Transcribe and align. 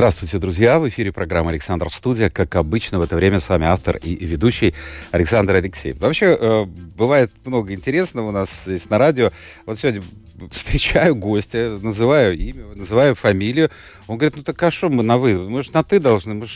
Здравствуйте, 0.00 0.38
друзья! 0.38 0.78
В 0.78 0.88
эфире 0.88 1.12
программа 1.12 1.50
«Александр 1.50 1.90
Студия». 1.90 2.30
Как 2.30 2.56
обычно, 2.56 2.98
в 2.98 3.02
это 3.02 3.16
время 3.16 3.38
с 3.38 3.50
вами 3.50 3.66
автор 3.66 3.98
и 3.98 4.14
ведущий 4.24 4.74
Александр 5.10 5.56
Алексеев. 5.56 6.00
Вообще, 6.00 6.38
э, 6.40 6.64
бывает 6.64 7.30
много 7.44 7.74
интересного 7.74 8.28
у 8.28 8.30
нас 8.30 8.48
здесь 8.64 8.88
на 8.88 8.96
радио. 8.96 9.30
Вот 9.66 9.78
сегодня 9.78 10.02
встречаю 10.50 11.14
гостя, 11.16 11.78
называю 11.82 12.34
имя, 12.34 12.64
называю 12.74 13.14
фамилию. 13.14 13.70
Он 14.06 14.16
говорит, 14.16 14.36
ну 14.36 14.42
так 14.42 14.62
а 14.62 14.70
что 14.70 14.88
мы 14.88 15.02
на 15.02 15.18
«вы»? 15.18 15.38
Мы 15.38 15.62
же 15.62 15.70
на 15.72 15.84
«ты» 15.84 16.00
должны. 16.00 16.32
Мы 16.32 16.46
же, 16.46 16.54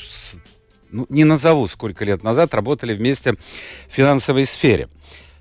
ну, 0.91 1.05
не 1.11 1.25
назову, 1.25 1.67
сколько 1.67 2.03
лет 2.07 2.23
назад 2.23 2.55
работали 2.55 2.95
вместе 2.95 3.35
в 3.35 3.39
финансовой 3.91 4.47
сфере. 4.47 4.89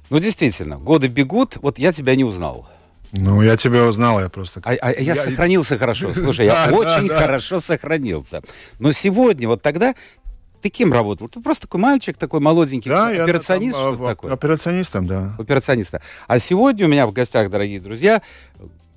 Ну, 0.09 0.19
действительно, 0.19 0.77
годы 0.77 1.07
бегут, 1.07 1.55
вот 1.61 1.79
я 1.79 1.93
тебя 1.93 2.17
не 2.17 2.25
узнал. 2.25 2.67
Ну, 3.15 3.43
я 3.43 3.55
тебя 3.57 3.85
узнал, 3.85 4.19
я 4.19 4.27
просто... 4.27 4.59
А, 4.65 4.71
а 4.71 4.91
я, 4.91 4.99
я 4.99 5.15
сохранился 5.15 5.77
хорошо. 5.77 6.11
Слушай, 6.15 6.47
я 6.47 6.71
очень 6.71 7.09
хорошо 7.09 7.59
сохранился. 7.59 8.41
Но 8.79 8.91
сегодня, 8.91 9.47
вот 9.47 9.61
тогда, 9.61 9.93
ты 10.61 10.69
кем 10.69 10.91
работал? 10.91 11.29
Ты 11.29 11.39
просто 11.39 11.67
такой 11.67 11.79
мальчик, 11.79 12.17
такой 12.17 12.39
молоденький, 12.39 12.89
Да, 12.89 13.09
операционист, 13.09 13.77
я 13.77 13.83
там, 13.83 13.93
что 13.93 14.03
а, 14.03 14.07
такое? 14.07 14.33
Операционистом, 14.33 15.05
да. 15.05 15.35
Операциониста. 15.37 16.01
А 16.27 16.39
сегодня 16.39 16.87
у 16.87 16.89
меня 16.89 17.05
в 17.05 17.11
гостях, 17.11 17.51
дорогие 17.51 17.79
друзья, 17.79 18.23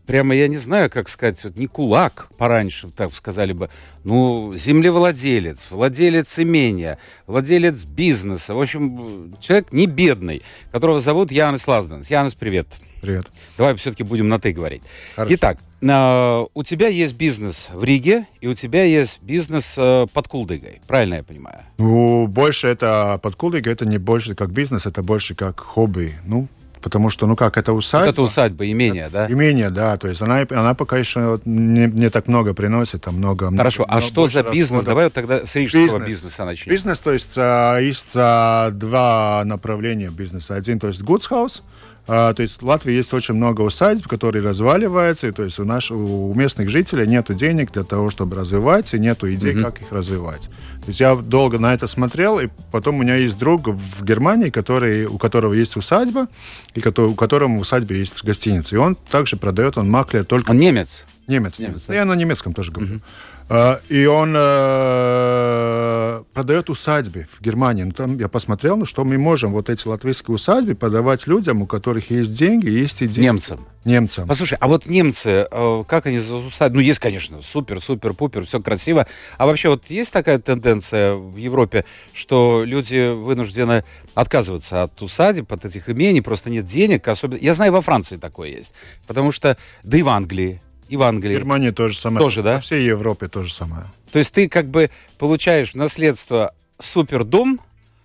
прямо, 0.07 0.35
я 0.35 0.49
не 0.49 0.57
знаю, 0.57 0.91
как 0.91 1.09
сказать, 1.09 1.43
вот 1.45 1.57
не 1.57 1.67
кулак, 1.67 2.29
пораньше 2.39 2.89
так 2.97 3.15
сказали 3.15 3.53
бы, 3.53 3.69
ну, 4.05 4.55
землевладелец, 4.57 5.69
владелец 5.71 6.39
имения, 6.39 6.99
владелец 7.27 7.85
бизнеса, 7.85 8.55
в 8.55 8.61
общем, 8.61 9.35
человек 9.41 9.73
не 9.73 9.87
бедный, 9.87 10.43
которого 10.73 11.01
зовут 11.01 11.31
Янис 11.31 11.67
Лазденс. 11.67 12.11
Янис, 12.11 12.35
привет. 12.35 12.69
Привет. 13.03 13.27
Давай 13.59 13.77
все-таки 13.77 14.03
будем 14.03 14.29
на 14.29 14.41
«ты» 14.41 14.53
говорить. 14.53 14.83
Хорошо. 15.15 15.35
Итак, 15.35 15.59
э, 15.83 16.47
у 16.55 16.63
тебя 16.65 16.89
есть 16.89 17.15
бизнес 17.15 17.69
в 17.73 17.85
Риге, 17.85 18.27
и 18.41 18.49
у 18.49 18.55
тебя 18.55 18.85
есть 18.85 19.21
бизнес 19.23 19.75
э, 19.77 20.07
под 20.13 20.29
Кулдыгой. 20.29 20.81
Правильно 20.87 21.17
я 21.17 21.23
понимаю? 21.23 21.61
Ну, 21.79 22.27
больше 22.27 22.69
это 22.69 23.21
под 23.23 23.37
Кулдыгой, 23.37 23.73
это 23.73 23.87
не 23.87 23.99
больше 23.99 24.35
как 24.35 24.51
бизнес, 24.51 24.87
это 24.87 25.03
больше 25.03 25.35
как 25.35 25.61
хобби. 25.61 26.15
Ну, 26.25 26.49
потому 26.87 27.11
что, 27.11 27.27
ну 27.27 27.35
как, 27.35 27.59
это 27.59 27.73
усадьба. 27.73 28.07
Вот 28.07 28.13
это 28.13 28.23
усадьба, 28.23 28.71
имение, 28.71 29.09
да? 29.11 29.27
Имение, 29.29 29.71
да. 29.71 29.97
То 29.97 30.07
есть 30.07 30.23
она, 30.23 30.47
она 30.49 30.75
пока 30.75 30.97
еще 30.97 31.41
не, 31.45 31.87
не 31.89 32.11
так 32.11 32.29
много 32.29 32.55
приносит, 32.55 33.03
там 33.03 33.17
много... 33.17 33.51
Хорошо, 33.51 33.83
много, 33.83 33.99
а 33.99 34.01
что 34.01 34.21
больше 34.21 34.35
за 34.35 34.43
бизнес? 34.45 34.71
расходов. 34.71 34.85
Давай 34.85 35.05
вот 35.07 35.13
тогда 35.13 35.45
с 35.45 35.57
рижского 35.57 35.83
Бизнес. 35.83 36.07
бизнеса 36.07 36.45
начнем. 36.45 36.73
Бизнес, 36.73 37.01
то 37.01 37.13
есть 37.13 37.35
а, 37.39 37.79
есть 37.79 38.13
а, 38.15 38.71
два 38.71 39.43
направления 39.45 40.11
бизнеса. 40.11 40.55
Один, 40.55 40.79
то 40.79 40.87
есть 40.87 41.01
goods 41.01 41.29
house, 41.29 41.63
а, 42.09 42.33
то 42.35 42.43
есть 42.43 42.61
в 42.63 42.65
Латвии 42.65 42.93
есть 42.93 43.13
очень 43.13 43.35
много 43.35 43.63
усадьб, 43.63 44.07
которые 44.07 44.45
разваливаются, 44.45 45.27
и 45.29 45.33
то 45.33 45.43
есть 45.45 45.59
у, 45.59 45.65
наш, 45.65 45.91
у 45.91 46.33
местных 46.35 46.69
жителей 46.69 47.07
нет 47.07 47.35
денег 47.37 47.73
для 47.73 47.83
того, 47.85 48.11
чтобы 48.11 48.37
развивать, 48.37 48.95
и 48.95 48.99
нет 48.99 49.25
идей, 49.25 49.55
как 49.63 49.81
их 49.81 49.91
развивать. 49.91 50.49
То 50.83 50.89
есть 50.91 51.01
я 51.01 51.17
долго 51.17 51.59
на 51.59 51.75
это 51.75 51.89
смотрел, 51.89 52.39
и 52.39 52.49
потом 52.71 52.97
у 52.97 53.03
меня 53.03 53.17
есть 53.17 53.39
друг 53.39 53.67
в 53.67 54.05
Германии, 54.05 54.51
который, 54.51 55.07
у 55.07 55.19
которого 55.19 55.53
есть 55.53 55.77
усадьба, 55.77 56.29
и 56.75 56.81
который, 56.81 57.07
у 57.11 57.15
которого 57.15 57.49
в 57.49 57.59
усадьбе 57.59 57.99
есть 57.99 58.23
гостиница. 58.23 58.77
И 58.77 58.79
он 58.79 58.95
также 58.95 59.37
продает, 59.37 59.77
он 59.79 59.91
маклер 59.91 60.25
только 60.25 60.51
Он 60.53 60.59
немец. 60.59 61.05
Немец, 61.27 61.59
Немец, 61.59 61.71
немец. 61.71 61.85
да? 61.89 61.95
Я 61.95 62.05
на 62.05 62.13
немецком 62.15 62.55
тоже 62.55 62.71
говорю. 62.71 63.01
А, 63.01 63.01
и 63.49 64.07
он 64.07 64.35
э, 64.37 66.23
продает 66.35 66.69
усадьбы 66.69 67.29
в 67.31 67.41
Германии. 67.41 67.85
Ну, 67.85 67.93
там 67.93 68.19
я 68.19 68.29
посмотрел, 68.29 68.77
ну, 68.77 68.87
что 68.87 69.05
мы 69.05 69.19
можем 69.19 69.53
вот 69.53 69.71
эти 69.71 69.87
латвийские 69.87 70.35
усадьбы 70.35 70.75
подавать 70.75 71.29
людям, 71.29 71.63
у 71.63 71.67
которых 71.67 72.11
есть 72.11 72.37
деньги, 72.37 72.69
есть 72.69 73.05
идеи. 73.05 73.23
Немцам. 73.23 73.65
Немцам. 73.85 74.27
Послушай, 74.27 74.59
а 74.61 74.67
вот 74.67 74.87
немцы, 74.87 75.47
э, 75.49 75.85
как 75.87 76.07
они 76.07 76.19
за 76.19 76.35
усадьбу? 76.35 76.79
Ну, 76.79 76.83
есть, 76.83 76.99
конечно, 76.99 77.41
супер, 77.41 77.81
супер, 77.81 78.15
пупер, 78.15 78.45
все 78.45 78.61
красиво. 78.61 79.07
А 79.39 79.47
вообще 79.47 79.69
вот 79.69 79.85
есть 79.91 80.13
такая 80.13 80.41
тенденция 80.41 81.15
в 81.15 81.37
Европе, 81.37 81.85
что 82.13 82.65
люди 82.65 83.15
вынуждены 83.15 83.85
отказываться 84.15 84.83
от 84.83 85.01
усадеб, 85.01 85.53
от 85.53 85.65
этих 85.65 85.89
имений, 85.89 86.21
просто 86.21 86.51
нет 86.51 86.65
денег. 86.65 87.07
Особенно... 87.07 87.39
Я 87.39 87.55
знаю, 87.55 87.71
во 87.71 87.81
Франции 87.81 88.17
такое 88.17 88.49
есть. 88.49 88.75
Потому 89.07 89.31
что, 89.31 89.57
да 89.85 89.99
и 89.99 90.03
в 90.03 90.09
Англии, 90.09 90.61
и 90.89 90.97
в 90.97 91.01
В 91.01 91.03
Англии. 91.03 91.35
Германии 91.35 91.71
то 91.71 91.89
же 91.89 91.99
самое. 91.99 92.23
Тоже, 92.25 92.43
да? 92.43 92.55
Во 92.55 92.61
всей 92.61 92.85
Европе 92.85 93.29
то 93.29 93.43
же 93.43 93.53
самое. 93.53 93.85
То 94.13 94.19
есть 94.19 94.33
ты 94.33 94.49
как 94.49 94.69
бы 94.69 94.91
получаешь 95.19 95.73
в 95.73 95.75
наследство 95.75 96.53
супер 96.79 97.25
дом, 97.25 97.61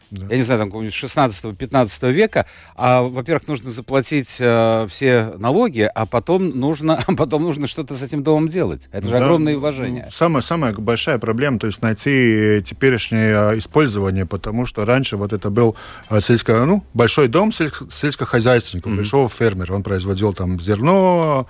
Да. 0.10 0.26
я 0.30 0.38
не 0.38 0.44
знаю, 0.44 0.60
там 0.60 0.70
какого-нибудь 0.70 0.94
16-15 0.96 2.12
века, 2.12 2.46
а, 2.76 3.02
во-первых, 3.02 3.48
нужно 3.48 3.70
заплатить 3.70 4.38
э, 4.40 4.88
все 4.90 5.34
налоги, 5.38 5.90
а 5.94 6.06
потом 6.06 6.50
нужно, 6.60 7.02
а 7.08 7.14
потом 7.16 7.44
нужно 7.44 7.68
что-то 7.68 7.94
с 7.94 8.02
этим 8.02 8.22
домом 8.24 8.50
делать. 8.50 8.90
Это 8.92 9.06
же 9.06 9.12
Да, 9.12 9.18
огромные 9.18 9.56
ну, 9.56 9.62
вложения. 9.62 10.10
Самая, 10.12 10.42
самая 10.42 10.74
большая 10.74 11.18
проблема, 11.18 11.60
то 11.60 11.68
есть 11.68 11.82
найти 11.82 12.62
теперешнее 12.66 13.38
а, 13.38 13.58
использование, 13.58 14.26
потому 14.26 14.66
что 14.66 14.84
раньше 14.84 15.16
вот 15.16 15.32
это 15.32 15.50
был 15.50 15.76
а, 16.10 16.20
сельско, 16.20 16.66
ну, 16.66 16.84
большой 16.94 17.30
дом 17.30 17.52
сельско- 17.52 17.90
сельскохозяйственника, 17.90 18.90
большого 18.90 19.30
фермера. 19.30 19.74
Он 19.74 19.84
производил 19.84 20.34
там 20.34 20.60
зерно, 20.60 21.48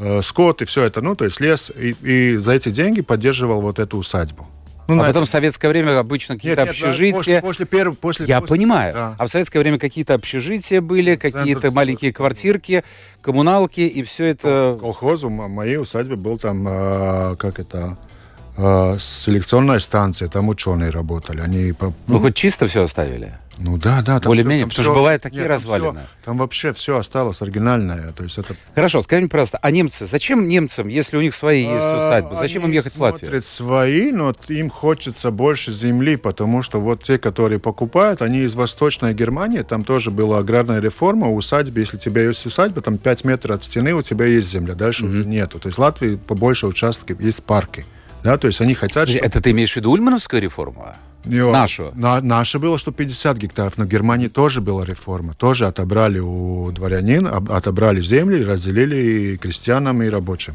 э, 0.00 0.22
скот 0.22 0.62
и 0.62 0.64
все 0.64 0.82
это, 0.84 1.00
ну, 1.02 1.14
то 1.14 1.24
есть 1.24 1.40
лес, 1.40 1.70
и, 1.76 1.90
и 2.02 2.36
за 2.36 2.52
эти 2.52 2.70
деньги 2.70 3.00
поддерживал 3.02 3.60
вот 3.60 3.78
эту 3.78 3.98
усадьбу. 3.98 4.46
Ну, 4.88 4.96
а 4.96 5.06
потом 5.06 5.22
это- 5.22 5.26
в 5.26 5.30
советское 5.30 5.68
время 5.68 5.96
обычно 6.00 6.34
какие-то 6.34 6.62
нет, 6.62 6.70
общежития. 6.70 7.12
После, 7.16 7.40
после 7.42 7.66
первого, 7.66 7.94
после, 7.94 8.26
Я 8.26 8.40
после- 8.40 8.56
понимаю. 8.56 8.92
да. 8.94 9.14
А 9.18 9.26
в 9.26 9.30
советское 9.30 9.60
время 9.60 9.78
какие-то 9.78 10.14
общежития 10.14 10.80
были, 10.80 11.14
какие-то 11.14 11.70
маленькие 11.70 12.12
квартирки, 12.12 12.82
коммуналки, 13.20 13.82
и 13.82 14.02
все 14.02 14.24
это... 14.24 14.76
колхозу 14.80 15.30
моей 15.30 15.76
усадьбе 15.76 16.16
был 16.16 16.38
там, 16.38 16.64
а, 16.68 17.36
как 17.36 17.60
это, 17.60 17.98
а, 18.56 18.96
селекционная 18.98 19.78
станция, 19.78 20.26
там 20.28 20.48
ученые 20.48 20.90
работали. 20.90 21.40
Они, 21.40 21.72
по- 21.72 21.92
Вы 22.08 22.18
хоть 22.18 22.34
чисто 22.34 22.66
все 22.66 22.82
оставили? 22.82 23.34
Ну 23.60 23.76
да, 23.78 24.02
да. 24.02 24.18
Более-менее, 24.20 24.66
потому 24.66 24.84
что 24.84 24.94
бывают 24.94 25.22
такие 25.22 25.38
нет, 25.42 25.46
там 25.48 25.54
развалины. 25.56 26.00
всё- 26.00 26.08
Там 26.24 26.38
вообще 26.38 26.72
все 26.72 26.96
осталось 26.96 27.40
оригинальное. 27.42 28.12
То 28.12 28.24
есть 28.24 28.38
это 28.38 28.56
Хорошо, 28.74 29.02
скажи 29.02 29.20
мне, 29.20 29.28
пожалуйста, 29.28 29.58
а 29.62 29.70
немцы, 29.70 30.06
зачем 30.06 30.48
немцам, 30.48 30.88
если 30.88 31.16
у 31.16 31.20
них 31.20 31.34
свои 31.34 31.62
есть 31.62 31.86
усадьбы, 31.86 32.34
зачем 32.34 32.64
им 32.64 32.70
А, 32.70 32.74
ехать 32.74 32.94
в 32.96 33.00
Латвию? 33.00 33.20
смотрят 33.28 33.46
свои, 33.46 34.10
но 34.12 34.32
им 34.48 34.70
хочется 34.70 35.30
больше 35.30 35.70
земли, 35.72 36.16
потому 36.16 36.62
что 36.62 36.80
вот 36.80 37.02
те, 37.04 37.18
которые 37.18 37.58
покупают, 37.58 38.22
они 38.22 38.40
из 38.40 38.54
Восточной 38.54 39.14
Германии, 39.14 39.60
там 39.62 39.84
тоже 39.84 40.10
была 40.10 40.38
аграрная 40.38 40.80
реформа, 40.80 41.26
у 41.28 41.36
усадьбы, 41.36 41.80
если 41.80 41.96
у 41.96 42.00
тебя 42.00 42.22
есть 42.22 42.44
усадьба, 42.46 42.80
там 42.80 42.98
5 42.98 43.24
метров 43.24 43.56
от 43.56 43.64
стены 43.64 43.94
у 43.94 44.02
тебя 44.02 44.26
есть 44.26 44.48
земля, 44.50 44.74
дальше 44.74 45.04
уже 45.06 45.24
нету. 45.24 45.58
То 45.58 45.68
есть 45.68 45.78
в 45.78 45.80
Латвии 45.80 46.16
побольше 46.16 46.66
участков 46.66 47.20
есть 47.20 47.42
парки. 47.42 47.84
Да, 48.22 48.38
то 48.38 48.46
есть 48.46 48.60
они 48.60 48.74
хотят, 48.74 49.08
чтобы... 49.08 49.24
Это 49.24 49.40
ты 49.40 49.50
имеешь 49.50 49.72
в 49.72 49.76
виду 49.76 49.90
Ульмановскую 49.92 50.42
реформу? 50.42 50.94
Нашу? 51.24 51.90
На, 51.94 52.20
наша 52.20 52.58
было 52.58 52.78
150 52.78 53.36
гектаров, 53.36 53.76
но 53.76 53.84
в 53.84 53.88
Германии 53.88 54.28
тоже 54.28 54.60
была 54.60 54.84
реформа. 54.84 55.34
Тоже 55.34 55.66
отобрали 55.66 56.18
у 56.18 56.70
дворянин, 56.72 57.26
об- 57.26 57.52
отобрали 57.52 58.00
земли, 58.00 58.42
разделили 58.42 59.36
крестьянам 59.36 60.02
и 60.02 60.08
рабочим. 60.08 60.54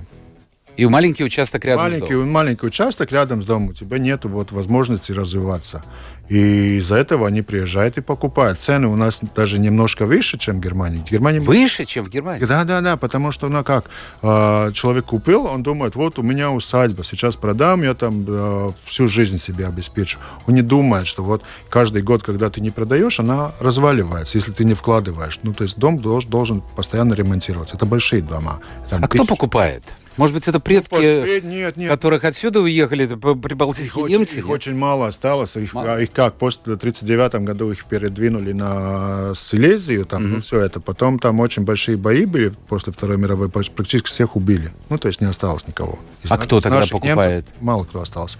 И 0.77 0.85
маленький 0.85 1.23
участок 1.23 1.63
рядом 1.63 1.83
с 1.85 1.85
маленький, 1.85 2.13
домом. 2.13 2.31
маленький 2.31 2.65
участок 2.65 3.11
рядом 3.11 3.41
с 3.41 3.45
домом, 3.45 3.69
у 3.69 3.73
тебя 3.73 3.97
нет 3.97 4.25
вот 4.25 4.51
возможности 4.51 5.13
развиваться. 5.13 5.83
И 6.27 6.77
из-за 6.79 6.95
этого 6.95 7.27
они 7.27 7.41
приезжают 7.43 7.97
и 7.97 8.01
покупают. 8.01 8.59
Цены 8.59 8.87
у 8.87 8.95
нас 8.95 9.19
даже 9.35 9.59
немножко 9.59 10.05
выше, 10.07 10.37
чем 10.37 10.57
в 10.57 10.59
Германии. 10.59 11.03
В 11.05 11.11
Германии 11.11 11.39
Выше, 11.39 11.85
чем 11.85 12.03
в 12.05 12.09
Германии? 12.09 12.43
да, 12.45 12.63
да, 12.63 12.81
да, 12.81 12.97
потому 12.97 13.31
что, 13.31 13.47
ну 13.49 13.63
как, 13.63 13.85
э, 14.23 14.71
человек 14.73 15.05
купил, 15.05 15.45
он 15.45 15.61
думает, 15.61 15.95
вот 15.95 16.17
у 16.17 16.23
меня 16.23 16.49
усадьба, 16.51 17.03
сейчас 17.03 17.35
продам, 17.35 17.83
я 17.83 17.93
там 17.93 18.25
э, 18.27 18.71
всю 18.85 19.07
жизнь 19.07 19.37
себе 19.37 19.67
обеспечу. 19.67 20.17
Он 20.47 20.55
не 20.55 20.61
думает, 20.63 21.05
что 21.05 21.23
вот 21.23 21.43
каждый 21.69 22.01
год, 22.01 22.23
когда 22.23 22.49
ты 22.49 22.59
не 22.59 22.71
продаешь, 22.71 23.19
она 23.19 23.51
разваливается, 23.59 24.37
если 24.37 24.51
ты 24.51 24.65
не 24.65 24.73
вкладываешь. 24.73 25.39
Ну, 25.43 25.53
то 25.53 25.63
есть 25.63 25.77
дом 25.77 25.99
должен, 25.99 26.29
должен 26.31 26.61
постоянно 26.75 27.13
ремонтироваться. 27.13 27.75
Это 27.75 27.85
большие 27.85 28.21
дома. 28.23 28.61
Там 28.89 29.03
А 29.03 29.07
кто 29.07 29.19
тысячи- 29.19 29.29
покупает? 29.29 29.83
Может 30.17 30.33
быть, 30.33 30.47
это 30.47 30.61
предки, 30.61 30.93
Послед- 30.95 31.41
Нет, 31.45 31.75
нет, 31.75 31.89
которых 31.89 32.23
отсюда 32.23 32.61
уехали, 32.61 33.03
это 33.03 33.17
по- 33.17 33.31
их 33.31 33.41
прибалтийские 33.41 34.05
очень, 34.05 34.13
немцы? 34.19 34.39
их 34.39 34.47
очень 34.49 34.73
мало 34.73 35.07
осталось. 35.07 35.57
Их, 35.57 35.73
Мало? 35.73 35.95
а 35.95 35.99
их 35.99 36.09
как, 36.15 36.35
после 36.35 36.61
1939 36.73 37.45
году 37.45 37.71
их 37.71 37.85
передвинули 37.85 38.53
на 38.53 39.33
Силезию, 39.35 40.05
там, 40.05 40.29
ну, 40.31 40.41
все 40.41 40.61
это. 40.61 40.79
Потом 40.79 41.19
там 41.19 41.39
очень 41.41 41.63
большие 41.63 41.97
бои 41.97 42.25
были 42.25 42.53
после 42.69 42.93
Второй 42.93 43.17
мировой, 43.17 43.49
практически 43.49 44.07
всех 44.07 44.35
убили. 44.37 44.71
Ну, 44.89 44.97
то 44.97 45.09
есть 45.09 45.19
не 45.19 45.27
осталось 45.27 45.67
никого. 45.67 45.99
Из 46.23 46.31
А 46.31 46.37
на- 46.37 46.41
кто 46.41 46.61
тогда 46.61 46.85
покупает? 46.89 47.45
немцев 47.45 47.61
мало 47.61 47.83
кто 47.83 48.01
остался. 48.01 48.37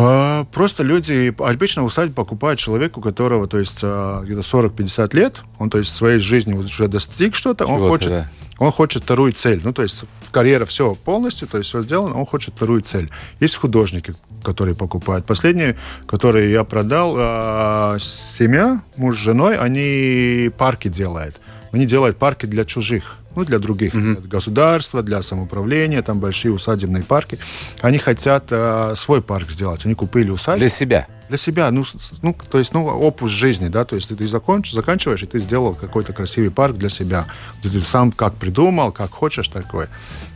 А, 0.00 0.44
просто 0.44 0.84
люди, 0.84 1.34
обычно 1.38 1.82
усадьбу 1.82 2.14
покупает 2.14 2.60
человек, 2.60 2.96
у 2.96 3.00
которого, 3.00 3.48
то 3.48 3.58
есть, 3.58 3.80
а, 3.82 4.22
где-то 4.22 4.42
40-50 4.42 5.12
лет, 5.12 5.40
он, 5.58 5.70
то 5.70 5.78
есть, 5.78 5.94
своей 5.94 6.18
жизни 6.18 6.52
уже 6.52 6.86
достиг 6.86 7.34
что-то, 7.34 7.66
он 7.66 7.80
хочет, 7.80 8.08
да. 8.08 8.30
он 8.58 8.70
хочет 8.70 9.02
вторую 9.02 9.32
цель. 9.32 9.60
Ну, 9.64 9.72
то 9.72 9.82
есть, 9.82 10.04
карьера 10.30 10.66
все 10.66 10.94
полностью, 10.94 11.48
то 11.48 11.58
есть, 11.58 11.68
все 11.68 11.82
сделано, 11.82 12.14
он 12.14 12.26
хочет 12.26 12.54
вторую 12.54 12.82
цель. 12.82 13.10
Есть 13.40 13.56
художники, 13.56 14.14
которые 14.44 14.76
покупают. 14.76 15.26
Последние, 15.26 15.76
которые 16.06 16.52
я 16.52 16.62
продал, 16.62 17.16
а, 17.18 17.96
семья, 17.98 18.82
муж 18.96 19.16
с 19.16 19.20
женой, 19.20 19.58
они 19.58 20.48
парки 20.56 20.86
делают. 20.86 21.40
Они 21.72 21.86
делают 21.86 22.18
парки 22.18 22.46
для 22.46 22.64
чужих 22.64 23.16
ну, 23.38 23.44
для 23.44 23.60
других 23.60 23.94
mm-hmm. 23.94 24.26
государства, 24.26 25.00
для 25.00 25.22
самоуправления, 25.22 26.02
там 26.02 26.18
большие 26.18 26.52
усадебные 26.52 27.04
парки. 27.04 27.38
Они 27.80 27.98
хотят 27.98 28.46
э, 28.50 28.94
свой 28.96 29.22
парк 29.22 29.48
сделать. 29.48 29.84
Они 29.84 29.94
купили 29.94 30.30
усадьбу. 30.30 30.58
Для 30.58 30.68
себя? 30.68 31.06
Для 31.28 31.38
себя. 31.38 31.70
Ну, 31.70 31.84
ну, 32.22 32.34
то 32.50 32.58
есть, 32.58 32.74
ну, 32.74 32.86
опус 32.86 33.30
жизни, 33.30 33.68
да, 33.68 33.84
то 33.84 33.94
есть 33.94 34.08
ты 34.08 34.26
законч, 34.26 34.72
заканчиваешь, 34.72 35.22
и 35.22 35.26
ты 35.26 35.38
сделал 35.38 35.74
какой-то 35.74 36.12
красивый 36.12 36.50
парк 36.50 36.76
для 36.76 36.88
себя, 36.88 37.26
где 37.60 37.68
ты 37.68 37.80
сам 37.80 38.10
как 38.10 38.34
придумал, 38.34 38.90
как 38.90 39.12
хочешь, 39.12 39.46
такое, 39.46 39.88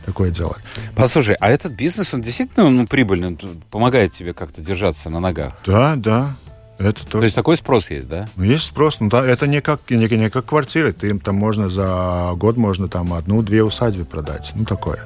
такое 0.05 0.31
делать. 0.31 0.61
Послушай, 0.95 1.35
а 1.41 1.49
этот 1.49 1.73
бизнес, 1.73 2.13
он 2.13 2.21
действительно 2.21 2.69
ну, 2.69 2.87
прибыльный, 2.87 3.37
помогает 3.69 4.13
тебе 4.13 4.33
как-то 4.33 4.61
держаться 4.61 5.09
на 5.09 5.19
ногах? 5.19 5.55
Да, 5.65 5.95
да. 5.97 6.35
Это 6.79 7.05
то, 7.05 7.19
то 7.19 7.23
есть 7.23 7.35
такой 7.35 7.55
спрос 7.57 7.89
есть, 7.91 8.07
да? 8.07 8.27
Ну, 8.35 8.43
есть 8.43 8.65
спрос, 8.65 8.99
но 8.99 9.09
да, 9.09 9.25
это 9.25 9.47
не 9.47 9.61
как, 9.61 9.81
не, 9.89 10.07
не 10.07 10.29
как 10.29 10.45
квартиры. 10.45 10.91
Ты 10.91 11.17
там 11.19 11.35
можно 11.35 11.69
за 11.69 12.33
год 12.35 12.57
можно 12.57 12.87
там 12.87 13.13
одну-две 13.13 13.63
усадьбы 13.63 14.05
продать. 14.05 14.51
Ну, 14.55 14.65
такое. 14.65 14.99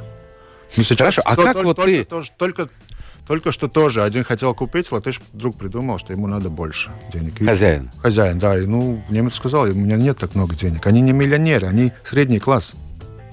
Ну, 0.75 0.83
сейчас 0.83 1.15
Хорошо, 1.15 1.21
а 1.25 1.35
то, 1.35 1.43
как 1.43 1.57
то, 1.57 1.63
вот 1.63 1.75
только, 1.77 1.91
ты... 1.91 2.05
Только, 2.05 2.29
только, 2.37 2.69
только 3.27 3.51
что 3.51 3.67
тоже 3.67 4.03
один 4.03 4.23
хотел 4.23 4.53
купить, 4.53 4.91
латыш 4.91 5.21
вдруг 5.33 5.57
придумал, 5.57 5.99
что 5.99 6.13
ему 6.13 6.27
надо 6.27 6.49
больше 6.49 6.91
денег. 7.11 7.43
Хозяин? 7.43 7.91
Хозяин, 8.01 8.39
да. 8.39 8.57
И, 8.57 8.65
ну, 8.65 9.03
немец 9.09 9.35
сказал, 9.35 9.63
у 9.63 9.73
меня 9.73 9.97
нет 9.97 10.17
так 10.17 10.35
много 10.35 10.55
денег. 10.55 10.87
Они 10.87 11.01
не 11.01 11.11
миллионеры, 11.11 11.67
они 11.67 11.91
средний 12.05 12.39
класс. 12.39 12.75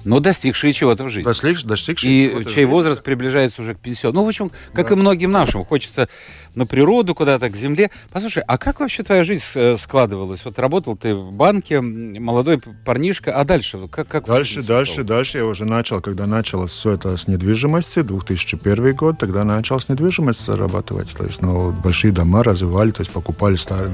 Но 0.05 0.19
достигшие 0.19 0.71
чего-то 0.71 1.03
в 1.03 1.09
жизни. 1.09 1.25
Достиг, 1.25 1.63
достигшие 1.63 2.41
И 2.41 2.45
чей 2.45 2.65
возраст 2.65 3.03
приближается 3.03 3.63
уже 3.63 3.73
к 3.73 3.79
пенсиону. 3.79 4.19
Ну, 4.19 4.25
в 4.25 4.27
общем, 4.27 4.51
как 4.71 4.89
да. 4.89 4.93
и 4.93 4.97
многим 4.97 5.31
нашим. 5.31 5.65
Хочется 5.65 6.07
на 6.53 6.65
природу, 6.67 7.15
куда-то 7.15 7.49
к 7.49 7.55
земле. 7.55 7.89
Послушай, 8.11 8.43
а 8.47 8.57
как 8.57 8.79
вообще 8.79 9.03
твоя 9.03 9.23
жизнь 9.23 9.43
э, 9.55 9.75
складывалась? 9.75 10.45
Вот 10.45 10.59
работал 10.59 10.95
ты 10.95 11.15
в 11.15 11.31
банке, 11.31 11.81
молодой 11.81 12.59
парнишка, 12.85 13.35
а 13.35 13.43
дальше? 13.43 13.87
Как, 13.89 14.07
как 14.07 14.27
дальше, 14.27 14.61
дальше, 14.61 14.93
стало? 14.93 15.07
дальше 15.07 15.39
я 15.39 15.45
уже 15.45 15.65
начал, 15.65 16.01
когда 16.01 16.27
началось 16.27 16.71
все 16.71 16.91
это 16.91 17.17
с 17.17 17.27
недвижимости, 17.27 18.03
2001 18.03 18.95
год, 18.95 19.17
тогда 19.17 19.43
начал 19.43 19.79
с 19.79 19.89
недвижимостью 19.89 20.53
зарабатывать. 20.53 21.11
То 21.13 21.25
есть, 21.25 21.41
ну, 21.41 21.71
большие 21.71 22.13
дома 22.13 22.43
развивали, 22.43 22.91
то 22.91 23.01
есть 23.01 23.11
покупали 23.11 23.55
старые 23.55 23.91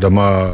дома 0.00 0.52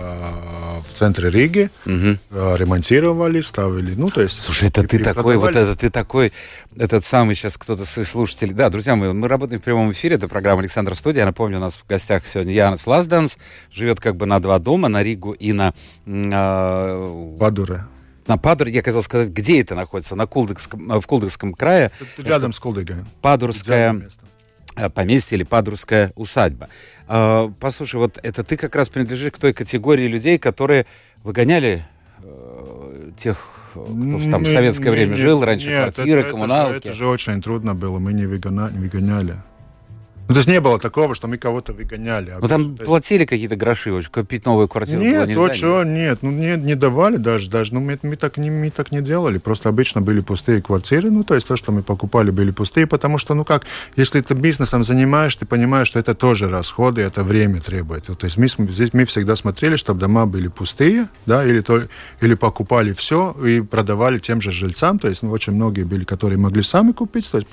в 0.92 0.98
центре 0.98 1.30
Риги, 1.30 1.70
угу. 1.84 2.18
ремонтировали, 2.30 3.40
ставили, 3.42 3.94
ну, 3.94 4.08
то 4.08 4.22
есть... 4.22 4.40
Слушай, 4.40 4.68
это 4.68 4.86
ты 4.86 4.98
такой, 4.98 5.36
вот 5.36 5.56
это 5.56 5.74
ты 5.76 5.90
такой, 5.90 6.32
этот 6.76 7.04
самый 7.04 7.34
сейчас 7.34 7.56
кто-то 7.56 7.82
из 7.82 8.08
слушателей... 8.08 8.54
Да, 8.54 8.70
друзья 8.70 8.96
мои, 8.96 9.12
мы 9.12 9.28
работаем 9.28 9.60
в 9.60 9.64
прямом 9.64 9.92
эфире, 9.92 10.16
это 10.16 10.28
программа 10.28 10.60
Александра 10.60 10.94
Студия, 10.94 11.20
я 11.20 11.26
напомню, 11.26 11.58
у 11.58 11.60
нас 11.60 11.76
в 11.76 11.86
гостях 11.86 12.24
сегодня 12.26 12.52
Янс 12.52 12.86
Лазданс, 12.86 13.38
живет 13.70 14.00
как 14.00 14.16
бы 14.16 14.26
на 14.26 14.40
два 14.40 14.58
дома, 14.58 14.88
на 14.88 15.02
Ригу 15.02 15.32
и 15.32 15.52
на... 15.52 15.74
Э, 16.06 17.36
Падуре 17.38 17.84
на 18.26 18.38
Падур, 18.38 18.68
я 18.68 18.82
хотел 18.82 19.02
сказать, 19.02 19.30
где 19.30 19.60
это 19.60 19.74
находится, 19.74 20.14
на 20.14 20.26
Кулдыкском, 20.26 21.00
в 21.00 21.06
Кулдыкском 21.06 21.54
крае. 21.54 21.90
Это 22.00 22.22
рядом 22.22 22.50
это 22.50 22.56
с 22.56 22.60
Кулдыгой. 22.60 22.96
Падурская 23.20 24.08
поместье 24.94 25.36
или 25.36 25.44
Падурская 25.44 26.12
усадьба. 26.16 26.68
А, 27.08 27.52
послушай, 27.60 27.96
вот 27.96 28.18
это 28.22 28.44
ты 28.44 28.56
как 28.56 28.74
раз 28.74 28.88
принадлежишь 28.88 29.32
к 29.32 29.38
той 29.38 29.52
категории 29.52 30.06
людей, 30.06 30.38
которые 30.38 30.86
выгоняли 31.22 31.84
э, 32.22 33.10
тех, 33.16 33.38
кто 33.72 34.30
там 34.30 34.44
в 34.44 34.48
советское 34.48 34.90
время 34.90 35.12
не, 35.12 35.16
жил, 35.16 35.44
раньше 35.44 35.68
нет, 35.68 35.94
квартиры, 35.94 36.20
это, 36.20 36.30
коммуналки. 36.30 36.76
Это 36.76 36.82
же, 36.82 36.88
это 36.88 36.98
же 36.98 37.06
очень 37.06 37.42
трудно 37.42 37.74
было, 37.74 37.98
мы 37.98 38.12
не 38.12 38.26
выгоняли. 38.26 39.36
Ну, 40.28 40.34
то 40.34 40.38
есть 40.38 40.48
не 40.48 40.60
было 40.60 40.78
такого, 40.78 41.14
что 41.14 41.26
мы 41.26 41.36
кого-то 41.36 41.72
выгоняли. 41.72 42.30
А 42.30 42.38
ну, 42.40 42.48
там 42.48 42.72
есть... 42.72 42.84
платили 42.84 43.24
какие-то 43.24 43.56
гроши, 43.56 44.00
купить 44.10 44.46
новую 44.46 44.68
квартиру 44.68 45.00
Нет, 45.00 45.34
было 45.34 45.48
то, 45.48 45.54
что, 45.54 45.84
нет, 45.84 46.18
ну, 46.22 46.30
не, 46.30 46.56
не 46.56 46.74
давали 46.74 47.16
даже, 47.16 47.50
даже, 47.50 47.74
ну, 47.74 47.80
мы, 47.80 47.98
мы, 48.02 48.16
так 48.16 48.36
не, 48.36 48.50
мы 48.50 48.70
так 48.70 48.92
не 48.92 49.02
делали, 49.02 49.38
просто 49.38 49.68
обычно 49.68 50.00
были 50.00 50.20
пустые 50.20 50.62
квартиры, 50.62 51.10
ну, 51.10 51.24
то 51.24 51.34
есть 51.34 51.46
то, 51.46 51.56
что 51.56 51.72
мы 51.72 51.82
покупали, 51.82 52.30
были 52.30 52.52
пустые, 52.52 52.86
потому 52.86 53.18
что, 53.18 53.34
ну, 53.34 53.44
как, 53.44 53.64
если 53.96 54.20
ты 54.20 54.34
бизнесом 54.34 54.84
занимаешь, 54.84 55.34
ты 55.34 55.44
понимаешь, 55.44 55.88
что 55.88 55.98
это 55.98 56.14
тоже 56.14 56.48
расходы, 56.48 57.02
это 57.02 57.24
время 57.24 57.60
требует. 57.60 58.04
То 58.06 58.16
есть 58.22 58.36
мы, 58.36 58.48
здесь 58.48 58.92
мы 58.92 59.04
всегда 59.04 59.34
смотрели, 59.34 59.76
чтобы 59.76 60.00
дома 60.00 60.26
были 60.26 60.48
пустые, 60.48 61.08
да, 61.26 61.44
или, 61.44 61.60
то, 61.60 61.82
или 62.20 62.34
покупали 62.34 62.92
все 62.92 63.32
и 63.44 63.60
продавали 63.60 64.18
тем 64.18 64.40
же 64.40 64.52
жильцам, 64.52 64.98
то 64.98 65.08
есть, 65.08 65.22
ну, 65.22 65.30
очень 65.30 65.52
многие 65.52 65.82
были, 65.82 66.04
которые 66.04 66.38
могли 66.38 66.62
сами 66.62 66.92
купить, 66.92 67.28
то 67.30 67.38
есть 67.38 67.48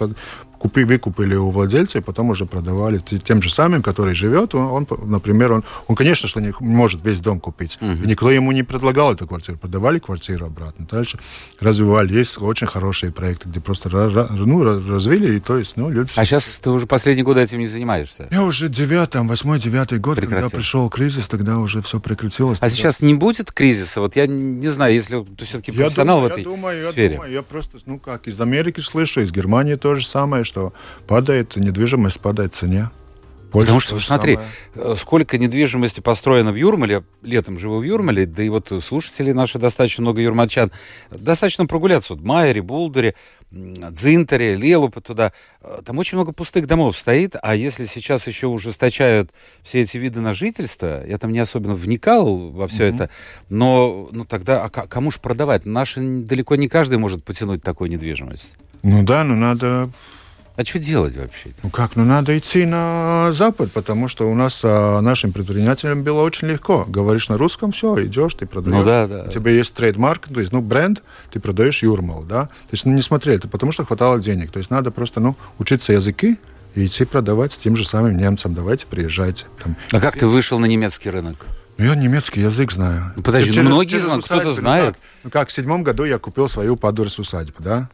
купи, 0.60 0.84
выкупили 0.84 1.36
у 1.36 1.50
владельца 1.50 1.98
и 1.98 2.02
потом 2.02 2.30
уже 2.30 2.46
продавали 2.46 3.00
тем 3.00 3.42
же 3.42 3.52
самым, 3.52 3.82
который 3.82 4.14
живет. 4.14 4.54
Он, 4.54 4.86
он 4.90 5.10
например, 5.10 5.54
он, 5.54 5.64
он, 5.88 5.96
конечно, 5.96 6.28
что 6.28 6.40
не 6.42 6.54
может 6.60 7.04
весь 7.04 7.20
дом 7.20 7.40
купить. 7.40 7.78
Uh-huh. 7.82 8.06
Никто 8.06 8.30
ему 8.30 8.52
не 8.52 8.64
предлагал 8.64 9.14
эту 9.14 9.28
квартиру. 9.28 9.58
Продавали 9.58 10.00
квартиру 10.00 10.46
обратно. 10.46 10.86
Дальше 10.90 11.20
развивали. 11.60 12.14
Есть 12.14 12.42
очень 12.42 12.68
хорошие 12.68 13.12
проекты, 13.12 13.50
где 13.50 13.60
просто 13.60 13.90
ну, 13.90 14.64
развили, 14.64 15.38
и 15.38 15.40
то 15.40 15.58
есть, 15.58 15.78
ну, 15.78 15.90
люди... 15.90 16.12
А 16.16 16.26
сейчас 16.26 16.60
ты 16.60 16.70
уже 16.70 16.86
последние 16.86 17.24
годы 17.24 17.42
этим 17.42 17.60
не 17.60 17.68
занимаешься? 17.68 18.28
Я 18.32 18.44
уже 18.44 18.70
девятый, 18.70 19.22
восьмой, 19.22 19.60
девятый 19.60 20.00
год, 20.00 20.18
Прекратил. 20.18 20.44
когда 20.44 20.58
пришел 20.58 20.90
кризис, 20.90 21.28
тогда 21.28 21.60
уже 21.60 21.82
все 21.82 22.00
прекратилось. 22.00 22.58
А 22.60 22.62
тогда... 22.62 22.76
сейчас 22.76 23.02
не 23.02 23.14
будет 23.14 23.52
кризиса? 23.52 24.02
Вот 24.02 24.16
я 24.16 24.28
не 24.28 24.68
знаю, 24.68 24.94
если 24.94 25.24
ты 25.24 25.46
все-таки 25.46 25.72
профессионал 25.72 26.22
я 26.22 26.28
в 26.28 26.32
этой 26.32 26.44
думаю, 26.44 26.92
сфере. 26.92 27.06
Я 27.06 27.16
думаю, 27.16 27.32
я 27.32 27.44
просто, 27.44 27.78
ну 27.86 28.00
как, 28.00 28.28
из 28.28 28.40
Америки 28.42 28.80
слышу, 28.80 29.22
из 29.22 29.32
Германии 29.32 29.76
то 29.76 29.96
же 29.96 30.06
самое, 30.06 30.44
что 30.50 30.74
падает 31.07 31.56
недвижимость, 31.56 32.19
падает 32.19 32.56
цене. 32.56 32.90
Больше 33.51 33.66
Потому 33.66 33.80
что, 33.80 34.00
смотри, 34.00 34.36
самое. 34.36 34.51
Э, 34.75 34.96
сколько 34.96 35.38
недвижимости 35.40 36.01
построено 36.01 36.51
в 36.51 36.56
Юрмале, 36.56 37.04
летом 37.24 37.57
живу 37.57 37.80
в 37.80 37.84
Юрмале, 37.84 38.28
да 38.28 38.44
и 38.44 38.50
вот 38.50 38.72
слушатели 38.84 39.31
наши 39.31 39.57
достаточно 39.57 40.04
много 40.04 40.22
юрмальчан, 40.22 40.72
достаточно 41.10 41.66
прогуляться, 41.66 42.13
вот 42.13 42.24
Майере, 42.24 42.62
Булдере, 42.62 43.16
Дзинтере, 43.50 44.56
Лелупа 44.56 45.01
туда, 45.01 45.34
э, 45.62 45.81
там 45.84 45.98
очень 45.98 46.18
много 46.18 46.31
пустых 46.31 46.68
домов 46.68 46.95
стоит, 46.95 47.36
а 47.42 47.56
если 47.56 47.86
сейчас 47.86 48.28
еще 48.28 48.45
ужесточают 48.45 49.31
все 49.63 49.81
эти 49.81 49.98
виды 49.98 50.22
на 50.22 50.36
жительство, 50.36 51.04
я 51.07 51.18
там 51.18 51.31
не 51.31 51.40
особенно 51.40 51.74
вникал 51.74 52.52
во 52.52 52.68
все 52.68 52.83
mm-hmm. 52.88 52.95
это, 52.95 53.09
но 53.50 54.09
ну 54.12 54.26
тогда, 54.26 54.64
а 54.64 54.69
кому 54.69 55.09
же 55.09 55.19
продавать? 55.19 55.66
Наши 55.66 56.00
далеко 56.02 56.56
не 56.56 56.68
каждый 56.68 57.00
может 57.00 57.24
потянуть 57.24 57.64
такую 57.64 57.90
недвижимость. 57.90 58.54
Ну 58.83 59.04
да, 59.04 59.24
ну 59.24 59.35
надо 59.35 59.90
а 60.59 60.66
что 60.66 60.78
делать 60.78 61.16
вообще? 61.16 61.54
Ну 61.63 61.69
как, 61.69 61.95
ну 61.95 62.04
надо 62.04 62.37
идти 62.37 62.66
на 62.66 63.31
Запад, 63.31 63.71
потому 63.71 64.09
что 64.09 64.30
у 64.30 64.35
нас 64.35 64.59
а, 64.61 64.99
нашим 64.99 65.31
предпринимателям 65.31 66.04
было 66.04 66.21
очень 66.21 66.49
легко. 66.49 66.83
Говоришь 66.85 67.30
на 67.30 67.37
русском, 67.37 67.71
все, 67.71 68.06
идешь, 68.06 68.33
ты 68.33 68.45
продаешь. 68.45 68.75
Ну 68.75 68.83
да, 68.83 69.07
да. 69.07 69.23
У 69.23 69.31
тебя 69.31 69.51
есть 69.51 69.73
трейдмарк, 69.73 70.28
то 70.28 70.37
есть, 70.37 70.51
ну, 70.51 70.61
бренд, 70.61 71.01
ты 71.31 71.39
продаешь 71.39 71.81
Юрмал, 71.81 72.23
да. 72.23 72.47
То 72.47 72.73
есть, 72.73 72.85
ну, 72.85 72.92
не 72.92 73.01
смотри, 73.01 73.35
это 73.35 73.47
потому 73.47 73.71
что 73.71 73.85
хватало 73.85 74.19
денег. 74.19 74.51
То 74.51 74.57
есть, 74.57 74.69
надо 74.69 74.92
просто, 74.92 75.21
ну, 75.21 75.37
учиться 75.59 75.94
языки, 75.94 76.37
и 76.75 76.87
идти 76.87 77.06
продавать 77.06 77.57
тем 77.57 77.78
же 77.78 77.85
самым 77.85 78.18
немцам. 78.18 78.54
Давайте, 78.54 78.85
приезжайте. 78.85 79.45
Там. 79.63 79.78
А 79.94 80.01
как 80.01 80.18
ты 80.18 80.28
вышел 80.28 80.59
на 80.59 80.66
немецкий 80.66 81.09
рынок? 81.09 81.45
Ну, 81.78 81.85
я 81.85 81.95
немецкий 81.95 82.42
язык 82.42 82.73
знаю. 82.73 83.13
Подожди, 83.23 83.61
ну, 83.61 83.69
многие 83.69 83.99
знают, 84.01 84.25
кто-то 84.25 84.51
знает. 84.51 84.87
Ну 84.87 84.92
как, 84.92 84.99
ну, 85.23 85.30
как 85.30 85.47
в 85.47 85.51
седьмом 85.54 85.83
году 85.83 86.04
я 86.04 86.19
купил 86.19 86.49
свою 86.49 86.75
Падурс 86.75 87.18
усадьбу, 87.18 87.63
да? 87.63 87.89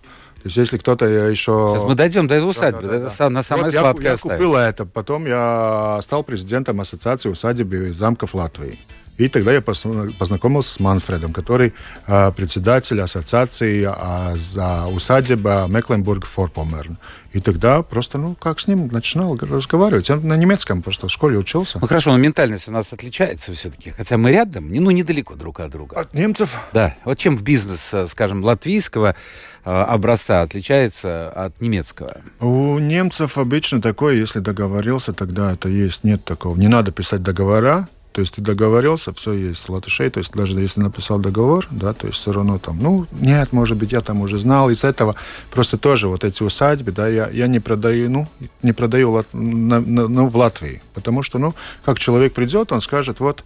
То 0.46 0.48
есть, 0.50 0.58
если 0.58 0.78
кто-то 0.78 1.08
еще... 1.08 1.74
Сейчас 1.74 1.88
мы 1.88 1.96
дойдем 1.96 2.28
до 2.28 2.40
усадьбы, 2.46 2.82
да, 2.84 2.88
да, 2.88 3.00
да, 3.00 3.06
это 3.08 3.18
да. 3.18 3.30
на 3.32 3.42
самое 3.42 3.66
вот 3.66 3.74
сладкое 3.74 4.06
я, 4.06 4.12
я 4.12 4.18
купил 4.18 4.56
это, 4.56 4.86
потом 4.86 5.26
я 5.26 5.98
стал 6.04 6.24
президентом 6.24 6.80
Ассоциации 6.80 7.30
усадеб 7.30 7.74
и 7.74 7.92
замков 7.92 8.36
Латвии. 8.36 8.78
И 9.18 9.30
тогда 9.30 9.54
я 9.54 9.62
познакомился 9.62 10.74
с 10.74 10.80
Манфредом, 10.80 11.32
который 11.32 11.74
э, 12.06 12.32
председатель 12.32 13.00
ассоциации 13.00 13.88
э, 13.88 14.38
за 14.38 14.88
усадьба 14.88 15.68
Мекленбург-Форпомерн. 15.70 16.98
И 17.32 17.40
тогда 17.40 17.82
просто, 17.82 18.18
ну, 18.18 18.36
как 18.36 18.60
с 18.60 18.68
ним 18.68 18.88
начинал 18.88 19.38
разговаривать. 19.38 20.10
Он 20.10 20.26
на 20.26 20.36
немецком 20.36 20.82
просто 20.82 21.08
в 21.08 21.12
школе 21.12 21.38
учился. 21.38 21.80
Ну, 21.82 21.88
хорошо, 21.88 22.12
но 22.12 22.18
ментальность 22.18 22.68
у 22.68 22.72
нас 22.72 22.92
отличается 22.94 23.54
все-таки. 23.54 23.92
Хотя 23.92 24.18
мы 24.18 24.32
рядом, 24.32 24.70
ну, 24.70 24.92
недалеко 24.92 25.36
друг 25.36 25.60
от 25.60 25.72
друга. 25.72 25.98
От 25.98 26.14
немцев? 26.14 26.58
Да. 26.74 26.96
Вот 27.06 27.18
чем 27.18 27.38
в 27.38 27.44
бизнес, 27.44 27.94
э, 27.94 28.08
скажем, 28.08 28.44
латвийского 28.44 29.16
э, 29.64 29.70
образца 29.70 30.42
отличается 30.42 31.30
от 31.30 31.60
немецкого? 31.62 32.18
У 32.42 32.80
немцев 32.80 33.38
обычно 33.38 33.82
такое, 33.82 34.16
если 34.16 34.40
договорился, 34.40 35.14
тогда 35.14 35.54
это 35.54 35.70
есть. 35.70 36.04
Нет 36.04 36.24
такого. 36.26 36.58
Не 36.58 36.68
надо 36.68 36.92
писать 36.92 37.22
договора, 37.22 37.88
То 38.16 38.22
есть 38.22 38.36
ты 38.36 38.42
договорился, 38.42 39.12
все 39.12 39.34
есть 39.34 39.68
латышей, 39.68 40.10
то 40.10 40.20
есть 40.20 40.32
даже 40.32 40.58
если 40.58 40.80
написал 40.80 41.20
договор, 41.20 41.68
да, 41.70 41.92
то 41.92 42.08
есть 42.08 42.18
все 42.18 42.32
равно 42.32 42.60
там, 42.60 42.80
ну, 42.82 43.08
нет, 43.12 43.52
может 43.52 43.76
быть, 43.76 43.92
я 43.92 44.00
там 44.00 44.22
уже 44.22 44.38
знал, 44.38 44.70
из 44.70 44.86
этого 44.86 45.16
просто 45.52 45.78
тоже 45.78 46.08
вот 46.08 46.24
эти 46.24 46.42
усадьбы, 46.42 46.94
да, 46.94 47.10
я, 47.10 47.30
я 47.30 47.48
не 47.48 47.60
продаю, 47.60 48.10
ну, 48.10 48.28
не 48.64 48.72
продаю 48.72 49.26
на, 49.34 49.82
на, 49.82 50.08
ну, 50.08 50.30
в 50.30 50.38
Латвии, 50.38 50.82
потому 50.94 51.24
что, 51.24 51.40
ну, 51.40 51.56
как 51.84 52.00
человек 52.00 52.34
придет, 52.34 52.72
он 52.72 52.80
скажет, 52.80 53.20
вот, 53.20 53.44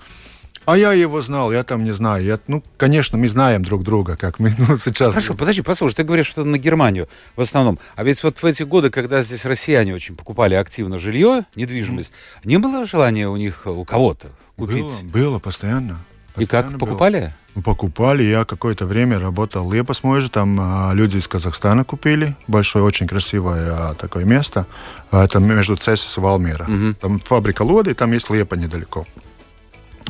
а 0.69 0.77
я 0.77 0.93
его 0.93 1.19
знал, 1.21 1.51
я 1.51 1.63
там 1.63 1.83
не 1.83 1.91
знаю. 1.91 2.23
Я, 2.23 2.39
ну, 2.47 2.63
конечно, 2.77 3.17
мы 3.17 3.27
знаем 3.27 3.65
друг 3.65 3.83
друга, 3.83 4.15
как 4.15 4.37
мы 4.37 4.53
ну, 4.57 4.77
сейчас. 4.77 5.13
Хорошо, 5.13 5.33
подожди, 5.33 5.61
послушай, 5.63 5.95
ты 5.95 6.03
говоришь, 6.03 6.27
что 6.27 6.43
на 6.43 6.59
Германию 6.59 7.09
в 7.35 7.41
основном. 7.41 7.79
А 7.95 8.03
ведь 8.03 8.21
вот 8.21 8.43
в 8.43 8.45
эти 8.45 8.61
годы, 8.61 8.91
когда 8.91 9.23
здесь 9.23 9.45
россияне 9.45 9.95
очень 9.95 10.15
покупали 10.15 10.53
активно 10.53 10.99
жилье, 10.99 11.45
недвижимость, 11.55 12.11
mm. 12.11 12.47
не 12.47 12.57
было 12.57 12.85
желания 12.85 13.27
у 13.27 13.35
них, 13.35 13.63
у 13.65 13.83
кого-то 13.83 14.27
купить? 14.55 15.03
Было, 15.11 15.23
было 15.29 15.39
постоянно. 15.39 15.99
постоянно 16.35 16.43
И 16.43 16.45
как, 16.45 16.69
было. 16.69 16.77
покупали? 16.77 17.33
Ну, 17.55 17.63
покупали. 17.63 18.23
Я 18.23 18.45
какое-то 18.45 18.85
время 18.85 19.19
работал 19.19 19.71
Лепос 19.71 20.03
Мойже, 20.03 20.29
там 20.29 20.55
а, 20.61 20.91
люди 20.93 21.17
из 21.17 21.27
Казахстана 21.27 21.83
купили. 21.83 22.35
Большое, 22.47 22.85
очень 22.85 23.07
красивое 23.07 23.71
а, 23.71 23.95
такое 23.95 24.23
место. 24.23 24.67
А, 25.09 25.25
это 25.25 25.39
между 25.39 25.75
Цесис 25.75 26.15
и 26.17 26.21
Валмера. 26.21 26.65
Mm-hmm. 26.65 26.93
Там 27.01 27.19
фабрика 27.21 27.63
Лоды, 27.63 27.95
там 27.95 28.13
есть 28.13 28.29
Лепа 28.29 28.53
недалеко. 28.53 29.07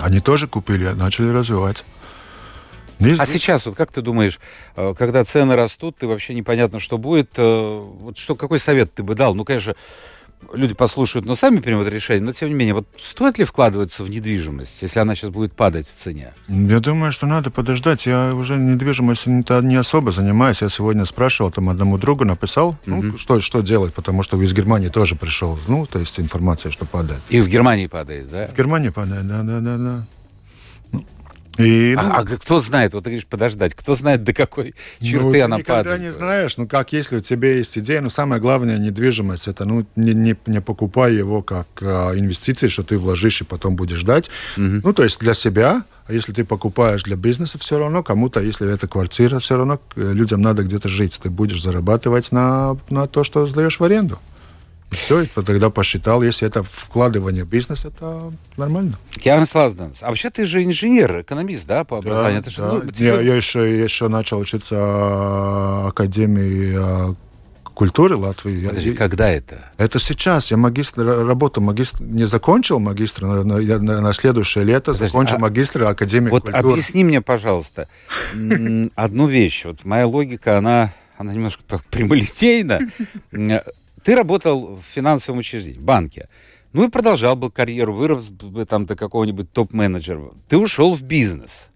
Они 0.01 0.20
тоже 0.20 0.48
купили, 0.48 0.88
начали 0.89 1.29
развивать. 1.29 1.84
Здесь, 3.00 3.20
а 3.20 3.25
сейчас, 3.25 3.65
вот 3.65 3.75
как 3.75 3.94
ты 3.94 4.01
думаешь, 4.01 4.39
э, 4.75 4.94
когда 4.98 5.24
цены 5.24 5.56
растут, 5.56 5.98
ты 5.98 6.08
вообще 6.08 6.34
непонятно, 6.34 6.79
что 6.79 6.98
будет. 6.98 7.32
Э, 7.38 7.82
вот 7.82 8.18
что, 8.18 8.36
какой 8.36 8.60
совет 8.60 8.94
ты 8.94 9.03
бы 9.03 9.15
дал? 9.15 9.36
Ну, 9.36 9.46
конечно, 9.46 9.75
люди 10.53 10.74
послушают, 10.74 11.25
но 11.25 11.36
сами 11.36 11.60
примут 11.60 11.88
решение. 11.88 12.24
Но, 12.24 12.31
тем 12.31 12.50
не 12.50 12.55
менее, 12.55 12.74
вот 12.74 12.88
стоит 13.01 13.38
ли 13.38 13.46
вкладываться 13.46 14.03
в 14.03 14.10
недвижимость, 14.10 14.81
если 14.81 15.00
она 15.00 15.15
сейчас 15.15 15.29
будет 15.29 15.53
падать 15.53 15.88
в 15.88 15.93
цене? 15.93 16.34
Я 16.48 16.79
думаю, 16.79 17.12
что 17.12 17.27
надо 17.27 17.51
подождать. 17.51 18.05
Я 18.05 18.34
уже 18.34 18.55
недвижимостью 18.55 19.34
не, 19.34 19.67
не 19.67 19.75
особо 19.75 20.12
занимаюсь. 20.12 20.62
Я 20.62 20.69
сегодня 20.69 21.05
спрашивал, 21.05 21.51
там 21.51 21.69
одному 21.69 21.98
другу 21.98 22.25
написал, 22.25 22.77
ну, 22.86 23.01
mm 23.03 23.17
что, 23.19 23.39
что 23.41 23.62
делать, 23.62 23.93
потому 23.93 24.24
что 24.24 24.41
из 24.41 24.53
Германии 24.53 24.88
тоже 24.88 25.15
пришел, 25.15 25.60
ну, 25.67 25.86
то 25.86 26.00
есть 26.00 26.19
информация, 26.19 26.72
что 26.72 26.86
падает. 26.86 27.22
И 27.29 27.41
в 27.41 27.48
Германии 27.48 27.88
падает, 27.88 28.29
да? 28.29 28.48
В 28.48 28.58
Германии 28.58 28.89
падает, 28.89 29.27
да, 29.27 29.43
да, 29.43 29.60
да, 29.60 29.77
да. 29.77 30.05
И, 31.59 31.93
ну, 31.95 32.01
а, 32.01 32.19
а 32.19 32.25
кто 32.25 32.61
знает, 32.61 32.93
вот 32.93 33.03
ты 33.03 33.09
говоришь, 33.09 33.27
подождать, 33.27 33.75
кто 33.75 33.93
знает, 33.93 34.23
до 34.23 34.33
какой 34.33 34.75
черты 35.01 35.39
ну, 35.39 35.45
она 35.45 35.55
ты 35.57 35.61
никогда 35.61 35.83
падает? 35.83 36.01
не 36.01 36.13
знаешь, 36.13 36.57
ну 36.57 36.67
как, 36.67 36.93
если 36.93 37.17
у 37.17 37.21
тебя 37.21 37.53
есть 37.53 37.77
идея, 37.77 37.99
ну 37.99 38.09
самое 38.09 38.41
главное, 38.41 38.77
недвижимость, 38.77 39.49
это, 39.49 39.65
ну, 39.65 39.85
не, 39.97 40.13
не, 40.13 40.37
не 40.45 40.61
покупай 40.61 41.13
его 41.13 41.41
как 41.41 41.67
а, 41.81 42.13
инвестиции, 42.17 42.69
что 42.69 42.83
ты 42.83 42.97
вложишь 42.97 43.41
и 43.41 43.43
потом 43.43 43.75
будешь 43.75 43.97
ждать. 43.97 44.29
Угу. 44.55 44.81
Ну, 44.83 44.93
то 44.93 45.03
есть 45.03 45.19
для 45.19 45.33
себя, 45.33 45.83
а 46.07 46.13
если 46.13 46.31
ты 46.31 46.45
покупаешь 46.45 47.03
для 47.03 47.17
бизнеса, 47.17 47.59
все 47.59 47.77
равно 47.77 48.03
кому-то, 48.03 48.39
если 48.39 48.73
это 48.73 48.87
квартира, 48.87 49.39
все 49.39 49.57
равно 49.57 49.81
э, 49.97 50.13
людям 50.13 50.41
надо 50.41 50.63
где-то 50.63 50.87
жить. 50.87 51.19
Ты 51.21 51.29
будешь 51.29 51.61
зарабатывать 51.61 52.31
на, 52.31 52.77
на 52.89 53.07
то, 53.07 53.25
что 53.25 53.45
сдаешь 53.47 53.79
в 53.79 53.83
аренду. 53.83 54.17
Все, 54.91 55.25
тогда 55.25 55.69
посчитал, 55.69 56.24
если 56.24 56.48
это 56.48 56.63
вкладывание 56.63 57.43
в 57.43 57.50
бизнес, 57.50 57.86
это 57.86 58.34
нормально. 58.58 58.93
Кианс 59.12 59.53
Лазденс. 59.53 60.01
А 60.01 60.08
вообще 60.08 60.29
ты 60.29 60.46
же 60.46 60.63
инженер, 60.63 61.22
экономист, 61.22 61.67
да, 61.67 61.84
по 61.84 62.00
образованию? 62.00 62.43
Да, 62.43 62.51
да. 62.58 62.74
ну, 62.74 62.91
тебе... 62.91 63.08
я, 63.08 63.22
я 63.22 63.36
еще, 63.36 63.84
еще 63.84 64.08
начал 64.08 64.39
учиться 64.39 64.75
в 64.75 65.89
Академии 65.89 67.15
культуры 67.79 68.17
Латвии. 68.17 68.67
Подожди, 68.67 68.89
я, 68.89 68.96
когда 68.96 69.29
это? 69.29 69.72
Это 69.77 70.00
сейчас. 70.00 70.51
Я 70.51 70.58
магистр, 70.58 71.05
работу 71.05 71.62
магистр, 71.62 72.03
не 72.03 72.27
закончил 72.27 72.77
магистр, 72.77 73.24
но 73.24 73.58
я 73.58 73.79
на, 73.79 74.01
на 74.01 74.12
следующее 74.12 74.65
лето 74.65 74.91
Подожди, 74.91 75.05
закончил 75.05 75.36
а, 75.36 75.39
магистр 75.39 75.84
Академии 75.84 76.29
вот 76.29 76.43
культуры. 76.43 76.62
Вот 76.62 76.72
объясни 76.74 77.05
мне, 77.05 77.22
пожалуйста, 77.22 77.88
одну 78.96 79.27
вещь. 79.27 79.63
Вот 79.63 79.86
моя 79.86 80.05
логика, 80.08 80.58
она, 80.58 80.93
она 81.17 81.34
немножко 81.34 81.63
прямолитейна. 81.89 82.81
Ты 84.03 84.15
работал 84.15 84.75
в 84.75 84.82
финансовом 84.82 85.39
учреждении, 85.39 85.77
в 85.77 85.84
банке. 85.84 86.27
Ну 86.74 86.86
и 86.86 86.89
продолжал 86.89 87.36
бы 87.36 87.51
карьеру, 87.51 87.94
вырос 87.94 88.29
бы 88.29 88.65
там 88.65 88.86
до 88.86 88.96
какого-нибудь 88.96 89.51
топ-менеджера. 89.51 90.32
Ты 90.48 90.58
ушел 90.58 90.94
в 90.94 91.01
бизнес. 91.01 91.70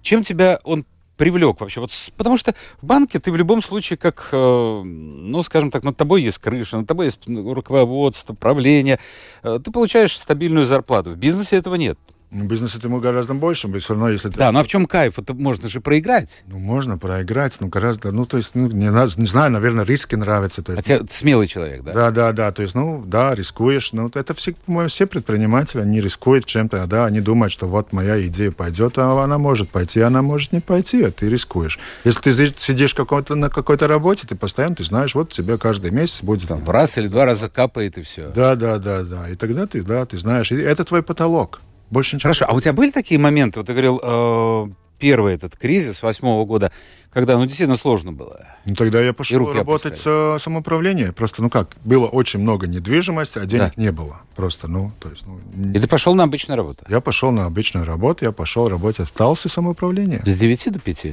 Чем 0.00 0.22
тебя 0.22 0.58
он 0.64 0.86
привлек 1.16 1.60
вообще? 1.60 1.80
Вот, 1.80 1.90
потому 2.16 2.38
что 2.38 2.54
в 2.80 2.86
банке 2.86 3.18
ты 3.18 3.30
в 3.30 3.36
любом 3.36 3.60
случае 3.60 3.98
как, 3.98 4.30
э, 4.32 4.82
ну, 4.82 5.42
скажем 5.42 5.70
так, 5.70 5.82
над 5.82 5.96
тобой 5.96 6.22
есть 6.22 6.38
крыша, 6.38 6.78
над 6.78 6.86
тобой 6.86 7.06
есть 7.06 7.20
руководство, 7.26 8.32
правление. 8.32 8.98
Э, 9.42 9.58
ты 9.62 9.70
получаешь 9.70 10.18
стабильную 10.18 10.64
зарплату. 10.64 11.10
В 11.10 11.16
бизнесе 11.16 11.56
этого 11.56 11.74
нет. 11.74 11.98
Ну, 12.30 12.44
бизнес 12.44 12.76
этому 12.76 13.00
гораздо 13.00 13.32
больше, 13.32 13.68
все 13.80 13.94
равно, 13.94 14.10
если... 14.10 14.28
Да, 14.28 14.52
но 14.52 14.60
а 14.60 14.62
в 14.62 14.68
чем 14.68 14.84
кайф? 14.84 15.18
Это 15.18 15.32
можно 15.32 15.66
же 15.66 15.80
проиграть. 15.80 16.42
Ну, 16.46 16.58
можно 16.58 16.98
проиграть, 16.98 17.56
но 17.58 17.68
гораздо, 17.68 18.12
ну, 18.12 18.26
то 18.26 18.36
есть, 18.36 18.50
ну, 18.54 18.68
не, 18.68 18.88
не 18.88 19.26
знаю, 19.26 19.50
наверное, 19.50 19.86
риски 19.86 20.14
нравятся. 20.14 20.62
То 20.62 20.72
есть, 20.72 20.90
а 20.90 20.98
тебе 20.98 21.08
смелый 21.08 21.46
человек, 21.46 21.82
да? 21.84 21.92
Да, 21.94 22.10
да, 22.10 22.32
да, 22.32 22.50
то 22.52 22.60
есть, 22.60 22.74
ну, 22.74 23.02
да, 23.06 23.34
рискуешь, 23.34 23.94
но 23.94 24.10
это 24.12 24.34
все, 24.34 24.52
по-моему, 24.52 24.90
все 24.90 25.06
предприниматели, 25.06 25.80
они 25.80 26.02
рискуют 26.02 26.44
чем-то, 26.44 26.86
да, 26.86 27.06
они 27.06 27.20
думают, 27.20 27.50
что 27.50 27.66
вот 27.66 27.94
моя 27.94 28.24
идея 28.26 28.50
пойдет, 28.50 28.98
а 28.98 29.24
она 29.24 29.38
может 29.38 29.70
пойти, 29.70 30.00
она 30.00 30.20
может 30.20 30.52
не 30.52 30.60
пойти, 30.60 31.04
а 31.04 31.10
ты 31.10 31.30
рискуешь. 31.30 31.78
Если 32.04 32.20
ты 32.20 32.54
сидишь 32.58 32.92
какой-то, 32.92 33.36
на 33.36 33.48
какой-то 33.48 33.86
работе, 33.86 34.26
ты 34.26 34.34
постоянно, 34.34 34.76
ты 34.76 34.84
знаешь, 34.84 35.14
вот 35.14 35.32
тебе 35.32 35.56
каждый 35.56 35.92
месяц 35.92 36.22
будет... 36.22 36.48
Там, 36.48 36.68
раз 36.68 36.98
или 36.98 37.08
два 37.08 37.24
раза 37.24 37.48
капает, 37.48 37.96
и 37.96 38.02
все. 38.02 38.28
Да, 38.28 38.54
да, 38.54 38.76
да, 38.76 39.02
да, 39.02 39.30
и 39.30 39.34
тогда 39.34 39.66
ты, 39.66 39.82
да, 39.82 40.04
ты 40.04 40.18
знаешь, 40.18 40.52
и 40.52 40.56
это 40.56 40.84
твой 40.84 41.02
потолок. 41.02 41.60
Больше 41.90 42.16
ничего. 42.16 42.28
Хорошо, 42.28 42.46
а 42.48 42.54
у 42.54 42.60
тебя 42.60 42.72
были 42.72 42.90
такие 42.90 43.18
моменты, 43.18 43.60
вот 43.60 43.66
ты 43.66 43.72
говорил, 43.72 44.00
э, 44.02 44.66
первый 44.98 45.34
этот 45.34 45.56
кризис 45.56 46.02
восьмого 46.02 46.44
года, 46.44 46.72
когда, 47.10 47.36
ну, 47.38 47.44
действительно 47.44 47.76
сложно 47.76 48.12
было? 48.12 48.46
Ну, 48.66 48.74
тогда 48.74 49.00
я 49.00 49.12
пошел 49.12 49.52
работать 49.52 49.98
с 49.98 50.38
самоуправлением. 50.40 51.14
Просто, 51.14 51.40
ну 51.42 51.50
как, 51.50 51.70
было 51.84 52.06
очень 52.06 52.40
много 52.40 52.66
недвижимости, 52.66 53.38
а 53.38 53.46
денег 53.46 53.72
да. 53.76 53.82
не 53.82 53.92
было. 53.92 54.20
Просто, 54.36 54.68
ну, 54.68 54.92
то 55.00 55.10
есть... 55.10 55.24
Ну, 55.26 55.72
И 55.72 55.78
ты 55.78 55.88
пошел 55.88 56.14
на 56.14 56.24
обычную 56.24 56.56
работу? 56.56 56.84
Я 56.88 57.00
пошел 57.00 57.30
на 57.30 57.46
обычную 57.46 57.86
работу, 57.86 58.24
я 58.24 58.32
пошел 58.32 58.68
работать 58.68 59.08
в 59.08 59.12
Талсе 59.12 59.48
самоуправление. 59.48 60.22
С 60.24 60.38
9 60.38 60.72
до 60.72 60.78
5? 60.78 61.06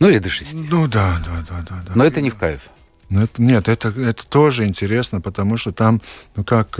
Ну, 0.00 0.08
или 0.08 0.18
до 0.18 0.28
6? 0.28 0.70
Ну, 0.70 0.88
да, 0.88 1.22
да, 1.24 1.44
да, 1.48 1.64
да. 1.68 1.82
да. 1.86 1.92
Но 1.94 2.04
это 2.04 2.20
не 2.20 2.30
в 2.30 2.36
кайф? 2.36 2.62
Ну, 3.10 3.22
это, 3.22 3.40
нет, 3.40 3.68
это, 3.68 3.88
это 3.88 4.26
тоже 4.26 4.66
интересно, 4.66 5.20
потому 5.20 5.56
что 5.56 5.72
там, 5.72 6.00
ну 6.36 6.44
как... 6.44 6.78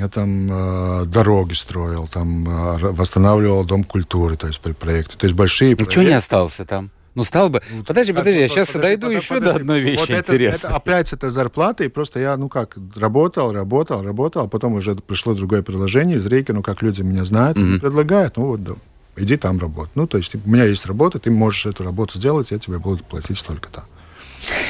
Я 0.00 0.08
там 0.08 0.48
э, 0.50 1.04
дороги 1.04 1.52
строил, 1.52 2.08
там 2.08 2.48
э, 2.48 2.78
восстанавливал 2.92 3.64
дом 3.64 3.84
культуры, 3.84 4.38
то 4.38 4.46
есть 4.46 4.58
при. 4.58 4.72
То 4.72 5.26
есть 5.26 5.34
большие 5.34 5.72
Ничего 5.72 5.84
проекты. 5.84 6.04
не 6.06 6.16
остался 6.16 6.64
там? 6.64 6.90
Ну, 7.14 7.22
стал 7.22 7.50
бы... 7.50 7.60
Ну, 7.70 7.82
подожди, 7.84 8.14
подожди, 8.14 8.40
я 8.40 8.48
сейчас 8.48 8.68
подожди, 8.68 8.96
дойду 8.96 9.06
подожди, 9.08 9.24
еще 9.24 9.34
подожди. 9.34 9.52
до 9.52 9.60
одной 9.60 9.80
вещи 9.80 10.00
вот 10.00 10.10
интересной. 10.10 10.68
Это, 10.68 10.76
опять 10.76 11.12
это 11.12 11.30
зарплата, 11.30 11.84
и 11.84 11.88
просто 11.88 12.18
я, 12.18 12.36
ну 12.38 12.48
как, 12.48 12.78
работал, 12.96 13.52
работал, 13.52 14.02
работал, 14.02 14.44
а 14.44 14.48
потом 14.48 14.74
уже 14.74 14.94
пришло 14.94 15.34
другое 15.34 15.62
предложение 15.62 16.16
из 16.16 16.24
Рейки, 16.24 16.52
ну 16.52 16.62
как 16.62 16.80
люди 16.80 17.02
меня 17.02 17.26
знают, 17.26 17.58
mm-hmm. 17.58 17.80
предлагают, 17.80 18.38
ну 18.38 18.46
вот, 18.46 18.62
да, 18.62 18.72
иди 19.16 19.36
там 19.36 19.58
работать. 19.58 19.96
Ну, 19.96 20.06
то 20.06 20.16
есть 20.16 20.34
у 20.34 20.48
меня 20.48 20.64
есть 20.64 20.86
работа, 20.86 21.18
ты 21.18 21.30
можешь 21.30 21.66
эту 21.66 21.84
работу 21.84 22.16
сделать, 22.16 22.52
я 22.52 22.58
тебе 22.58 22.78
буду 22.78 23.04
платить 23.04 23.36
столько-то. 23.36 23.84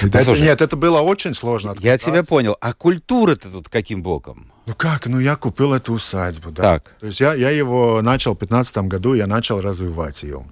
Это, 0.02 0.32
нет, 0.40 0.60
это 0.60 0.76
было 0.76 1.00
очень 1.00 1.34
сложно. 1.34 1.76
Я 1.78 1.98
тебя 1.98 2.24
понял. 2.24 2.56
А 2.60 2.72
культура-то 2.72 3.48
тут 3.48 3.68
каким 3.68 4.02
боком? 4.02 4.49
Ну 4.66 4.74
как? 4.74 5.06
Ну 5.06 5.18
я 5.18 5.36
купил 5.36 5.72
эту 5.72 5.94
усадьбу, 5.94 6.50
да. 6.50 6.62
Так. 6.62 6.96
То 7.00 7.06
есть 7.06 7.20
я, 7.20 7.34
я 7.34 7.50
его 7.50 8.02
начал 8.02 8.34
в 8.34 8.38
2015 8.38 8.76
году, 8.88 9.14
я 9.14 9.26
начал 9.26 9.60
развивать 9.60 10.22
ее. 10.22 10.44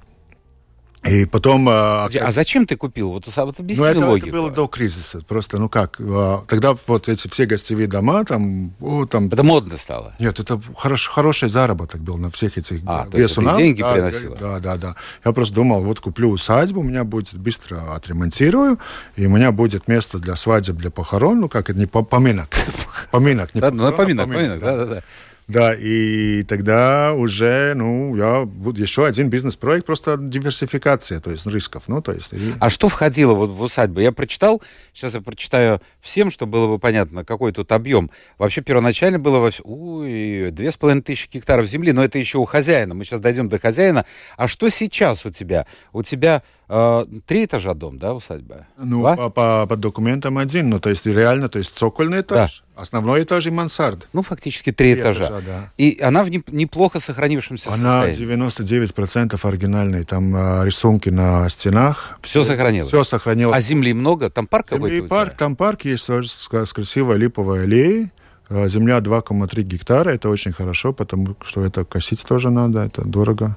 И 1.10 1.24
потом... 1.26 1.68
А, 1.68 2.06
а 2.06 2.32
зачем 2.32 2.66
ты 2.66 2.76
купил? 2.76 3.10
Вот, 3.10 3.26
вот 3.26 3.60
объясни 3.60 3.84
ну, 3.84 3.90
это, 3.90 4.06
логику. 4.06 4.28
это 4.28 4.36
было 4.36 4.50
до 4.50 4.66
кризиса. 4.66 5.20
Просто, 5.26 5.58
ну 5.58 5.68
как, 5.68 5.96
а, 6.00 6.44
тогда 6.46 6.74
вот 6.86 7.08
эти 7.08 7.28
все 7.28 7.46
гостевые 7.46 7.86
дома, 7.86 8.24
там... 8.24 8.72
О, 8.80 9.06
там 9.06 9.26
это 9.26 9.42
модно 9.42 9.76
стало? 9.76 10.14
Нет, 10.18 10.38
это 10.38 10.60
хорош, 10.76 11.08
хороший 11.08 11.48
заработок 11.48 12.00
был 12.00 12.16
на 12.16 12.30
всех 12.30 12.58
этих 12.58 12.80
а, 12.86 13.06
то 13.06 13.18
есть 13.18 13.36
это 13.36 13.56
деньги 13.56 13.82
да, 13.82 13.92
приносило? 13.92 14.36
Да, 14.36 14.58
да, 14.60 14.76
да. 14.76 14.96
Я 15.24 15.32
просто 15.32 15.54
думал, 15.54 15.82
вот 15.82 16.00
куплю 16.00 16.30
усадьбу, 16.30 16.80
у 16.80 16.84
меня 16.84 17.04
будет 17.04 17.34
быстро 17.34 17.94
отремонтирую, 17.94 18.78
и 19.16 19.26
у 19.26 19.30
меня 19.30 19.52
будет 19.52 19.88
место 19.88 20.18
для 20.18 20.36
свадеб, 20.36 20.76
для 20.76 20.90
похорон, 20.90 21.40
ну 21.40 21.48
как, 21.48 21.70
это 21.70 21.78
не 21.78 21.86
поминок. 21.86 22.48
Поминок, 23.10 23.54
не 23.54 23.60
похорон, 23.60 23.96
поминок, 23.96 24.26
поминок, 24.28 24.60
да, 24.60 24.76
да, 24.76 24.86
да. 24.86 25.02
Да, 25.48 25.74
и 25.74 26.42
тогда 26.42 27.14
уже, 27.14 27.72
ну, 27.74 28.14
я 28.16 28.44
буду 28.44 28.82
еще 28.82 29.06
один 29.06 29.30
бизнес-проект, 29.30 29.86
просто 29.86 30.18
диверсификация, 30.18 31.20
то 31.20 31.30
есть 31.30 31.46
рисков, 31.46 31.84
ну, 31.88 32.02
то 32.02 32.12
есть... 32.12 32.34
А 32.60 32.68
что 32.68 32.88
входило 32.88 33.32
вот 33.32 33.48
в 33.50 33.62
усадьбу? 33.62 34.00
Я 34.00 34.12
прочитал, 34.12 34.62
сейчас 34.92 35.14
я 35.14 35.22
прочитаю 35.22 35.80
всем, 36.00 36.30
чтобы 36.30 36.52
было 36.52 36.66
бы 36.68 36.78
понятно, 36.78 37.24
какой 37.24 37.52
тут 37.52 37.72
объем. 37.72 38.10
Вообще 38.36 38.60
первоначально 38.60 39.18
было, 39.18 39.38
во... 39.38 39.50
Ой, 39.64 40.50
две 40.50 40.70
с 40.70 40.76
половиной 40.76 41.02
тысячи 41.02 41.30
гектаров 41.32 41.66
земли, 41.66 41.92
но 41.92 42.04
это 42.04 42.18
еще 42.18 42.36
у 42.36 42.44
хозяина. 42.44 42.92
Мы 42.92 43.04
сейчас 43.04 43.20
дойдем 43.20 43.48
до 43.48 43.58
хозяина. 43.58 44.04
А 44.36 44.48
что 44.48 44.68
сейчас 44.68 45.24
у 45.24 45.30
тебя? 45.30 45.66
У 45.94 46.02
тебя 46.02 46.42
три 46.68 47.46
этажа 47.46 47.74
дом, 47.74 47.98
да, 47.98 48.12
усадьба? 48.14 48.66
Ну, 48.76 49.02
по, 49.02 49.30
по, 49.30 49.66
по 49.66 49.76
документам 49.76 50.36
один, 50.36 50.68
ну, 50.68 50.80
то 50.80 50.90
есть 50.90 51.06
реально, 51.06 51.48
то 51.48 51.58
есть 51.58 51.72
цокольный 51.74 52.20
этаж, 52.20 52.62
да. 52.76 52.82
основной 52.82 53.22
этаж 53.22 53.46
и 53.46 53.50
мансард. 53.50 54.06
Ну, 54.12 54.22
фактически 54.22 54.70
три, 54.70 54.92
три 54.92 55.00
этажа. 55.00 55.26
этажа 55.26 55.40
да. 55.46 55.72
И 55.78 55.98
она 56.02 56.24
в 56.24 56.30
неплохо 56.30 56.98
сохранившемся 56.98 57.70
она 57.70 58.02
состоянии. 58.02 58.34
Она 58.34 58.48
99% 58.48 59.48
оригинальной, 59.48 60.04
там 60.04 60.36
э, 60.36 60.64
рисунки 60.66 61.08
на 61.08 61.48
стенах. 61.48 62.18
Все 62.22 62.42
сохранилось? 62.42 62.88
Все 62.88 63.02
сохранилось. 63.02 63.56
А 63.56 63.60
земли 63.60 63.94
много? 63.94 64.28
Там 64.28 64.46
парк 64.46 64.68
земли 64.70 64.98
какой-то? 64.98 65.08
парк, 65.08 65.36
там 65.38 65.56
парк 65.56 65.86
есть 65.86 66.04
с, 66.04 66.48
с 66.52 66.72
красивой 66.72 67.16
липовой 67.16 67.62
аллеей. 67.62 68.12
Э, 68.50 68.68
Земля 68.68 68.98
2,3 68.98 69.62
гектара, 69.62 70.10
это 70.10 70.28
очень 70.28 70.52
хорошо, 70.52 70.92
потому 70.92 71.36
что 71.42 71.64
это 71.64 71.84
косить 71.84 72.22
тоже 72.24 72.50
надо, 72.50 72.80
это 72.80 73.06
дорого. 73.06 73.56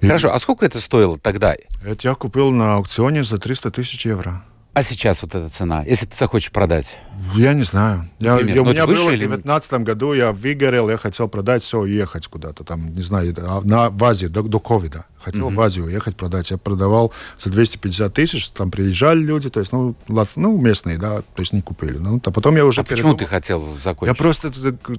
Хорошо, 0.00 0.32
а 0.32 0.38
сколько 0.38 0.64
это 0.64 0.80
стоило 0.80 1.18
тогда? 1.18 1.54
Это 1.84 2.08
я 2.08 2.14
купил 2.14 2.50
на 2.50 2.76
аукционе 2.76 3.24
за 3.24 3.38
300 3.38 3.70
тысяч 3.70 4.06
евро. 4.06 4.44
А 4.72 4.82
сейчас 4.82 5.22
вот 5.22 5.34
эта 5.34 5.48
цена, 5.48 5.82
если 5.84 6.06
ты 6.06 6.16
захочешь 6.16 6.52
продать? 6.52 6.96
Я 7.34 7.54
не 7.54 7.64
знаю. 7.64 8.08
Я, 8.20 8.34
Например, 8.34 8.54
я, 8.54 8.62
у 8.62 8.64
ну, 8.64 8.72
меня 8.72 8.86
было 8.86 8.94
в 8.94 9.12
или... 9.12 9.26
2019 9.26 9.72
году, 9.80 10.12
я 10.12 10.30
выгорел, 10.30 10.88
я 10.88 10.96
хотел 10.96 11.28
продать 11.28 11.64
все 11.64 11.84
и 11.84 11.94
ехать 11.94 12.28
куда-то 12.28 12.62
там, 12.62 12.94
не 12.94 13.02
знаю, 13.02 13.34
на, 13.64 13.90
в 13.90 14.04
Азию, 14.04 14.30
до, 14.30 14.42
до 14.42 14.60
ковида. 14.60 15.06
Хотел 15.18 15.50
uh-huh. 15.50 15.54
в 15.54 15.60
Азию 15.60 15.88
ехать 15.88 16.16
продать. 16.16 16.50
Я 16.50 16.56
продавал 16.56 17.12
за 17.38 17.50
250 17.50 18.14
тысяч, 18.14 18.48
там 18.50 18.70
приезжали 18.70 19.18
люди, 19.18 19.50
то 19.50 19.58
есть, 19.58 19.72
ну, 19.72 19.96
ну 20.36 20.56
местные, 20.56 20.98
да, 20.98 21.22
то 21.22 21.40
есть 21.40 21.52
не 21.52 21.62
купили. 21.62 21.98
Ну, 21.98 22.20
а 22.24 22.30
потом 22.30 22.56
я 22.56 22.64
уже... 22.64 22.80
А 22.80 22.84
передумал... 22.84 23.16
почему 23.16 23.26
ты 23.26 23.30
хотел 23.30 23.78
закончить? 23.78 24.16
Я 24.16 24.22
просто 24.22 24.52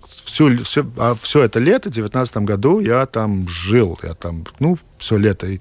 все, 0.03 0.85
а 0.97 1.15
все 1.15 1.43
это 1.43 1.59
лето, 1.59 1.89
в 1.89 1.93
2019 1.93 2.37
году, 2.37 2.81
я 2.81 3.05
там 3.05 3.47
жил, 3.47 3.97
я 4.03 4.15
там, 4.15 4.45
ну, 4.59 4.77
все 4.99 5.17
лето. 5.17 5.47
И, 5.47 5.59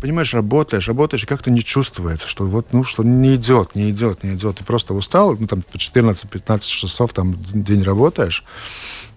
понимаешь, 0.00 0.32
работаешь, 0.34 0.88
работаешь, 0.88 1.24
и 1.24 1.26
как-то 1.26 1.50
не 1.50 1.62
чувствуется, 1.62 2.28
что 2.28 2.46
вот, 2.46 2.72
ну, 2.72 2.84
что 2.84 3.02
не 3.02 3.34
идет, 3.34 3.74
не 3.74 3.90
идет, 3.90 4.24
не 4.24 4.34
идет. 4.34 4.58
Ты 4.58 4.64
просто 4.64 4.94
устал, 4.94 5.36
ну, 5.38 5.46
там, 5.46 5.62
по 5.62 5.76
14-15 5.76 6.60
часов 6.60 7.12
там 7.12 7.36
день 7.52 7.82
работаешь. 7.82 8.44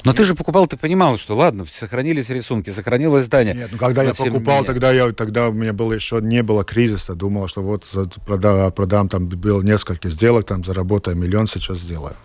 Но 0.04 0.14
ты 0.14 0.24
же 0.24 0.34
покупал, 0.34 0.66
ты 0.68 0.78
понимал, 0.78 1.18
что 1.18 1.36
ладно, 1.36 1.66
сохранились 1.68 2.30
рисунки, 2.30 2.72
сохранилось 2.72 3.26
здание. 3.26 3.54
Нет, 3.54 3.70
ну 3.72 3.78
когда 3.78 4.04
я 4.04 4.14
покупал, 4.14 4.64
тогда 4.64 4.92
я, 4.92 5.12
тогда 5.12 5.50
у 5.50 5.54
меня 5.54 5.74
было 5.74 5.94
еще 5.94 6.20
не 6.22 6.42
было 6.42 6.64
кризиса, 6.64 7.14
думал, 7.14 7.48
что 7.48 7.62
вот 7.62 7.86
продам, 8.26 8.72
продам 8.72 9.10
там 9.10 9.28
было 9.28 9.62
несколько 9.62 10.10
сделок, 10.10 10.46
там 10.46 10.64
заработаю 10.64 11.16
миллион, 11.16 11.48
сейчас 11.48 11.78
сделаю. 11.78 12.16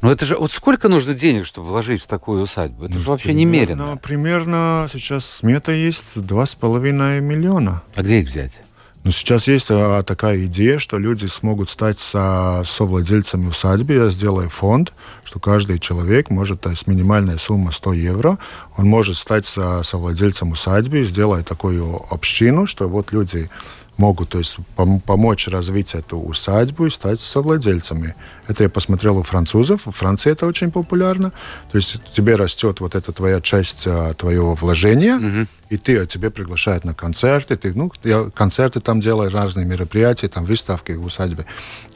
Но 0.00 0.10
это 0.10 0.26
же, 0.26 0.36
вот 0.36 0.52
сколько 0.52 0.88
нужно 0.88 1.14
денег, 1.14 1.46
чтобы 1.46 1.68
вложить 1.68 2.02
в 2.02 2.06
такую 2.06 2.42
усадьбу? 2.42 2.84
Это 2.84 2.94
ну, 2.94 3.00
же 3.00 3.08
вообще 3.08 3.28
примерно, 3.28 3.40
немерено. 3.40 3.96
Примерно 3.96 4.88
сейчас 4.92 5.26
смета 5.26 5.72
есть 5.72 6.16
2,5 6.16 7.20
миллиона. 7.20 7.82
А 7.94 8.02
где 8.02 8.20
их 8.20 8.28
взять? 8.28 8.52
Ну, 9.04 9.10
сейчас 9.10 9.48
есть 9.48 9.66
а, 9.70 10.04
такая 10.04 10.44
идея, 10.44 10.78
что 10.78 10.96
люди 10.96 11.26
смогут 11.26 11.70
стать 11.70 11.98
со, 11.98 12.62
совладельцами 12.64 13.48
усадьбы. 13.48 13.94
Я 13.94 14.08
сделаю 14.10 14.48
фонд, 14.48 14.92
что 15.24 15.40
каждый 15.40 15.80
человек 15.80 16.30
может, 16.30 16.60
то 16.60 16.70
есть 16.70 16.86
минимальная 16.86 17.36
сумма 17.36 17.72
100 17.72 17.92
евро, 17.94 18.38
он 18.76 18.86
может 18.86 19.16
стать 19.16 19.44
со, 19.46 19.82
совладельцем 19.82 20.52
усадьбы, 20.52 21.02
сделать 21.02 21.48
такую 21.48 22.00
общину, 22.10 22.66
что 22.66 22.88
вот 22.88 23.10
люди 23.10 23.50
могут 23.96 24.30
то 24.30 24.38
есть, 24.38 24.56
пом- 24.76 25.00
помочь 25.00 25.48
развить 25.48 25.94
эту 25.94 26.18
усадьбу 26.18 26.86
и 26.86 26.90
стать 26.90 27.20
совладельцами. 27.20 28.14
Это 28.48 28.64
я 28.64 28.68
посмотрел 28.68 29.18
у 29.18 29.22
французов. 29.22 29.86
В 29.86 29.90
Франции 29.90 30.32
это 30.32 30.46
очень 30.46 30.70
популярно. 30.70 31.32
То 31.70 31.78
есть 31.78 31.98
тебе 32.12 32.36
растет 32.36 32.80
вот 32.80 32.94
эта 32.94 33.12
твоя 33.12 33.40
часть 33.40 33.86
а, 33.86 34.14
твоего 34.14 34.54
вложения, 34.54 35.16
угу. 35.16 35.46
и 35.70 35.76
ты, 35.76 35.98
а, 35.98 36.06
тебе 36.06 36.30
приглашают 36.30 36.84
на 36.84 36.94
концерты. 36.94 37.56
Ты, 37.56 37.74
ну, 37.74 37.92
я 38.02 38.30
концерты 38.34 38.80
там 38.80 39.00
делаю, 39.00 39.30
разные 39.30 39.66
мероприятия, 39.66 40.28
там 40.28 40.44
выставки 40.44 40.92
в 40.92 41.04
усадьбе. 41.04 41.46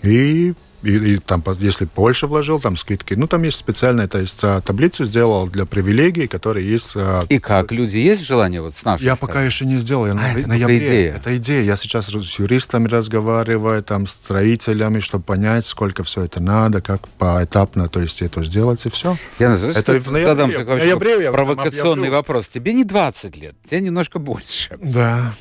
И 0.03 0.55
и, 0.83 1.15
и 1.15 1.19
там, 1.19 1.43
если 1.59 1.87
больше 1.87 2.27
вложил, 2.27 2.61
там 2.61 2.77
скидки. 2.77 3.15
Ну, 3.15 3.27
там 3.27 3.43
есть 3.43 3.57
специальная, 3.57 4.09
то 4.09 4.19
есть 4.19 4.41
а, 4.43 4.61
таблицу 4.61 5.05
сделал 5.05 5.49
для 5.49 5.67
привилегий, 5.67 6.27
которые 6.27 6.69
есть. 6.69 6.93
А, 6.95 7.25
и 7.29 7.39
как? 7.39 7.73
Люди 7.73 7.99
есть 7.99 8.25
желание 8.25 8.61
вот 8.61 8.75
с 8.75 8.85
нашей 8.85 9.05
Я 9.05 9.17
стороны? 9.17 9.33
пока 9.33 9.45
еще 9.45 9.67
не 9.67 9.77
сделал. 9.79 10.07
Я 10.07 10.13
а, 10.13 10.15
на, 10.15 10.33
это 10.33 10.49
ноябре. 10.49 10.79
идея. 10.79 11.15
Это 11.15 11.37
идея. 11.37 11.63
Я 11.63 11.77
сейчас 11.77 12.07
с 12.07 12.39
юристами 12.39 12.89
разговариваю, 12.89 13.83
там, 13.83 14.07
с 14.07 14.13
строителями, 14.13 15.01
чтобы 15.01 15.25
понять, 15.25 15.67
сколько 15.67 16.05
все 16.05 16.25
это 16.25 16.41
надо, 16.41 16.81
как 16.81 17.09
поэтапно, 17.09 17.89
то 17.89 18.01
есть 18.01 18.23
это 18.23 18.43
сделать, 18.43 18.85
и 18.87 18.91
все. 18.91 19.17
Я 19.39 19.51
назову, 19.51 19.73
это 19.73 20.01
в 20.01 20.11
ноябре, 20.11 20.25
задам 20.25 20.53
такой 20.53 20.79
ноябре, 20.79 21.23
я 21.23 21.33
провокационный 21.33 22.11
вопрос. 22.11 22.49
Тебе 22.49 22.73
не 22.73 22.85
20 22.85 23.37
лет, 23.37 23.55
тебе 23.69 23.81
немножко 23.81 24.19
больше. 24.19 24.79
Да. 24.81 25.35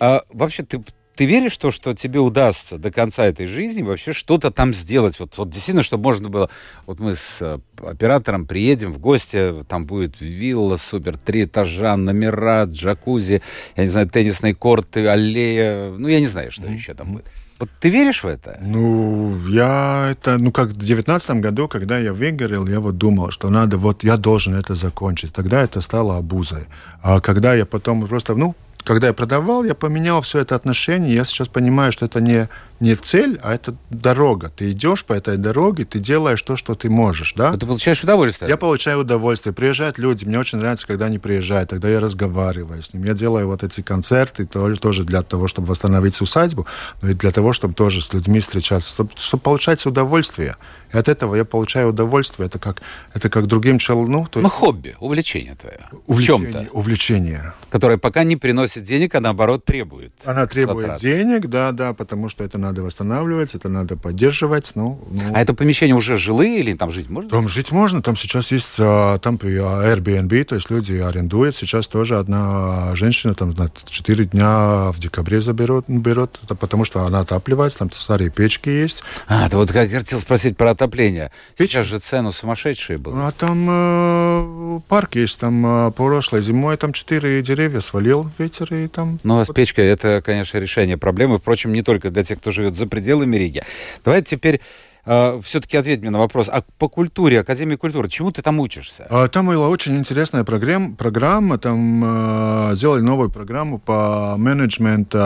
А, 0.00 0.22
вообще, 0.32 0.62
ты 0.64 0.82
ты 1.22 1.26
веришь 1.26 1.52
в 1.52 1.58
то, 1.58 1.70
что 1.70 1.94
тебе 1.94 2.18
удастся 2.18 2.78
до 2.78 2.90
конца 2.90 3.24
этой 3.24 3.46
жизни 3.46 3.82
вообще 3.82 4.12
что-то 4.12 4.50
там 4.50 4.74
сделать? 4.74 5.20
Вот, 5.20 5.38
вот 5.38 5.50
действительно, 5.50 5.84
чтобы 5.84 6.02
можно 6.02 6.30
было... 6.30 6.50
Вот 6.84 6.98
мы 6.98 7.14
с 7.14 7.38
э, 7.40 7.60
оператором 7.80 8.44
приедем 8.44 8.92
в 8.92 8.98
гости, 8.98 9.64
там 9.68 9.86
будет 9.86 10.20
вилла 10.20 10.78
супер, 10.78 11.16
три 11.16 11.44
этажа, 11.44 11.96
номера, 11.96 12.64
джакузи, 12.64 13.40
я 13.76 13.84
не 13.84 13.88
знаю, 13.88 14.08
теннисные 14.08 14.56
корты, 14.56 15.06
аллея, 15.06 15.92
ну, 15.92 16.08
я 16.08 16.18
не 16.18 16.26
знаю, 16.26 16.50
что 16.50 16.62
mm-hmm. 16.62 16.74
еще 16.74 16.94
там 16.94 17.12
будет. 17.12 17.26
Вот 17.60 17.70
ты 17.78 17.88
веришь 17.88 18.24
в 18.24 18.26
это? 18.26 18.58
Ну, 18.60 19.46
я 19.46 20.08
это, 20.10 20.38
ну, 20.38 20.50
как 20.50 20.70
в 20.70 20.84
девятнадцатом 20.84 21.40
году, 21.40 21.68
когда 21.68 22.00
я 22.00 22.12
выгорел, 22.12 22.66
я 22.66 22.80
вот 22.80 22.98
думал, 22.98 23.30
что 23.30 23.48
надо, 23.48 23.76
вот 23.76 24.02
я 24.02 24.16
должен 24.16 24.56
это 24.56 24.74
закончить. 24.74 25.32
Тогда 25.32 25.62
это 25.62 25.80
стало 25.82 26.16
обузой. 26.16 26.64
А 27.00 27.20
когда 27.20 27.54
я 27.54 27.64
потом 27.64 28.08
просто, 28.08 28.34
ну, 28.34 28.56
когда 28.84 29.08
я 29.08 29.12
продавал, 29.12 29.64
я 29.64 29.74
поменял 29.74 30.20
все 30.22 30.40
это 30.40 30.54
отношение. 30.54 31.14
Я 31.14 31.24
сейчас 31.24 31.48
понимаю, 31.48 31.92
что 31.92 32.06
это 32.06 32.20
не, 32.20 32.48
не 32.82 32.96
цель, 32.96 33.38
а 33.44 33.54
это 33.54 33.76
дорога. 33.90 34.50
Ты 34.54 34.72
идешь 34.72 35.04
по 35.04 35.12
этой 35.12 35.36
дороге, 35.36 35.84
ты 35.84 36.00
делаешь 36.00 36.42
то, 36.42 36.56
что 36.56 36.74
ты 36.74 36.90
можешь, 36.90 37.32
да? 37.34 37.52
Но 37.52 37.56
ты 37.56 37.64
получаешь 37.64 38.02
удовольствие? 38.02 38.48
Я 38.48 38.56
получаю 38.56 38.98
удовольствие. 38.98 39.52
Приезжают 39.52 39.98
люди. 39.98 40.24
Мне 40.24 40.40
очень 40.40 40.58
нравится, 40.58 40.88
когда 40.88 41.06
они 41.06 41.20
приезжают. 41.20 41.70
Тогда 41.70 41.88
я 41.88 42.00
разговариваю 42.00 42.82
с 42.82 42.92
ними. 42.92 43.06
Я 43.06 43.14
делаю 43.14 43.46
вот 43.46 43.62
эти 43.62 43.82
концерты 43.82 44.46
тоже, 44.46 45.04
для 45.04 45.22
того, 45.22 45.46
чтобы 45.46 45.68
восстановить 45.68 46.20
усадьбу, 46.20 46.66
но 47.02 47.10
и 47.10 47.14
для 47.14 47.30
того, 47.30 47.52
чтобы 47.52 47.74
тоже 47.74 48.02
с 48.02 48.12
людьми 48.12 48.40
встречаться, 48.40 48.90
чтобы, 48.90 49.10
чтобы 49.16 49.42
получать 49.44 49.86
удовольствие. 49.86 50.56
И 50.92 50.98
от 50.98 51.08
этого 51.08 51.36
я 51.36 51.44
получаю 51.44 51.90
удовольствие. 51.90 52.46
Это 52.46 52.58
как, 52.58 52.82
это 53.14 53.30
как 53.30 53.46
другим 53.46 53.78
человеком. 53.78 54.12
Ну, 54.12 54.26
то... 54.28 54.40
ну, 54.40 54.48
хобби, 54.48 54.96
увлечение 54.98 55.54
твое. 55.54 55.80
Увлечение, 56.06 56.48
в 56.48 56.52
чем-то. 56.52 56.72
Увлечение. 56.72 57.52
Которое 57.70 57.96
пока 57.96 58.24
не 58.24 58.36
приносит 58.36 58.82
денег, 58.82 59.14
а 59.14 59.20
наоборот 59.20 59.64
требует. 59.64 60.12
Она 60.24 60.46
требует 60.46 60.86
затрат. 60.86 61.00
денег, 61.00 61.46
да, 61.46 61.72
да, 61.72 61.94
потому 61.94 62.28
что 62.28 62.44
это 62.44 62.58
надо 62.58 62.71
восстанавливать, 62.80 63.54
это 63.54 63.68
надо 63.68 63.96
поддерживать. 63.96 64.72
Ну, 64.74 64.98
ну... 65.10 65.20
А 65.34 65.40
это 65.40 65.54
помещение 65.54 65.94
уже 65.94 66.16
жилые 66.16 66.60
или 66.60 66.74
там 66.74 66.90
жить 66.90 67.10
можно? 67.10 67.30
Там 67.30 67.48
жить 67.48 67.72
можно. 67.72 68.02
Там 68.02 68.16
сейчас 68.16 68.50
есть 68.52 68.76
а, 68.78 69.18
там 69.18 69.36
Airbnb, 69.36 70.44
то 70.44 70.54
есть 70.54 70.70
люди 70.70 70.94
арендуют. 70.94 71.56
Сейчас 71.56 71.88
тоже 71.88 72.18
одна 72.18 72.94
женщина 72.94 73.34
там 73.34 73.50
на 73.50 73.70
4 73.84 74.24
дня 74.26 74.90
в 74.92 74.98
декабре 74.98 75.40
заберет, 75.40 75.84
берет, 75.88 76.40
потому 76.60 76.84
что 76.84 77.04
она 77.04 77.20
отапливается, 77.20 77.80
там 77.80 77.92
старые 77.92 78.30
печки 78.30 78.68
есть. 78.68 79.02
А, 79.26 79.48
ты 79.48 79.56
вот 79.56 79.72
как 79.72 79.90
хотел 79.90 80.18
спросить 80.18 80.56
про 80.56 80.70
отопления. 80.70 81.32
Сейчас 81.58 81.86
же 81.86 81.98
цены 81.98 82.32
сумасшедшие 82.32 82.98
были. 82.98 83.14
А 83.18 83.32
там 83.32 83.66
э, 83.68 84.80
парк 84.88 85.16
есть, 85.16 85.38
там 85.40 85.88
э, 85.88 85.90
прошлой 85.92 86.42
зимой 86.42 86.76
там 86.76 86.92
четыре 86.92 87.42
деревья 87.42 87.80
свалил 87.80 88.30
ветер 88.38 88.72
и 88.74 88.86
там... 88.86 89.18
Ну, 89.22 89.40
а 89.40 89.44
с 89.44 89.52
печкой 89.52 89.86
это, 89.86 90.22
конечно, 90.24 90.58
решение 90.58 90.96
проблемы. 90.96 91.38
Впрочем, 91.38 91.72
не 91.72 91.82
только 91.82 92.10
для 92.10 92.24
тех, 92.24 92.38
кто 92.38 92.50
живет 92.50 92.61
за 92.70 92.86
пределами 92.86 93.36
Риги. 93.36 93.62
Давайте 94.04 94.36
теперь 94.36 94.60
Uh, 95.04 95.42
все-таки 95.42 95.76
ответь 95.76 96.00
мне 96.00 96.10
на 96.10 96.18
вопрос. 96.18 96.48
А 96.48 96.62
по 96.78 96.88
культуре, 96.88 97.40
Академии 97.40 97.74
культуры, 97.74 98.08
чему 98.08 98.30
ты 98.30 98.40
там 98.40 98.60
учишься? 98.60 99.06
Uh, 99.10 99.28
там 99.28 99.48
была 99.48 99.68
очень 99.68 99.96
интересная 99.96 100.44
программа. 100.44 100.94
программа 100.94 101.58
там 101.58 102.04
uh, 102.04 102.76
сделали 102.76 103.00
новую 103.00 103.28
программу 103.28 103.80
по 103.80 104.36
менеджменту 104.38 105.18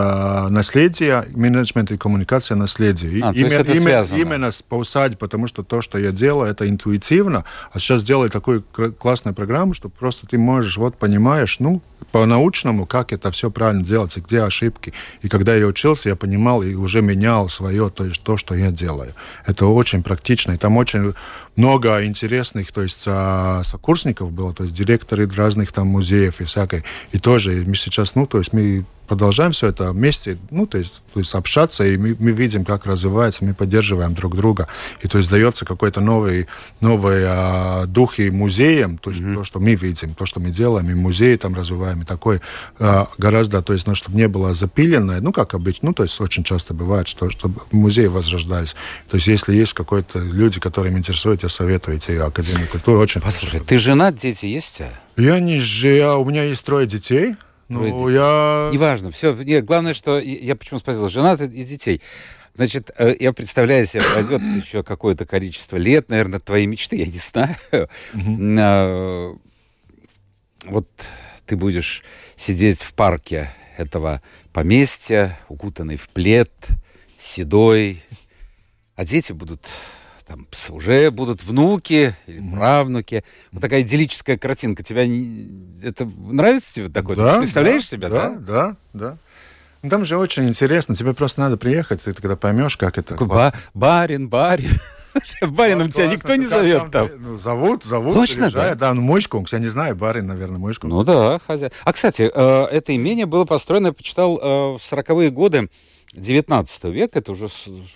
наследия, 0.49 1.25
менеджмент 1.35 1.91
и 1.91 1.97
коммуникация 1.97 2.55
наследия. 2.55 3.07
А, 3.23 3.31
именно, 3.33 3.53
это 3.53 3.71
именно, 3.73 4.03
именно 4.15 4.51
по 4.67 4.75
усадьбе, 4.75 5.17
потому 5.17 5.45
что 5.45 5.61
то, 5.63 5.83
что 5.83 5.99
я 5.99 6.11
делаю, 6.11 6.49
это 6.49 6.67
интуитивно. 6.67 7.43
А 7.71 7.77
сейчас 7.77 8.03
делаю 8.03 8.31
такую 8.31 8.63
классную 8.63 9.35
программу, 9.35 9.75
что 9.75 9.89
просто 9.89 10.25
ты 10.25 10.39
можешь, 10.39 10.77
вот 10.77 10.97
понимаешь, 10.97 11.59
ну, 11.59 11.81
по-научному, 12.11 12.85
как 12.85 13.13
это 13.13 13.31
все 13.31 13.51
правильно 13.51 13.83
делать, 13.83 14.17
и 14.17 14.21
где 14.21 14.41
ошибки. 14.41 14.93
И 15.21 15.29
когда 15.29 15.55
я 15.55 15.67
учился, 15.67 16.09
я 16.09 16.15
понимал 16.15 16.63
и 16.63 16.73
уже 16.73 17.01
менял 17.01 17.49
свое, 17.49 17.89
то 17.89 18.05
есть 18.05 18.23
то, 18.23 18.37
что 18.37 18.55
я 18.55 18.71
делаю. 18.71 19.13
Это 19.45 19.66
очень 19.73 20.03
практично. 20.03 20.53
И 20.53 20.57
там 20.57 20.77
очень 20.77 21.13
много 21.57 22.05
интересных, 22.05 22.71
то 22.71 22.83
есть 22.83 23.03
а, 23.07 23.63
сокурсников 23.63 24.31
было, 24.31 24.53
то 24.53 24.63
есть 24.63 24.75
директоры 24.75 25.27
разных 25.27 25.71
там 25.71 25.87
музеев 25.87 26.39
и 26.39 26.45
всякой. 26.45 26.83
И 27.11 27.17
тоже 27.17 27.63
мы 27.67 27.75
сейчас, 27.75 28.15
ну, 28.15 28.25
то 28.25 28.37
есть 28.37 28.53
мы 28.53 28.85
продолжаем 29.07 29.51
все 29.53 29.67
это 29.67 29.91
вместе, 29.91 30.37
ну, 30.51 30.67
то 30.67 30.77
есть, 30.77 30.93
то 31.13 31.19
есть 31.19 31.33
общаться, 31.33 31.85
и 31.85 31.97
мы, 31.97 32.15
мы 32.19 32.31
видим, 32.31 32.65
как 32.65 32.85
развивается, 32.85 33.45
мы 33.45 33.53
поддерживаем 33.53 34.13
друг 34.13 34.35
друга. 34.35 34.67
И 35.01 35.07
то 35.07 35.17
есть 35.17 35.29
дается 35.29 35.65
какой-то 35.65 36.01
новый, 36.01 36.47
новый 36.81 37.23
а, 37.25 37.85
дух 37.85 38.19
и 38.19 38.29
музеям, 38.29 38.97
то, 38.97 39.11
mm-hmm. 39.11 39.35
то, 39.35 39.43
что 39.45 39.59
мы 39.59 39.75
видим, 39.75 40.13
то, 40.13 40.25
что 40.25 40.39
мы 40.39 40.51
делаем, 40.51 40.89
и 40.89 40.93
музеи 40.93 41.35
там 41.37 41.55
развиваем, 41.55 42.01
и 42.01 42.05
такой 42.05 42.41
а, 42.79 43.07
гораздо, 43.17 43.61
то 43.61 43.73
есть, 43.73 43.87
ну, 43.87 43.95
чтобы 43.95 44.17
не 44.17 44.27
было 44.27 44.53
запиленное, 44.53 45.21
ну, 45.21 45.31
как 45.31 45.53
обычно, 45.53 45.87
ну, 45.87 45.93
то 45.93 46.03
есть 46.03 46.19
очень 46.19 46.43
часто 46.43 46.73
бывает, 46.73 47.07
что 47.07 47.29
чтобы 47.29 47.61
музеи 47.71 48.07
возрождались. 48.07 48.75
То 49.09 49.15
есть 49.15 49.27
если 49.27 49.55
есть 49.55 49.73
какой-то 49.73 50.19
люди, 50.19 50.59
которым 50.59 50.97
интересует, 50.97 51.43
я 51.47 51.49
советую 51.49 51.97
идти 51.97 52.15
в 52.17 52.25
Академию 52.25 52.67
культуры. 52.67 52.99
Очень 52.99 53.21
Послушай, 53.21 53.61
ты 53.61 53.77
женат, 53.77 54.15
дети 54.15 54.45
есть 54.45 54.75
у 54.75 54.77
тебя? 54.79 54.91
Я 55.15 55.39
не 55.39 55.59
же, 55.59 56.05
у 56.15 56.25
меня 56.25 56.43
есть 56.43 56.63
трое 56.63 56.85
детей. 56.85 57.35
Ну, 57.69 58.09
я... 58.09 58.69
Неважно, 58.71 59.11
все. 59.11 59.33
Нет, 59.33 59.65
главное, 59.65 59.93
что 59.93 60.19
я 60.19 60.55
почему 60.55 60.79
спросил, 60.79 61.09
женат 61.09 61.41
и 61.41 61.63
детей. 61.63 62.01
Значит, 62.55 62.91
э, 62.97 63.15
я 63.19 63.33
представляю 63.33 63.85
себе, 63.85 64.03
пройдет 64.03 64.41
еще 64.41 64.83
какое-то 64.83 65.25
количество 65.25 65.77
лет, 65.77 66.09
наверное, 66.09 66.39
твои 66.39 66.65
мечты, 66.65 66.95
я 66.95 67.05
не 67.05 67.19
знаю. 67.19 67.55
Вот 70.65 70.87
ты 71.45 71.55
будешь 71.55 72.03
сидеть 72.35 72.83
в 72.83 72.93
парке 72.93 73.51
этого 73.77 74.21
поместья, 74.53 75.39
укутанный 75.49 75.97
в 75.97 76.09
плед, 76.09 76.51
седой, 77.19 78.03
а 78.95 79.05
дети 79.05 79.31
будут 79.31 79.69
там 80.27 80.47
уже 80.69 81.09
будут 81.09 81.43
внуки 81.43 82.15
или 82.27 82.51
правнуки. 82.51 83.23
Вот 83.51 83.61
такая 83.61 83.81
идиллическая 83.81 84.37
картинка. 84.37 84.83
Тебя 84.83 85.03
это 85.83 86.05
нравится 86.05 86.73
тебе 86.73 86.89
такое? 86.89 87.15
Да, 87.15 87.33
ты 87.33 87.39
представляешь 87.39 87.83
да, 87.83 87.97
себя, 87.97 88.09
да? 88.09 88.29
Да, 88.29 88.37
да, 88.39 88.77
да. 88.93 89.17
Ну, 89.83 89.89
там 89.89 90.05
же 90.05 90.17
очень 90.17 90.47
интересно. 90.47 90.95
Тебе 90.95 91.13
просто 91.13 91.39
надо 91.39 91.55
приехать, 91.57 92.03
ты 92.03 92.13
тогда 92.13 92.35
поймешь, 92.35 92.77
как 92.77 92.97
это. 92.97 93.13
Такой 93.13 93.27
ба- 93.27 93.53
барин, 93.73 94.27
барин. 94.27 94.69
Барином 95.41 95.91
тебя 95.91 96.07
никто 96.07 96.35
не 96.35 96.45
зовет 96.45 96.91
там. 96.91 97.09
Ну, 97.17 97.37
зовут, 97.37 97.83
зовут. 97.83 98.13
Точно, 98.13 98.51
да? 98.51 98.75
Да, 98.75 98.93
ну 98.93 99.01
мой 99.01 99.21
шкункс, 99.21 99.53
я 99.53 99.59
не 99.59 99.67
знаю, 99.67 99.95
барин, 99.95 100.27
наверное, 100.27 100.59
мой 100.59 100.73
шкункс. 100.73 100.95
Ну 100.95 101.03
да, 101.03 101.39
хозяин. 101.47 101.71
А, 101.83 101.93
кстати, 101.93 102.29
э, 102.31 102.63
это 102.65 102.95
имение 102.95 103.25
было 103.25 103.45
построено, 103.45 103.87
я 103.87 103.93
почитал, 103.93 104.37
э, 104.37 104.77
в 104.77 104.81
40-е 104.81 105.31
годы 105.31 105.69
19 106.17 106.83
века, 106.85 107.19
это 107.19 107.31
уже 107.31 107.47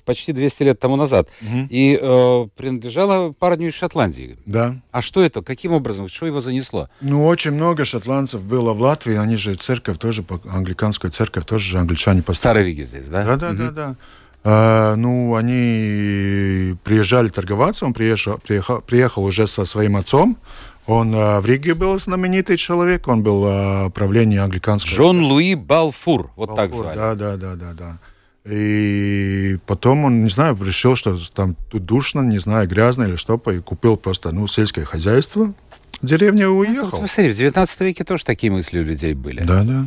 почти 0.05 0.34
200 0.34 0.63
лет 0.63 0.79
тому 0.79 0.95
назад, 0.95 1.27
угу. 1.41 1.67
и 1.69 1.97
э, 2.01 2.47
принадлежало 2.55 3.31
парню 3.31 3.69
из 3.69 3.73
Шотландии. 3.73 4.38
Да. 4.45 4.75
А 4.91 5.01
что 5.01 5.21
это? 5.21 5.41
Каким 5.41 5.73
образом? 5.73 6.07
Что 6.07 6.25
его 6.25 6.41
занесло? 6.41 6.89
Ну, 7.01 7.25
очень 7.25 7.51
много 7.51 7.86
шотландцев 7.86 8.43
было 8.43 8.73
в 8.73 8.81
Латвии, 8.81 9.15
они 9.15 9.36
же 9.36 9.55
церковь 9.55 9.97
тоже, 9.97 10.23
англиканскую 10.45 11.12
церковь 11.12 11.45
тоже 11.45 11.69
же 11.69 11.79
англичане 11.79 12.21
поставили. 12.21 12.62
Старый 12.62 12.65
Риге 12.65 12.84
здесь, 12.84 13.05
да? 13.05 13.23
Да, 13.25 13.36
да, 13.36 13.49
угу. 13.49 13.57
да, 13.57 13.71
да. 13.71 13.95
А, 14.43 14.95
ну, 14.95 15.36
они 15.36 16.75
приезжали 16.84 17.29
торговаться, 17.29 17.86
он 17.86 17.93
приехал, 17.93 18.39
приехал, 18.39 18.81
приехал 18.81 19.23
уже 19.23 19.45
со 19.45 19.65
своим 19.65 19.95
отцом, 19.95 20.38
он 20.88 21.13
э, 21.13 21.39
в 21.39 21.45
Риге 21.45 21.75
был 21.75 21.99
знаменитый 21.99 22.57
человек, 22.57 23.07
он 23.07 23.21
был 23.21 23.45
э, 23.45 23.89
правление 23.91 24.41
англиканского... 24.41 24.95
Джон 24.95 25.23
Луи 25.23 25.53
Балфур, 25.53 26.31
вот 26.36 26.49
Балфур, 26.49 26.55
так 26.55 26.73
звали. 26.73 26.95
Да, 26.97 27.15
да, 27.15 27.38
да, 27.38 27.55
да, 27.55 27.73
да. 27.73 27.99
И 28.45 29.58
потом 29.67 30.06
он, 30.06 30.23
не 30.23 30.30
знаю, 30.30 30.58
решил, 30.63 30.95
что 30.95 31.19
там 31.34 31.56
тут 31.69 31.86
душно, 31.86 32.21
не 32.21 32.39
знаю, 32.39 32.67
грязно 32.67 33.04
или 33.04 33.15
что, 33.15 33.41
и 33.51 33.60
купил 33.60 33.97
просто, 33.97 34.32
ну, 34.32 34.47
сельское 34.47 34.84
хозяйство, 34.84 35.54
деревня 36.01 36.47
ну, 36.47 36.58
уехал. 36.58 37.01
Ну, 37.01 37.08
смотри, 37.08 37.32
в 37.32 37.36
19 37.36 37.80
веке 37.82 38.04
тоже 38.04 38.25
такие 38.25 38.51
мысли 38.51 38.80
у 38.80 38.84
людей 38.84 39.13
были. 39.13 39.41
Да, 39.43 39.63
да. 39.63 39.86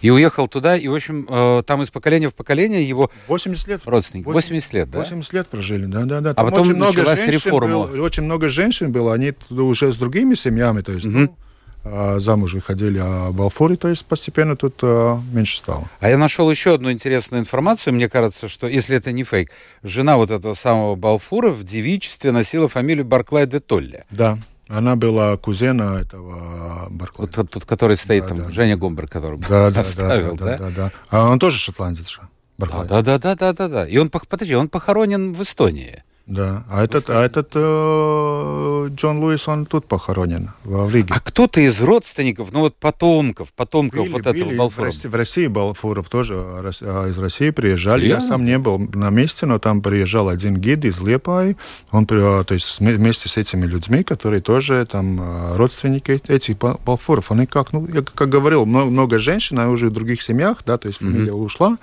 И 0.00 0.10
уехал 0.10 0.48
туда, 0.48 0.76
и, 0.76 0.88
в 0.88 0.94
общем, 0.94 1.26
э, 1.28 1.62
там 1.64 1.82
из 1.82 1.90
поколения 1.90 2.28
в 2.28 2.34
поколение 2.34 2.86
его 2.86 3.10
80 3.28 3.68
лет. 3.68 3.82
родственники. 3.84 4.26
80, 4.26 4.50
80 4.50 4.72
лет, 4.72 4.90
да? 4.90 4.98
80 4.98 5.32
лет 5.32 5.48
прожили, 5.48 5.86
да, 5.86 6.04
да, 6.04 6.20
да. 6.20 6.30
А 6.30 6.44
потом 6.44 6.62
очень 6.62 6.74
много 6.74 7.04
женщин 7.04 7.30
реформа. 7.30 7.86
Было, 7.86 8.04
очень 8.04 8.24
много 8.24 8.48
женщин 8.48 8.90
было, 8.90 9.14
они 9.14 9.32
уже 9.50 9.92
с 9.92 9.96
другими 9.96 10.34
семьями, 10.34 10.80
то 10.80 10.90
есть, 10.92 11.06
угу. 11.06 11.16
ну, 11.16 11.36
замуж 11.84 12.54
выходили, 12.54 13.00
а 13.02 13.30
в 13.30 13.42
Алфоре, 13.42 13.76
то 13.76 13.88
есть 13.88 14.06
постепенно 14.06 14.56
тут 14.56 14.78
а, 14.82 15.20
меньше 15.32 15.58
стало. 15.58 15.90
А 16.00 16.08
я 16.08 16.16
нашел 16.16 16.50
еще 16.50 16.74
одну 16.74 16.92
интересную 16.92 17.40
информацию. 17.40 17.94
Мне 17.94 18.08
кажется, 18.08 18.48
что, 18.48 18.66
если 18.68 18.96
это 18.96 19.12
не 19.12 19.24
фейк, 19.24 19.50
жена 19.82 20.16
вот 20.16 20.30
этого 20.30 20.54
самого 20.54 20.94
Балфура 20.94 21.50
в 21.50 21.64
девичестве 21.64 22.30
носила 22.30 22.68
фамилию 22.68 23.04
Барклай 23.04 23.46
де 23.46 23.60
Толле. 23.60 24.04
Да. 24.10 24.38
Она 24.68 24.96
была 24.96 25.36
кузена 25.36 25.98
этого 26.00 26.86
Барклая. 26.88 27.26
Вот 27.26 27.34
тот, 27.34 27.50
тот 27.50 27.64
который 27.64 27.96
стоит 27.96 28.22
да, 28.22 28.28
там, 28.28 28.38
да, 28.38 28.50
Женя 28.50 28.76
Гомбер, 28.76 29.08
который 29.08 29.38
да, 29.40 29.70
да, 29.70 29.80
оставил, 29.80 30.36
да, 30.36 30.44
да? 30.44 30.56
Да, 30.56 30.58
да, 30.58 30.70
да. 30.70 30.92
А 31.10 31.28
он 31.28 31.38
тоже 31.38 31.58
шотландец 31.58 32.08
же, 32.08 32.20
Барклай. 32.58 32.86
Да, 32.86 33.02
да, 33.02 33.18
да, 33.18 33.34
да, 33.34 33.52
да, 33.52 33.68
да. 33.68 33.86
И 33.86 33.98
он, 33.98 34.08
подожди, 34.08 34.54
он 34.54 34.68
похоронен 34.68 35.32
в 35.32 35.42
Эстонии. 35.42 36.04
Да, 36.32 36.64
а 36.70 36.82
этот, 36.82 37.10
а 37.10 37.22
этот 37.22 37.50
э, 37.54 38.88
Джон 38.94 39.18
Луис, 39.18 39.46
он 39.48 39.66
тут 39.66 39.84
похоронен, 39.84 40.52
в 40.64 40.88
Риге. 40.88 41.12
А 41.14 41.20
кто-то 41.20 41.60
из 41.60 41.78
родственников, 41.78 42.52
ну 42.52 42.60
вот 42.60 42.74
потомков, 42.74 43.52
потомков 43.52 44.00
были, 44.00 44.12
вот 44.12 44.26
этого 44.26 44.48
были 44.48 44.56
Балфура? 44.56 44.84
В 44.84 44.86
России, 44.86 45.08
в 45.08 45.14
России 45.14 45.46
Балфуров 45.46 46.08
тоже 46.08 46.36
а, 46.36 47.10
из 47.10 47.18
России 47.18 47.50
приезжали. 47.50 48.00
Серьезно? 48.04 48.22
Я 48.22 48.28
сам 48.30 48.46
не 48.46 48.56
был 48.56 48.78
на 48.78 49.10
месте, 49.10 49.44
но 49.44 49.58
там 49.58 49.82
приезжал 49.82 50.30
один 50.30 50.56
гид 50.56 50.86
из 50.86 51.02
Лепай. 51.02 51.58
Он, 51.90 52.06
то 52.06 52.44
есть 52.48 52.80
вместе 52.80 53.28
с 53.28 53.36
этими 53.36 53.66
людьми, 53.66 54.02
которые 54.02 54.40
тоже 54.40 54.86
там 54.90 55.18
а, 55.20 55.56
родственники 55.58 56.22
этих 56.28 56.56
Балфуров. 56.56 57.30
Они 57.30 57.44
как, 57.44 57.74
ну, 57.74 57.86
я 57.92 58.00
как 58.02 58.30
говорил, 58.30 58.64
много, 58.64 58.90
много 58.90 59.18
женщин, 59.18 59.58
а 59.58 59.68
уже 59.68 59.88
в 59.88 59.92
других 59.92 60.22
семьях, 60.22 60.62
да, 60.64 60.78
то 60.78 60.88
есть 60.88 61.00
фамилия 61.00 61.32
mm-hmm. 61.32 61.44
ушла, 61.44 61.76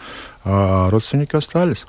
а 0.44 0.90
родственники 0.90 1.36
остались. 1.36 1.86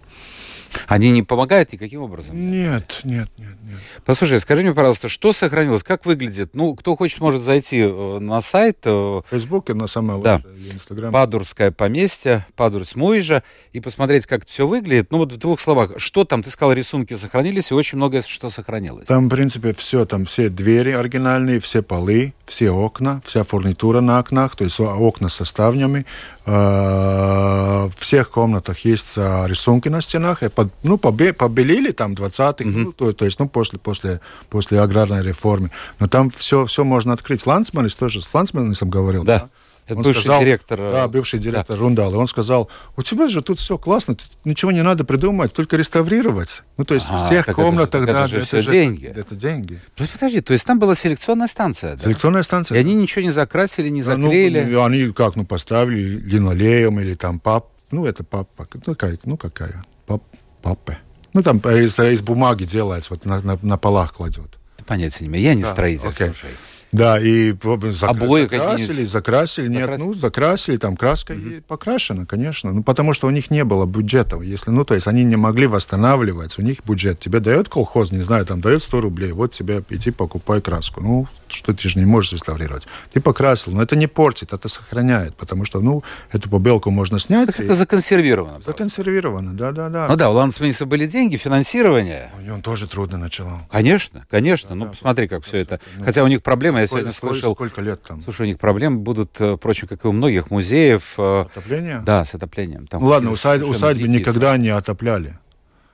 Они 0.87 1.11
не 1.11 1.23
помогают 1.23 1.73
никаким 1.73 2.03
образом? 2.03 2.37
Нет, 2.51 3.01
нет, 3.05 3.29
нет, 3.39 3.57
нет. 3.63 3.79
Послушай, 4.05 4.41
скажи 4.41 4.63
мне, 4.63 4.75
пожалуйста, 4.75 5.09
что 5.09 5.33
сохранилось, 5.33 5.83
как 5.83 6.07
выглядит? 6.07 6.55
Ну, 6.55 6.75
кто 6.75 6.97
хочет, 6.97 7.21
может 7.21 7.43
зайти 7.43 7.81
э, 7.81 8.19
на 8.19 8.41
сайт. 8.41 8.79
В 8.85 9.25
э, 9.27 9.31
Фейсбуке, 9.31 9.75
на 9.75 9.87
самое 9.87 10.23
да. 10.23 10.37
лучшее, 10.37 10.75
Инстаграм. 10.75 11.13
Падурское 11.13 11.71
поместье, 11.71 12.47
Падурс 12.57 12.97
Муижа, 12.97 13.43
и 13.73 13.81
посмотреть, 13.81 14.27
как 14.27 14.43
это 14.43 14.51
все 14.51 14.67
выглядит. 14.67 15.11
Ну, 15.11 15.19
вот 15.19 15.33
в 15.33 15.37
двух 15.37 15.61
словах, 15.61 15.93
что 15.99 16.25
там, 16.25 16.43
ты 16.43 16.51
сказал, 16.51 16.73
рисунки 16.73 17.15
сохранились, 17.15 17.71
и 17.71 17.75
очень 17.75 17.97
многое 17.97 18.23
что 18.23 18.49
сохранилось. 18.49 19.07
Там, 19.07 19.27
в 19.27 19.31
принципе, 19.31 19.73
все, 19.75 20.05
там 20.05 20.25
все 20.25 20.49
двери 20.49 20.91
оригинальные, 20.91 21.61
все 21.61 21.83
полы, 21.83 22.35
все 22.51 22.71
окна, 22.71 23.23
вся 23.25 23.45
фурнитура 23.45 24.01
на 24.01 24.19
окнах, 24.19 24.57
то 24.57 24.65
есть 24.65 24.81
окна 24.81 25.29
со 25.29 25.45
ставнями. 25.45 26.05
Э, 26.47 27.89
в 27.89 27.93
всех 27.97 28.31
комнатах 28.31 28.81
есть 28.81 29.17
рисунки 29.17 29.89
на 29.89 30.01
стенах, 30.01 30.43
ну, 30.83 30.99
побелили 30.99 31.93
там 31.93 32.15
20-х, 32.15 32.69
угу. 32.69 32.79
ну, 32.79 32.93
то, 32.93 33.13
то 33.13 33.25
есть, 33.25 33.39
ну, 33.39 33.49
после, 33.49 33.79
после, 33.79 34.21
после 34.49 34.81
аграрной 34.81 35.23
реформы. 35.23 35.71
Но 36.01 36.09
там 36.09 36.31
все, 36.31 36.67
все 36.67 36.85
можно 36.85 37.13
открыть. 37.13 37.43
С 37.43 37.47
Лансманис 37.47 37.95
тоже, 37.95 38.21
с 38.21 38.35
Лансманисом 38.35 38.91
говорил, 38.91 39.23
да? 39.23 39.39
да? 39.39 39.49
Это 39.87 39.97
он 39.97 40.03
бывший 40.03 40.21
сказал, 40.23 40.41
директор. 40.41 40.79
Да, 40.79 41.09
бывший 41.09 41.41
директор 41.41 41.77
да. 41.77 41.83
Рундал. 41.83 42.13
И 42.13 42.17
он 42.17 42.29
сказал, 42.29 42.71
у 42.97 43.03
тебя 43.03 43.29
же 43.29 43.43
тут 43.43 43.59
все 43.59 43.77
классно, 43.79 44.17
ничего 44.45 44.71
не 44.71 44.83
надо 44.83 45.05
придумать, 45.05 45.53
только 45.53 45.77
реставрировать. 45.77 46.63
Ну, 46.77 46.85
то 46.85 46.95
есть 46.95 47.07
а, 47.11 47.19
в 47.19 47.27
всех 47.27 47.47
комнатах... 47.47 48.03
Это, 48.03 48.13
да, 48.13 48.21
это 48.21 48.29
же 48.29 48.37
это 48.37 48.47
все 48.47 48.63
же, 48.63 48.71
деньги. 48.71 49.07
Это 49.07 49.35
деньги. 49.35 49.81
Ну, 49.99 50.07
подожди, 50.13 50.41
то 50.41 50.53
есть 50.53 50.65
там 50.65 50.79
была 50.79 50.95
селекционная 50.95 51.49
станция, 51.49 51.97
да? 51.97 52.05
Селекционная 52.05 52.43
станция. 52.43 52.77
И 52.77 52.81
они 52.81 52.95
ничего 52.95 53.23
не 53.23 53.31
закрасили, 53.31 53.89
не 53.89 54.03
заклеили? 54.03 54.63
Ну, 54.63 54.85
они 54.85 55.13
как, 55.13 55.37
ну, 55.37 55.45
поставили 55.45 56.19
линолеем 56.19 57.01
или 57.01 57.15
там 57.15 57.41
пап... 57.41 57.69
Ну, 57.91 58.07
это 58.07 58.23
папа... 58.23 58.69
Ну, 58.87 58.95
какая? 58.95 59.19
Ну, 59.25 59.37
какая? 59.37 59.85
Пап, 60.07 60.23
папа. 60.63 60.99
Ну, 61.33 61.43
там 61.43 61.59
из, 61.59 61.99
из 61.99 62.23
бумаги 62.23 62.65
делается, 62.65 63.15
вот 63.15 63.25
на, 63.25 63.41
на, 63.41 63.59
на 63.63 63.77
полах 63.77 64.15
кладет. 64.15 64.59
Понятия 64.87 65.25
не 65.25 65.29
имею. 65.29 65.45
Я 65.45 65.55
не 65.55 65.63
да, 65.63 65.71
строитель, 65.71 66.09
okay. 66.09 66.27
слушай. 66.27 66.51
Да, 66.93 67.21
и 67.21 67.53
закра- 67.53 68.09
Обои 68.09 68.43
закрасили, 68.43 69.07
закрасили, 69.07 69.69
нет, 69.69 69.81
закрасили? 69.83 70.07
ну, 70.07 70.15
закрасили, 70.15 70.77
там 70.77 70.97
краска 70.97 71.33
угу. 71.33 71.41
и 71.41 71.61
покрашена, 71.61 72.27
конечно. 72.27 72.73
Ну, 72.73 72.83
потому 72.83 73.15
что 73.15 73.29
у 73.29 73.31
них 73.31 73.51
не 73.51 73.65
было 73.65 73.87
бюджета, 73.87 74.41
если, 74.41 74.71
ну, 74.71 74.85
то 74.85 74.95
есть 74.95 75.07
они 75.07 75.25
не 75.25 75.37
могли 75.37 75.67
восстанавливать, 75.67 76.59
у 76.59 76.63
них 76.63 76.79
бюджет. 76.85 77.21
Тебе 77.21 77.41
дает 77.41 77.69
колхоз, 77.69 78.11
не 78.11 78.23
знаю, 78.23 78.45
там 78.45 78.61
дает 78.61 78.83
100 78.83 79.01
рублей, 79.01 79.33
вот 79.33 79.53
тебе 79.53 79.83
иди 79.91 80.11
покупай 80.11 80.61
краску. 80.61 81.01
Ну, 81.01 81.29
что 81.49 81.73
ты 81.73 81.89
же 81.89 81.99
не 81.99 82.05
можешь 82.05 82.33
реставрировать. 82.33 82.87
Ты 83.13 83.21
покрасил, 83.21 83.73
но 83.73 83.83
это 83.83 83.97
не 83.97 84.07
портит, 84.07 84.53
это 84.53 84.69
сохраняет, 84.69 85.37
потому 85.37 85.65
что, 85.65 85.81
ну, 85.81 86.03
эту 86.33 86.49
побелку 86.49 86.91
можно 86.91 87.19
снять. 87.19 87.51
Это 87.51 87.63
и... 87.65 87.69
законсервировано. 87.69 88.61
Законсервировано, 88.61 89.55
да-да-да. 89.55 90.09
Ну 90.09 90.17
да, 90.17 90.31
у 90.31 90.33
Лансмейса 90.33 90.87
были 90.87 91.07
деньги, 91.07 91.37
финансирование. 91.37 92.31
У 92.39 92.43
него 92.43 92.59
тоже 92.59 92.89
трудно 92.89 93.19
начало. 93.19 93.63
Конечно, 93.71 94.27
конечно. 94.29 94.71
Да, 94.71 94.75
ну, 94.75 94.85
да, 94.87 94.91
посмотри, 94.91 95.29
как 95.29 95.45
все 95.45 95.59
это. 95.59 95.81
Ну, 95.97 96.05
Хотя 96.05 96.25
у 96.25 96.27
них 96.27 96.43
проблемы, 96.43 96.80
я 96.81 96.87
сегодня 96.87 97.13
слышал... 97.13 97.55
Сколько 97.55 97.81
лет 97.81 98.03
там? 98.03 98.23
Слушай, 98.23 98.43
у 98.43 98.47
них 98.47 98.59
проблемы 98.59 98.99
будут, 98.99 99.41
э, 99.41 99.57
впрочем, 99.57 99.89
как 99.89 100.05
и 100.05 100.09
у 100.09 100.13
многих 100.13 100.51
музеев. 100.51 101.15
Э, 101.19 101.43
Отопление? 101.43 102.03
Да, 102.05 102.25
с 102.25 102.35
отоплением. 102.35 102.87
Там 102.87 103.03
ну 103.03 103.09
ладно, 103.09 103.31
усадьбы, 103.31 103.69
усадьбы 103.69 104.09
никогда 104.09 104.57
не 104.57 104.71
отопляли. 104.71 105.39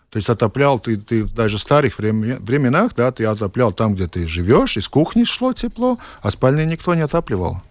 То 0.09 0.12
То 0.12 0.16
есть 0.18 0.29
отоплял 0.29 0.79
ты, 0.79 0.96
ты 0.96 1.25
даже 1.25 1.59
в 1.59 1.61
старых 1.61 1.99
временах, 1.99 2.94
да, 2.94 3.11
ты 3.12 3.25
отоплял 3.25 3.72
там, 3.72 3.94
где 3.94 4.07
ты 4.07 4.27
живешь, 4.27 4.77
из 4.77 4.88
кухни 4.88 5.25
шло 5.25 5.53
тепло, 5.53 5.99
а 6.22 6.31
спальни 6.31 6.64
никто 6.64 6.94
не 6.94 7.03
отапливал. 7.03 7.62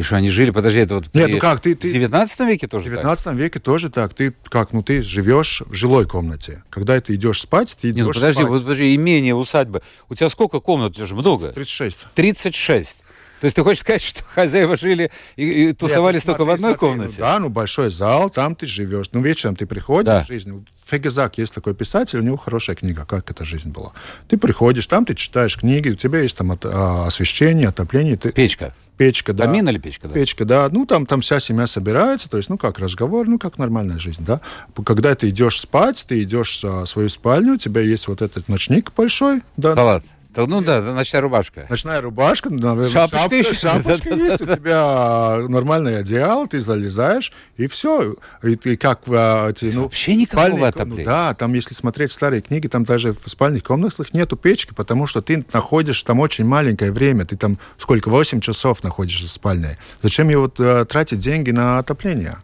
И 0.00 0.02
что, 0.02 0.16
они 0.16 0.30
жили, 0.30 0.50
подожди, 0.50 0.78
это 0.78 0.94
вот 0.94 1.12
Нет, 1.12 1.28
ну 1.28 1.38
как, 1.38 1.60
ты, 1.60 1.74
ты... 1.74 1.90
в 1.90 1.92
19 1.92 2.40
веке 2.40 2.66
тоже 2.66 2.86
В 2.86 2.88
19 2.88 3.22
так? 3.22 3.34
веке 3.34 3.60
тоже 3.60 3.90
так. 3.90 4.14
Ты 4.14 4.32
как, 4.48 4.72
ну 4.72 4.82
ты 4.82 5.02
живешь 5.02 5.62
в 5.66 5.74
жилой 5.74 6.06
комнате. 6.06 6.62
Когда 6.70 6.98
ты 7.02 7.16
идешь 7.16 7.42
спать, 7.42 7.76
ты 7.78 7.90
идешь 7.90 7.96
Нет, 7.98 8.06
ну, 8.06 8.12
подожди, 8.14 8.42
спать. 8.42 8.62
подожди, 8.62 8.96
имение, 8.96 9.34
усадьба. 9.34 9.82
У 10.08 10.14
тебя 10.14 10.30
сколько 10.30 10.60
комнат? 10.60 10.92
У 10.92 10.94
тебя 10.94 11.04
же 11.04 11.14
много. 11.14 11.48
36. 11.48 12.06
36. 12.14 13.04
То 13.40 13.44
есть 13.44 13.56
ты 13.56 13.62
хочешь 13.62 13.80
сказать, 13.80 14.00
что 14.02 14.24
хозяева 14.24 14.78
жили 14.78 15.10
и, 15.36 15.68
и 15.68 15.72
тусовались 15.74 16.22
Нет, 16.22 16.28
ну, 16.28 16.32
только 16.32 16.44
смотри, 16.44 16.50
в 16.50 16.54
одной 16.54 16.70
смотри, 16.70 16.88
комнате? 16.88 17.14
Ну, 17.18 17.24
да, 17.26 17.38
ну 17.38 17.48
большой 17.50 17.90
зал, 17.90 18.30
там 18.30 18.56
ты 18.56 18.66
живешь. 18.66 19.10
Ну 19.12 19.20
вечером 19.20 19.54
ты 19.54 19.66
приходишь 19.66 20.06
да. 20.06 20.24
жизнь. 20.26 20.66
Фегезак 20.86 21.36
есть 21.36 21.52
такой 21.52 21.74
писатель, 21.74 22.18
у 22.20 22.22
него 22.22 22.38
хорошая 22.38 22.74
книга, 22.74 23.04
как 23.04 23.30
эта 23.30 23.44
жизнь 23.44 23.68
была. 23.68 23.92
Ты 24.28 24.38
приходишь, 24.38 24.86
там 24.86 25.04
ты 25.04 25.14
читаешь 25.14 25.58
книги, 25.58 25.90
у 25.90 25.94
тебя 25.94 26.20
есть 26.20 26.38
там 26.38 26.52
от, 26.52 26.64
а, 26.64 27.06
освещение, 27.06 27.68
отопление. 27.68 28.16
Ты... 28.16 28.32
Печка. 28.32 28.74
Печка, 29.00 29.32
да. 29.32 29.46
Камин 29.46 29.66
или 29.66 29.78
печка, 29.78 30.08
да? 30.08 30.14
Печка, 30.14 30.44
да. 30.44 30.68
Ну, 30.70 30.84
там, 30.84 31.06
там 31.06 31.22
вся 31.22 31.40
семья 31.40 31.66
собирается, 31.66 32.28
то 32.28 32.36
есть, 32.36 32.50
ну, 32.50 32.58
как 32.58 32.78
разговор, 32.78 33.26
ну, 33.26 33.38
как 33.38 33.56
нормальная 33.56 33.98
жизнь, 33.98 34.22
да. 34.26 34.42
Когда 34.84 35.14
ты 35.14 35.30
идешь 35.30 35.58
спать, 35.58 36.04
ты 36.06 36.22
идешь 36.22 36.62
в 36.62 36.84
свою 36.84 37.08
спальню, 37.08 37.54
у 37.54 37.56
тебя 37.56 37.80
есть 37.80 38.08
вот 38.08 38.20
этот 38.20 38.50
ночник 38.50 38.92
большой, 38.94 39.40
да. 39.56 39.74
Халат. 39.74 40.04
То, 40.34 40.46
ну 40.46 40.60
да, 40.60 40.80
ночная 40.80 41.22
рубашка. 41.22 41.66
Ночная 41.68 42.00
рубашка, 42.00 42.50
шапочка, 42.50 42.88
шапка, 42.90 43.36
еще. 43.36 43.54
шапочка 43.54 44.14
есть, 44.14 44.40
у 44.40 44.46
тебя 44.46 45.44
нормальное 45.48 46.00
одеяло, 46.00 46.46
ты 46.46 46.60
залезаешь, 46.60 47.32
и 47.56 47.66
все. 47.66 48.14
И 48.42 48.54
ты 48.54 48.76
как... 48.76 49.00
А, 49.08 49.50
эти, 49.50 49.64
ну, 49.74 49.82
вообще 49.82 50.14
никакого 50.14 50.46
спальни, 50.46 50.64
отопления? 50.64 51.04
Ну, 51.04 51.10
да, 51.10 51.34
там, 51.34 51.54
если 51.54 51.74
смотреть 51.74 52.12
старые 52.12 52.42
книги, 52.42 52.68
там 52.68 52.84
даже 52.84 53.12
в 53.12 53.28
спальных 53.28 53.64
комнатах 53.64 54.14
нету 54.14 54.36
печки, 54.36 54.72
потому 54.72 55.08
что 55.08 55.20
ты 55.20 55.44
находишь 55.52 56.00
там 56.04 56.20
очень 56.20 56.44
маленькое 56.44 56.92
время, 56.92 57.24
ты 57.24 57.36
там 57.36 57.58
сколько, 57.76 58.08
8 58.08 58.40
часов 58.40 58.84
находишься 58.84 59.26
в 59.26 59.30
спальне. 59.30 59.78
Зачем 60.00 60.28
его 60.28 60.46
uh, 60.46 60.84
тратить 60.84 61.18
деньги 61.18 61.50
на 61.50 61.78
отопление? 61.78 62.36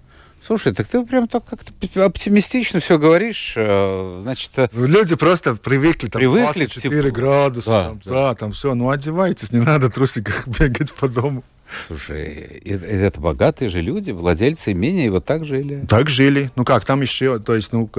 Слушай, 0.47 0.73
так 0.75 0.87
ты 0.87 1.05
прям 1.05 1.27
так 1.27 1.45
как-то 1.45 2.05
оптимистично 2.05 2.79
все 2.79 2.99
говоришь. 2.99 3.55
Э, 3.57 4.21
значит, 4.23 4.53
э, 4.57 4.69
люди 4.73 5.17
просто 5.17 5.57
привыкли, 5.57 6.09
там 6.09 6.21
привыкли 6.21 6.67
24 6.67 7.11
теплу. 7.11 7.13
градуса, 7.13 7.71
да, 7.71 7.85
там, 7.89 8.01
да. 8.05 8.11
да, 8.13 8.35
там 8.37 8.53
все. 8.53 8.75
Ну 8.75 8.91
одевайтесь, 8.91 9.51
не 9.51 9.59
надо 9.59 9.89
трусиках 9.91 10.47
бегать 10.61 10.95
по 10.95 11.09
дому. 11.09 11.43
Слушай, 11.89 12.63
это 12.65 13.21
богатые 13.21 13.71
же 13.71 13.81
люди, 13.81 14.13
владельцы 14.13 14.71
имения, 14.71 15.07
и 15.07 15.09
вот 15.09 15.25
так 15.25 15.45
жили? 15.45 15.85
Так 15.89 16.09
жили. 16.09 16.53
Ну 16.55 16.65
как, 16.65 16.85
там 16.85 17.03
еще, 17.03 17.41
то 17.41 17.57
есть, 17.57 17.73
ну, 17.73 17.91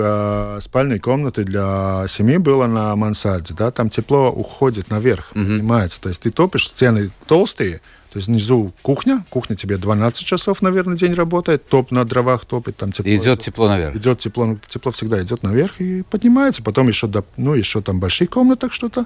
спальной 0.61 0.99
комнаты 0.99 1.43
для 1.43 2.05
семьи 2.07 2.37
было 2.37 2.65
на 2.67 2.95
мансарде, 2.95 3.53
да, 3.53 3.71
там 3.71 3.89
тепло 3.89 4.31
уходит 4.31 4.89
наверх, 4.89 5.31
угу. 5.31 5.43
понимаете? 5.43 5.97
То 5.99 6.07
есть 6.07 6.21
ты 6.21 6.31
топишь, 6.31 6.69
стены 6.69 7.11
толстые, 7.25 7.81
то 8.17 8.19
есть 8.19 8.29
внизу 8.29 8.73
кухня, 8.81 9.23
кухня 9.29 9.55
тебе 9.55 9.77
12 9.77 10.25
часов, 10.25 10.63
наверное, 10.63 10.97
день 10.97 11.13
работает, 11.13 11.67
топ 11.67 11.91
на 11.91 12.03
дровах 12.03 12.45
топит, 12.45 12.75
там 12.75 12.91
тепло. 12.91 13.11
И 13.11 13.15
идет 13.15 13.41
тепло 13.41 13.67
наверх. 13.67 13.95
Идет 13.95 14.17
тепло, 14.17 14.57
тепло 14.67 14.91
всегда 14.91 15.21
идет 15.21 15.43
наверх 15.43 15.79
и 15.79 16.01
поднимается. 16.01 16.63
Потом 16.63 16.87
еще, 16.87 17.07
ну, 17.35 17.53
еще 17.53 17.83
там 17.83 17.99
больших 17.99 18.31
комнатах 18.31 18.73
что-то. 18.73 19.05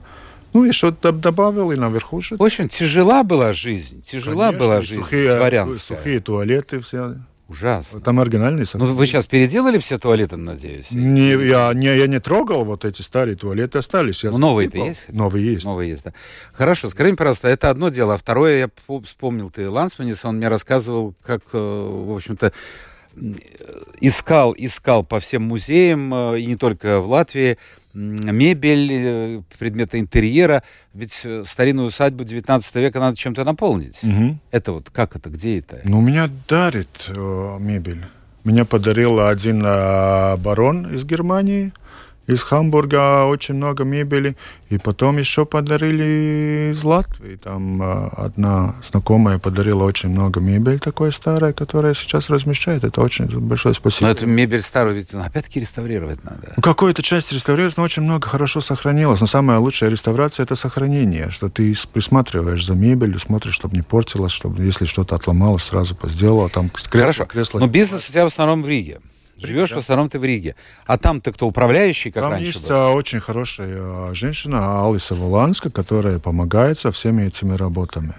Ну, 0.54 0.64
еще 0.64 0.92
добавил 0.92 1.74
и 1.74 1.76
наверху 1.76 2.22
же. 2.22 2.38
В 2.38 2.44
общем, 2.44 2.70
тяжела 2.70 3.26
была 3.26 3.52
жизнь, 3.52 4.02
тяжела 4.02 4.48
Конечно, 4.48 4.66
была 4.66 4.80
жизнь 4.80 5.02
сухие, 5.02 5.36
дворянская. 5.36 5.98
Сухие 5.98 6.20
туалеты 6.22 6.80
все. 6.80 7.16
Ужасно. 7.52 8.00
Там 8.00 8.18
оригинальный 8.22 8.66
состав. 8.66 8.82
Ну, 8.82 8.94
вы 8.94 9.06
сейчас 9.06 9.28
переделали 9.28 9.78
все 9.78 10.00
туалеты, 10.00 10.38
надеюсь? 10.38 10.92
Не, 10.92 11.32
я, 11.32 11.74
не, 11.74 11.88
я 11.88 12.08
не 12.08 12.22
трогал, 12.22 12.64
вот 12.64 12.86
эти 12.86 13.02
старые 13.02 13.36
туалеты 13.36 13.80
остались. 13.80 14.24
ну, 14.24 14.38
новые-то 14.38 14.78
есть? 14.78 15.04
Новые 15.10 15.54
есть. 15.54 15.66
Новые 15.66 15.90
есть, 15.90 16.06
да. 16.06 16.14
Хорошо, 16.54 16.88
скажи 16.88 17.10
мне, 17.10 17.18
пожалуйста, 17.18 17.50
это 17.50 17.70
одно 17.70 17.90
дело. 17.90 18.14
А 18.14 18.18
второе, 18.18 18.60
я 18.60 19.00
вспомнил, 19.04 19.50
ты 19.50 19.70
Лансманис, 19.70 20.24
он 20.24 20.38
мне 20.38 20.48
рассказывал, 20.48 21.14
как, 21.26 21.42
э, 21.52 21.58
в 21.58 22.16
общем-то, 22.16 22.54
искал, 24.00 24.56
искал 24.58 25.04
по 25.04 25.20
всем 25.20 25.44
музеям, 25.44 26.14
э, 26.14 26.40
и 26.40 26.46
не 26.46 26.56
только 26.56 27.02
в 27.02 27.10
Латвии, 27.10 27.58
мебель, 27.94 28.90
э, 28.92 29.42
предметы 29.58 30.00
интерьера. 30.00 30.64
Ведь 30.94 31.22
э, 31.24 31.44
старинную 31.46 31.88
усадьбу 31.88 32.24
19 32.24 32.76
века 32.76 33.00
надо 33.00 33.18
чем-то 33.18 33.44
наполнить. 33.44 34.04
Угу. 34.04 34.38
Это 34.52 34.72
вот 34.74 34.90
как 34.90 35.16
это, 35.16 35.30
где 35.30 35.60
это? 35.60 35.82
Ну, 35.84 36.02
меня 36.02 36.30
дарит 36.48 37.10
э, 37.10 37.58
мебель. 37.60 38.04
Меня 38.44 38.66
подарил 38.66 39.20
один 39.20 39.62
э, 39.64 40.38
барон 40.38 40.88
из 40.94 41.06
Германии 41.06 41.74
из 42.28 42.44
Хамбурга 42.44 43.26
очень 43.26 43.56
много 43.56 43.84
мебели. 43.84 44.36
И 44.70 44.78
потом 44.78 45.18
еще 45.18 45.46
подарили 45.46 46.72
из 46.72 46.82
Латвии. 46.84 47.36
Там 47.36 47.82
э, 47.82 48.08
одна 48.16 48.76
знакомая 48.90 49.38
подарила 49.38 49.84
очень 49.84 50.10
много 50.10 50.40
мебели 50.40 50.78
такой 50.78 51.12
старой, 51.12 51.54
которая 51.54 51.94
сейчас 51.94 52.30
размещает. 52.30 52.86
Это 52.86 53.02
очень 53.02 53.26
большое 53.26 53.76
спасибо. 53.76 54.08
Но 54.08 54.12
эту 54.14 54.28
мебель 54.28 54.62
старую 54.62 54.96
ведь 54.96 55.12
ну, 55.12 55.22
опять-таки 55.22 55.60
реставрировать 55.60 56.24
надо. 56.24 56.54
Ну, 56.56 56.62
какую-то 56.64 57.02
часть 57.02 57.34
реставрируется, 57.34 57.80
но 57.80 57.84
очень 57.84 58.04
много 58.04 58.30
хорошо 58.30 58.62
сохранилось. 58.62 59.20
Но 59.20 59.28
самая 59.28 59.60
лучшая 59.60 59.90
реставрация– 59.90 60.44
это 60.46 60.56
сохранение, 60.56 61.32
что 61.32 61.50
ты 61.50 61.76
присматриваешь 61.92 62.66
за 62.66 62.74
мебелью, 62.74 63.20
смотришь, 63.20 63.56
чтобы 63.56 63.76
не 63.76 63.82
портилось, 63.82 64.32
чтобы 64.32 64.64
если 64.64 64.86
что-то 64.86 65.16
отломалось, 65.16 65.64
сразу 65.64 65.98
сделала. 66.04 66.50
Там 66.50 66.70
кресло, 66.70 67.02
Хорошо, 67.02 67.26
кресло 67.26 67.60
но 67.60 67.68
бизнес 67.68 68.08
у 68.08 68.12
тебя 68.12 68.24
в 68.24 68.28
основном 68.28 68.64
в 68.64 68.68
Риге. 68.70 69.00
Живешь 69.42 69.70
да. 69.70 69.76
в 69.76 69.80
основном 69.80 70.10
ты 70.10 70.20
в 70.20 70.24
Риге. 70.24 70.56
А 70.86 70.98
там 70.98 71.22
ты 71.22 71.32
кто, 71.32 71.48
управляющий, 71.48 72.12
как 72.12 72.24
там 72.24 72.32
раньше 72.34 72.48
есть 72.48 72.68
был? 72.68 72.76
А, 72.76 72.92
очень 72.92 73.20
хорошая 73.20 73.78
а, 73.80 74.12
женщина, 74.14 74.88
Алиса 74.88 75.16
Воланска, 75.16 75.70
которая 75.70 76.20
помогает 76.20 76.80
со 76.80 76.92
всеми 76.92 77.24
этими 77.24 77.56
работами. 77.56 78.14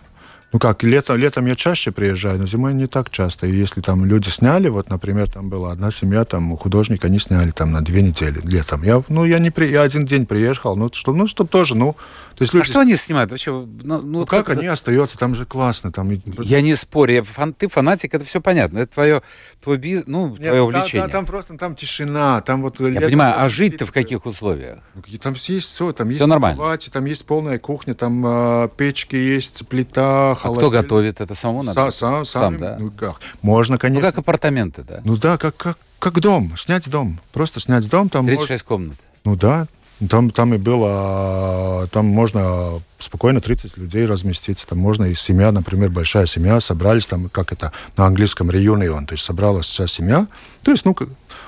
Ну 0.53 0.59
как, 0.59 0.83
летом, 0.83 1.17
летом 1.17 1.47
я 1.47 1.55
чаще 1.55 1.93
приезжаю, 1.93 2.39
но 2.39 2.47
зимой 2.47 2.75
не 2.75 2.87
так 2.87 3.09
часто. 3.09 3.47
И 3.47 3.57
если 3.57 3.81
там 3.81 4.05
люди 4.05 4.29
сняли, 4.29 4.69
вот, 4.69 4.91
например, 4.91 5.31
там 5.31 5.49
была 5.49 5.73
одна 5.73 5.91
семья, 5.91 6.25
там 6.27 6.55
художник, 6.59 7.07
они 7.07 7.19
сняли 7.19 7.53
там 7.53 7.73
на 7.73 7.83
две 7.83 8.03
недели 8.03 8.39
летом. 8.45 8.83
Я, 8.83 9.03
ну, 9.09 9.25
я 9.25 9.39
не 9.39 9.51
при, 9.51 9.71
я 9.71 9.81
один 9.81 10.05
день 10.05 10.27
приехал, 10.27 10.77
ну, 10.77 10.91
чтобы, 10.93 11.17
ну, 11.17 11.27
чтобы 11.27 11.49
тоже, 11.49 11.75
ну, 11.75 11.97
то 12.35 12.43
есть 12.43 12.55
люди... 12.55 12.65
А 12.65 12.67
что 12.67 12.81
они 12.81 12.97
снимают 12.97 13.31
вообще? 13.31 13.51
Ну, 13.51 13.67
ну, 13.83 14.03
ну 14.03 14.27
как, 14.27 14.47
как 14.47 14.59
они 14.59 14.67
остаются, 14.67 15.19
там 15.19 15.35
же 15.35 15.47
классно. 15.47 15.93
Там... 15.93 16.11
Я 16.41 16.61
не 16.61 16.75
спорю, 16.75 17.15
я, 17.15 17.23
фан, 17.23 17.53
ты 17.53 17.69
фанатик, 17.69 18.15
это 18.15 18.25
все 18.25 18.41
понятно. 18.41 18.79
Это 18.79 18.95
твое, 18.95 19.23
твой 19.63 19.79
биз... 19.79 20.05
ну, 20.07 20.29
Нет, 20.31 20.49
твое 20.49 20.63
увлечение. 20.63 21.03
Да, 21.03 21.07
да, 21.07 21.13
там 21.13 21.27
просто 21.27 21.57
там 21.57 21.77
тишина, 21.77 22.41
там 22.41 22.63
вот... 22.63 22.81
Я 22.81 23.01
понимаю, 23.01 23.35
а 23.39 23.49
жить-то 23.49 23.87
в 23.87 23.93
каких 23.93 24.27
условиях? 24.27 24.79
Ну, 24.95 25.03
там 25.19 25.35
есть 25.35 25.69
все, 25.69 25.93
там 25.93 26.09
все 26.09 26.19
есть 26.19 26.27
нормально. 26.27 26.57
кровати, 26.57 26.91
там 26.91 27.05
есть 27.05 27.25
полная 27.27 27.59
кухня, 27.59 27.95
там 27.95 28.25
э, 28.27 28.69
печки 28.77 29.17
есть, 29.17 29.67
плита, 29.69 30.35
холодильник. 30.35 30.69
А 30.69 30.71
кто 30.71 30.83
готовит? 30.83 31.21
Это 31.21 31.35
самому 31.35 31.63
надо? 31.63 31.91
Сам, 31.91 32.25
сам, 32.25 32.25
сам 32.25 32.59
да? 32.59 32.77
Ну, 32.79 32.91
как? 32.91 33.17
Можно, 33.43 33.79
конечно. 33.79 34.07
Ну, 34.07 34.07
как 34.07 34.19
апартаменты, 34.19 34.83
да? 34.83 35.01
Ну 35.05 35.17
да, 35.17 35.39
как, 35.39 35.57
как, 35.57 35.79
как 35.99 36.21
дом, 36.21 36.57
снять 36.57 36.89
дом. 36.89 37.21
Просто 37.33 37.61
снять 37.61 37.89
дом. 37.89 38.09
Там 38.09 38.27
36 38.27 38.51
может... 38.51 38.63
комнат. 38.65 38.97
Ну 39.25 39.37
да, 39.37 39.67
там, 40.09 40.31
там 40.31 40.55
и 40.55 40.59
было, 40.59 41.89
там 41.93 42.07
можно 42.07 42.81
спокойно 42.99 43.41
30 43.41 43.77
людей 43.77 44.05
разместить. 44.05 44.65
Там 44.69 44.79
можно 44.79 45.05
и 45.05 45.15
семья, 45.15 45.53
например, 45.53 45.91
большая 45.91 46.27
семья, 46.27 46.61
собрались 46.61 47.07
там, 47.07 47.29
как 47.29 47.53
это 47.53 47.73
на 47.97 48.07
английском 48.07 48.51
реюнион, 48.51 49.07
то 49.07 49.15
есть 49.15 49.25
собралась 49.25 49.67
вся 49.67 49.87
семья. 49.87 50.27
То 50.63 50.71
есть, 50.71 50.85
ну, 50.85 50.97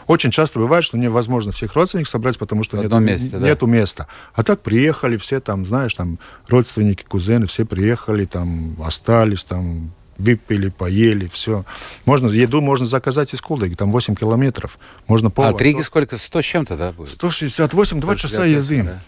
очень 0.07 0.31
часто 0.31 0.59
бывает, 0.59 0.85
что 0.85 0.99
невозможно 0.99 1.53
всех 1.53 1.75
родственников 1.75 2.11
собрать, 2.11 2.39
потому 2.39 2.63
что 2.63 2.77
нет, 2.77 2.93
месте, 3.01 3.37
нету 3.39 3.67
да? 3.67 3.73
места. 3.73 4.07
А 4.35 4.43
так 4.43 4.61
приехали 4.61 5.17
все 5.17 5.41
там, 5.41 5.67
знаешь, 5.67 5.95
там 5.95 6.19
родственники, 6.49 7.05
кузены, 7.05 7.47
все 7.47 7.65
приехали, 7.65 8.25
там 8.25 8.77
остались, 8.83 9.45
там 9.45 9.93
выпили, 10.19 10.69
поели, 10.69 11.27
все. 11.27 11.65
Можно, 12.05 12.29
еду 12.29 12.61
можно 12.61 12.87
заказать 12.87 13.35
из 13.35 13.41
Кулдыги, 13.41 13.75
там 13.75 13.93
8 13.93 14.15
километров. 14.15 14.79
Можно 15.07 15.31
пол. 15.31 15.45
А 15.45 15.49
от 15.49 15.61
Риги 15.61 15.83
сколько? 15.83 16.17
100 16.17 16.43
с 16.43 16.45
чем-то, 16.45 16.77
да, 16.77 16.93
будет? 16.93 17.11
168, 17.11 18.01
2 18.01 18.17
часа 18.17 18.45
езды. 18.45 18.83
Да. 18.83 19.01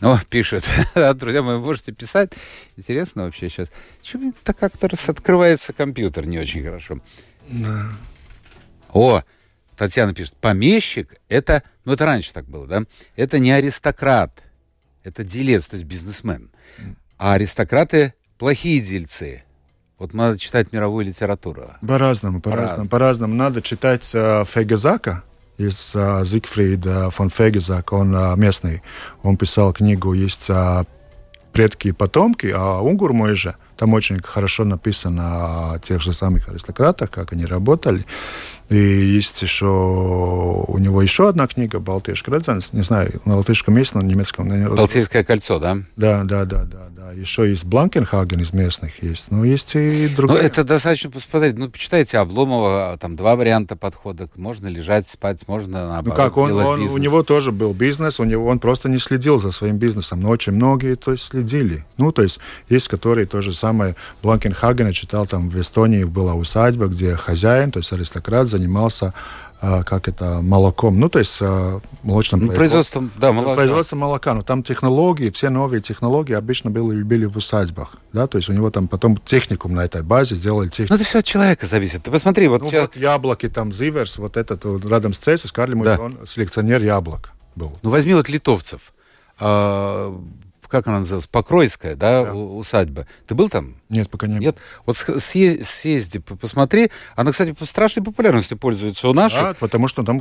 О, 0.00 0.20
пишет. 0.28 0.68
Друзья 1.14 1.42
мои, 1.42 1.58
можете 1.58 1.92
писать. 1.92 2.32
Интересно 2.76 3.24
вообще 3.24 3.48
сейчас. 3.48 3.70
Чего 4.02 4.32
так 4.42 4.58
как-то 4.58 4.88
раз 4.88 5.08
открывается 5.08 5.72
компьютер 5.72 6.26
не 6.26 6.38
очень 6.38 6.62
хорошо. 6.62 7.00
Да. 7.48 7.86
О, 8.92 9.22
Татьяна 9.76 10.14
пишет, 10.14 10.36
помещик 10.36 11.16
это, 11.28 11.62
ну 11.84 11.94
это 11.94 12.04
раньше 12.04 12.32
так 12.32 12.46
было, 12.46 12.66
да? 12.66 12.84
Это 13.16 13.38
не 13.38 13.50
аристократ, 13.50 14.42
это 15.02 15.24
делец, 15.24 15.66
то 15.66 15.74
есть 15.74 15.86
бизнесмен. 15.86 16.50
А 17.18 17.34
аристократы 17.34 18.14
плохие 18.38 18.80
дельцы. 18.80 19.42
Вот 19.98 20.12
надо 20.12 20.38
читать 20.38 20.72
мировую 20.72 21.06
литературу. 21.06 21.70
По-разному, 21.86 22.40
по-разному. 22.40 22.88
По-разному. 22.88 23.34
Надо 23.34 23.62
читать 23.62 24.10
э, 24.14 24.44
Фегезака 24.44 25.22
из 25.56 25.92
э, 25.94 26.24
Зигфрида 26.24 27.10
фон 27.10 27.30
Фегезак. 27.30 27.92
Он 27.92 28.14
э, 28.14 28.36
местный. 28.36 28.82
Он 29.22 29.36
писал 29.36 29.72
книгу, 29.72 30.12
есть 30.12 30.50
э, 30.50 30.84
предки 31.52 31.88
и 31.88 31.92
потомки, 31.92 32.52
а 32.54 32.80
Унгур 32.80 33.12
мой 33.12 33.36
же, 33.36 33.56
там 33.76 33.94
очень 33.94 34.20
хорошо 34.20 34.64
написано 34.64 35.74
о 35.74 35.78
тех 35.78 36.02
же 36.02 36.12
самых 36.12 36.48
аристократах, 36.48 37.10
как 37.10 37.32
они 37.32 37.46
работали. 37.46 38.04
И 38.70 38.76
есть 38.76 39.42
еще 39.42 39.66
у 39.66 40.78
него 40.78 41.02
еще 41.02 41.28
одна 41.28 41.46
книга 41.46 41.80
«Балтийский 41.80 42.32
Редзенс». 42.32 42.72
Не 42.72 42.82
знаю, 42.82 43.20
на 43.24 43.36
латышском 43.36 43.76
есть, 43.76 43.94
на 43.94 44.00
немецком. 44.00 44.48
Балтийское 44.74 45.22
кольцо, 45.22 45.58
да? 45.58 45.78
Да, 45.96 46.24
да, 46.24 46.44
да, 46.44 46.64
да, 46.64 46.88
да. 46.96 47.12
Еще 47.12 47.48
есть 47.48 47.64
Бланкенхаген 47.64 48.40
из 48.40 48.52
местных 48.52 49.02
есть. 49.02 49.30
Но 49.30 49.44
есть 49.44 49.74
и 49.74 50.08
другие. 50.08 50.38
Ну, 50.38 50.44
это 50.44 50.64
достаточно 50.64 51.10
посмотреть. 51.10 51.58
Ну, 51.58 51.68
почитайте 51.68 52.18
Обломова, 52.18 52.96
там 53.00 53.16
два 53.16 53.36
варианта 53.36 53.76
подхода. 53.76 54.28
Можно 54.34 54.68
лежать, 54.68 55.06
спать, 55.06 55.46
можно 55.46 55.86
наоборот, 55.86 56.18
Ну 56.18 56.24
как, 56.24 56.36
он, 56.36 56.52
он, 56.52 56.82
у 56.82 56.98
него 56.98 57.22
тоже 57.22 57.52
был 57.52 57.74
бизнес, 57.74 58.18
у 58.18 58.24
него 58.24 58.46
он 58.46 58.58
просто 58.58 58.88
не 58.88 58.98
следил 58.98 59.38
за 59.38 59.50
своим 59.50 59.76
бизнесом, 59.76 60.20
но 60.20 60.30
очень 60.30 60.52
многие 60.52 60.96
то 60.96 61.12
есть, 61.12 61.24
следили. 61.24 61.84
Ну, 61.98 62.12
то 62.12 62.22
есть 62.22 62.40
есть, 62.68 62.88
которые 62.88 63.26
то 63.26 63.42
же 63.42 63.54
самое, 63.54 63.94
Бланкенхагена 64.22 64.92
читал, 64.92 65.26
там 65.26 65.50
в 65.50 65.60
Эстонии 65.60 66.04
была 66.04 66.34
усадьба, 66.34 66.86
где 66.86 67.14
хозяин, 67.14 67.70
то 67.70 67.78
есть 67.78 67.92
аристократ, 67.92 68.48
занимался 68.58 69.12
а, 69.60 69.82
как 69.82 70.08
это, 70.08 70.40
молоком, 70.42 71.00
ну, 71.00 71.08
то 71.08 71.18
есть 71.18 71.38
а, 71.40 71.80
молочным 72.02 72.40
Ну, 72.46 72.52
производством, 72.52 73.10
да, 73.16 73.32
молока. 73.32 73.54
Производство 73.54 73.96
молока, 73.96 74.34
но 74.34 74.42
там 74.42 74.62
технологии, 74.62 75.30
все 75.30 75.48
новые 75.48 75.80
технологии 75.80 76.34
обычно 76.34 76.70
были, 76.70 77.02
были 77.02 77.24
в 77.24 77.36
усадьбах, 77.38 77.96
да, 78.12 78.26
то 78.26 78.36
есть 78.38 78.50
у 78.50 78.52
него 78.52 78.70
там 78.70 78.88
потом 78.88 79.16
техникум 79.16 79.72
на 79.72 79.84
этой 79.86 80.02
базе 80.02 80.34
сделали 80.36 80.66
Ну, 80.66 80.70
техникум. 80.70 80.96
это 80.96 81.04
все 81.04 81.18
от 81.20 81.24
человека 81.24 81.66
зависит. 81.66 82.02
Ты 82.02 82.10
посмотри, 82.10 82.46
вот 82.48 82.60
Ну, 82.62 82.68
сейчас... 82.68 82.88
вот 82.88 82.96
яблоки, 82.96 83.48
там, 83.48 83.72
Зиверс, 83.72 84.18
вот 84.18 84.36
этот 84.36 84.64
вот, 84.66 84.84
рядом 84.84 85.12
с 85.14 85.18
Цельсис, 85.18 85.50
Карли 85.50 85.74
Да. 85.82 85.98
он 85.98 86.18
селекционер 86.26 86.82
яблок 86.82 87.30
был. 87.56 87.78
Ну, 87.82 87.88
возьми 87.90 88.12
вот 88.14 88.28
литовцев. 88.28 88.92
А, 89.38 90.14
как 90.74 90.88
она 90.88 90.98
называлась? 90.98 91.28
Покройская, 91.28 91.94
да, 91.94 92.24
Да. 92.24 92.34
усадьба. 92.34 93.06
Ты 93.28 93.34
был 93.36 93.48
там? 93.48 93.76
Нет, 93.88 94.10
пока 94.10 94.26
не 94.26 94.38
Нет? 94.38 94.58
Вот 94.86 94.96
съезди, 94.96 96.18
п- 96.18 96.34
посмотри. 96.34 96.90
Она, 97.14 97.30
кстати, 97.30 97.52
по 97.52 97.64
страшной 97.64 98.04
популярностью 98.04 98.58
пользуется 98.58 99.08
у 99.08 99.14
наших. 99.14 99.40
Да, 99.40 99.54
потому 99.54 99.86
что 99.86 100.02
там 100.02 100.20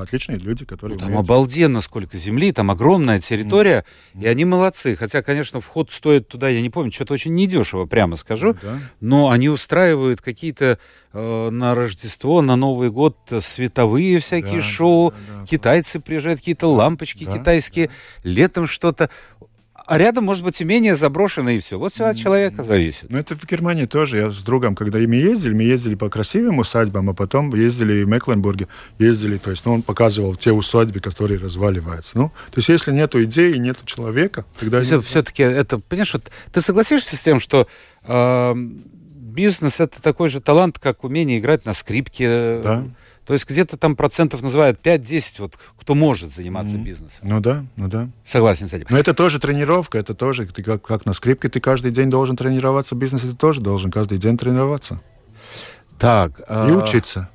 отличные 0.00 0.38
люди, 0.38 0.64
которые 0.64 0.94
Ну, 0.96 1.00
там 1.00 1.08
умеют. 1.10 1.26
обалденно 1.26 1.82
сколько 1.82 2.16
земли, 2.16 2.50
там 2.52 2.70
огромная 2.70 3.20
территория, 3.20 3.84
и 4.18 4.26
они 4.26 4.46
молодцы. 4.46 4.96
Хотя, 4.96 5.22
конечно, 5.22 5.60
вход 5.60 5.90
стоит 5.90 6.28
туда, 6.28 6.48
я 6.48 6.62
не 6.62 6.70
помню, 6.70 6.90
что-то 6.92 7.12
очень 7.12 7.34
недешево, 7.34 7.84
прямо 7.84 8.16
скажу. 8.16 8.56
Да. 8.62 8.78
Но 9.00 9.28
они 9.30 9.50
устраивают 9.50 10.22
какие-то 10.22 10.78
э, 11.12 11.50
на 11.50 11.74
Рождество, 11.74 12.40
на 12.40 12.56
Новый 12.56 12.90
год 12.90 13.16
световые 13.40 14.20
всякие 14.20 14.58
Да, 14.60 14.62
шоу. 14.62 15.10
да, 15.10 15.16
да, 15.34 15.40
да. 15.40 15.46
Китайцы 15.46 15.98
приезжают, 16.00 16.38
какие-то 16.40 16.68
лампочки 16.68 17.24
Да, 17.24 17.36
китайские. 17.36 17.90
Летом 18.22 18.66
что-то. 18.66 19.10
А 19.90 19.98
рядом, 19.98 20.22
может 20.22 20.44
быть, 20.44 20.62
имение 20.62 20.94
заброшенное 20.94 21.54
и 21.54 21.58
все. 21.58 21.76
Вот 21.76 21.92
все 21.92 22.04
от 22.04 22.16
человека 22.16 22.62
зависит. 22.62 23.06
Ну, 23.10 23.18
это 23.18 23.34
в 23.34 23.44
Германии 23.44 23.86
тоже. 23.86 24.18
Я 24.18 24.30
с 24.30 24.38
другом, 24.38 24.76
когда 24.76 25.00
мы 25.00 25.16
ездили, 25.16 25.52
мы 25.52 25.64
ездили 25.64 25.96
по 25.96 26.08
красивым 26.08 26.60
усадьбам, 26.60 27.10
а 27.10 27.12
потом 27.12 27.52
ездили 27.52 28.04
в 28.04 28.08
Мекленбурге, 28.08 28.68
ездили, 29.00 29.36
то 29.36 29.50
есть, 29.50 29.66
ну, 29.66 29.74
он 29.74 29.82
показывал 29.82 30.36
те 30.36 30.52
усадьбы, 30.52 31.00
которые 31.00 31.40
разваливаются. 31.40 32.16
Ну, 32.16 32.28
то 32.28 32.58
есть, 32.58 32.68
если 32.68 32.92
нету 32.92 33.20
идеи, 33.24 33.56
нету 33.56 33.84
человека, 33.84 34.44
тогда... 34.60 34.80
Все, 34.82 35.00
все-таки 35.00 35.42
это, 35.42 35.80
понимаешь, 35.80 36.14
вот 36.14 36.30
ты 36.52 36.60
согласишься 36.60 37.16
с 37.16 37.20
тем, 37.20 37.40
что 37.40 37.66
э, 38.04 38.54
бизнес 38.54 39.80
это 39.80 40.00
такой 40.00 40.28
же 40.28 40.40
талант, 40.40 40.78
как 40.78 41.02
умение 41.02 41.40
играть 41.40 41.64
на 41.64 41.72
скрипке. 41.72 42.60
Да. 42.62 42.84
То 43.24 43.34
есть 43.34 43.48
где-то 43.48 43.76
там 43.76 43.96
процентов 43.96 44.42
называют 44.42 44.80
5-10, 44.84 45.34
вот 45.38 45.58
кто 45.78 45.94
может 45.94 46.30
заниматься 46.30 46.76
бизнесом. 46.76 47.20
Ну 47.22 47.40
да, 47.40 47.64
ну 47.76 47.88
да. 47.88 48.08
Согласен 48.26 48.68
с 48.68 48.72
этим. 48.72 48.86
Но 48.90 48.98
это 48.98 49.14
тоже 49.14 49.38
тренировка, 49.38 49.98
это 49.98 50.14
тоже, 50.14 50.46
ты 50.46 50.62
как, 50.62 50.82
как 50.82 51.06
на 51.06 51.12
скрипке 51.12 51.48
ты 51.48 51.60
каждый 51.60 51.92
день 51.92 52.10
должен 52.10 52.36
тренироваться, 52.36 52.94
бизнес 52.94 53.22
ты 53.22 53.34
тоже 53.34 53.60
должен 53.60 53.90
каждый 53.90 54.18
день 54.18 54.36
тренироваться 54.36 55.00
Так, 55.98 56.40
и 56.40 56.44
э, 56.48 56.72
учиться. 56.72 57.28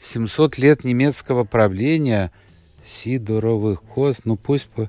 700 0.00 0.58
лет 0.58 0.84
немецкого 0.84 1.44
правления 1.44 2.30
Сидоровых 2.84 3.82
коз, 3.82 4.20
ну 4.24 4.36
пусть 4.36 4.68
по... 4.68 4.88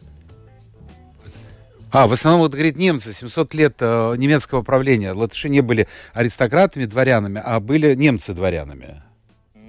А, 1.91 2.07
в 2.07 2.13
основном, 2.13 2.41
вот 2.41 2.53
говорит, 2.53 2.77
немцы, 2.77 3.11
700 3.11 3.53
лет 3.53 3.75
э, 3.79 4.15
немецкого 4.17 4.61
правления. 4.61 5.11
Латыши 5.11 5.49
не 5.49 5.59
были 5.59 5.87
аристократами, 6.13 6.85
дворянами, 6.85 7.41
а 7.43 7.59
были 7.59 7.95
немцы 7.95 8.33
дворянами. 8.33 9.03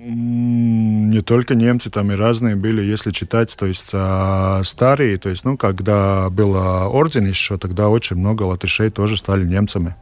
Не 0.05 1.21
только 1.21 1.55
немцы, 1.55 1.89
там 1.89 2.11
и 2.11 2.17
разные 2.17 2.57
были, 2.57 2.83
если 2.83 3.13
читать, 3.13 3.57
то 3.57 3.67
есть 3.67 3.91
а, 3.93 4.61
старые, 4.65 5.17
то 5.17 5.29
есть, 5.29 5.45
ну, 5.45 5.57
когда 5.57 6.29
был 6.29 6.57
а, 6.57 6.89
орден 6.89 7.25
еще, 7.25 7.57
тогда 7.57 7.89
очень 7.89 8.17
много 8.17 8.43
латышей 8.43 8.91
тоже 8.91 9.17
стали 9.17 9.45
немцами. 9.45 9.95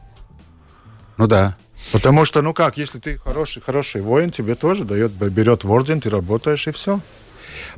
Ну 1.17 1.27
да. 1.27 1.55
Потому 1.91 2.25
что, 2.25 2.41
ну 2.41 2.51
как, 2.51 2.77
если 2.77 2.97
ты 2.97 3.17
хороший, 3.17 3.61
хороший 3.61 4.01
воин, 4.01 4.31
тебе 4.31 4.55
тоже 4.55 4.85
дает, 4.85 5.11
берет 5.11 5.63
в 5.63 5.71
орден, 5.71 6.01
ты 6.01 6.09
работаешь 6.09 6.67
и 6.67 6.71
все. 6.71 6.99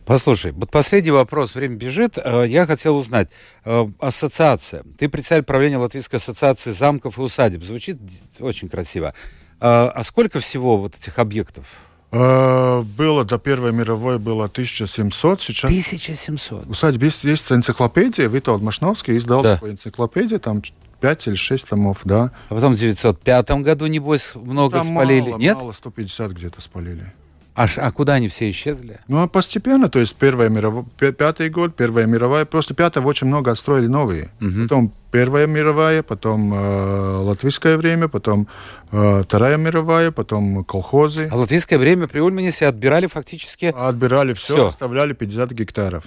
Послушай, 0.06 0.54
вот 0.54 0.72
последний 0.72 1.12
вопрос, 1.12 1.56
время 1.56 1.76
бежит. 1.76 2.18
Э, 2.18 2.46
Я 2.48 2.66
хотел 2.66 2.96
узнать. 2.96 3.30
э, 3.66 3.86
Ассоциация. 4.00 4.84
Ты 4.98 5.10
председатель 5.10 5.44
правления 5.44 5.78
Латвийской 5.78 6.18
ассоциации 6.18 6.72
замков 6.72 7.18
и 7.18 7.22
усадеб. 7.22 7.64
Звучит 7.64 7.98
очень 8.40 8.70
красиво. 8.70 9.14
А 9.60 9.92
а 9.94 10.04
сколько 10.04 10.40
всего 10.40 10.78
вот 10.78 10.96
этих 10.96 11.20
объектов? 11.20 11.66
А, 12.16 12.84
Было 12.84 13.26
до 13.26 13.40
Первой 13.40 13.72
мировой 13.74 14.20
было 14.20 14.46
1700, 14.46 15.42
сейчас 15.42 15.72
1700. 15.72 16.68
Усадьба 16.68 17.06
есть, 17.06 17.24
есть 17.24 17.52
энциклопедия, 17.52 18.28
Виталд 18.28 18.62
Машновский 18.62 19.18
издал 19.18 19.42
Да. 19.42 19.56
такую 19.56 19.72
энциклопедию, 19.72 20.40
там 20.40 20.62
5 21.02 21.28
или 21.28 21.36
6 21.36 21.68
томов, 21.70 22.02
да. 22.04 22.32
А 22.50 22.56
потом 22.56 22.74
в 22.74 22.78
905 22.78 23.50
году, 23.64 23.88
небось, 23.88 24.36
много 24.36 24.78
Там 24.78 24.86
спалили. 24.94 25.30
мало, 25.32 25.40
Нет? 25.40 25.58
мало, 25.58 25.72
150 25.72 26.32
где-то 26.32 26.62
спалили. 26.62 27.12
А, 27.56 27.68
а 27.78 27.92
куда 27.92 28.14
они 28.14 28.28
все 28.30 28.50
исчезли? 28.50 29.00
Ну, 29.08 29.22
а 29.22 29.28
постепенно, 29.28 29.90
то 29.90 30.00
есть 30.00 30.16
Первая 30.16 30.50
мировая, 30.50 30.86
пятый 30.98 31.50
год, 31.50 31.76
Первая 31.76 32.08
мировая, 32.08 32.46
просто 32.46 32.74
пятого 32.74 33.08
очень 33.08 33.28
много 33.28 33.52
отстроили 33.52 33.88
новые. 33.88 34.32
Потом 34.40 34.94
Первая 35.12 35.46
мировая, 35.46 36.02
потом 36.02 36.52
э, 36.54 37.18
латвийское 37.18 37.78
время, 37.78 38.08
потом 38.08 38.48
э, 38.92 39.22
Вторая 39.24 39.58
мировая, 39.58 40.10
потом 40.10 40.64
колхозы. 40.64 41.30
А 41.32 41.36
латвийское 41.36 41.78
время 41.78 42.08
при 42.08 42.20
Ульманисе 42.20 42.66
отбирали 42.66 43.06
фактически... 43.06 43.74
Отбирали 43.78 44.34
все, 44.34 44.56
Всё. 44.56 44.68
оставляли 44.68 45.14
50 45.14 45.52
гектаров. 45.52 46.06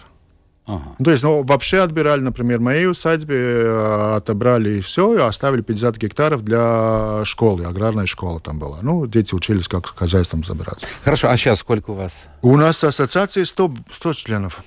Ага. 0.67 0.97
Ну, 0.99 1.05
то 1.05 1.11
есть, 1.13 1.23
ну, 1.23 1.43
вообще 1.45 1.79
отбирали, 1.79 2.21
например, 2.21 2.61
моей 2.61 2.87
усадьбе, 2.87 3.37
э, 3.37 4.17
отобрали 4.17 4.81
все 4.81 5.15
и 5.15 5.21
оставили 5.21 5.63
50 5.63 5.97
гектаров 5.97 6.43
для 6.43 7.25
школы, 7.25 7.65
аграрная 7.65 8.07
школа 8.07 8.41
там 8.41 8.59
была. 8.59 8.79
Ну, 8.83 9.07
дети 9.07 9.35
учились, 9.35 9.69
как 9.69 9.87
хозяйством 9.87 10.43
забираться. 10.45 10.87
Хорошо, 11.05 11.29
а 11.31 11.37
сейчас 11.37 11.61
сколько 11.61 11.91
у 11.91 11.95
вас? 11.95 12.27
У 12.43 12.57
нас 12.57 12.83
ассоциации 12.83 13.45
100, 13.45 13.75
100 13.91 14.13
членов. 14.15 14.61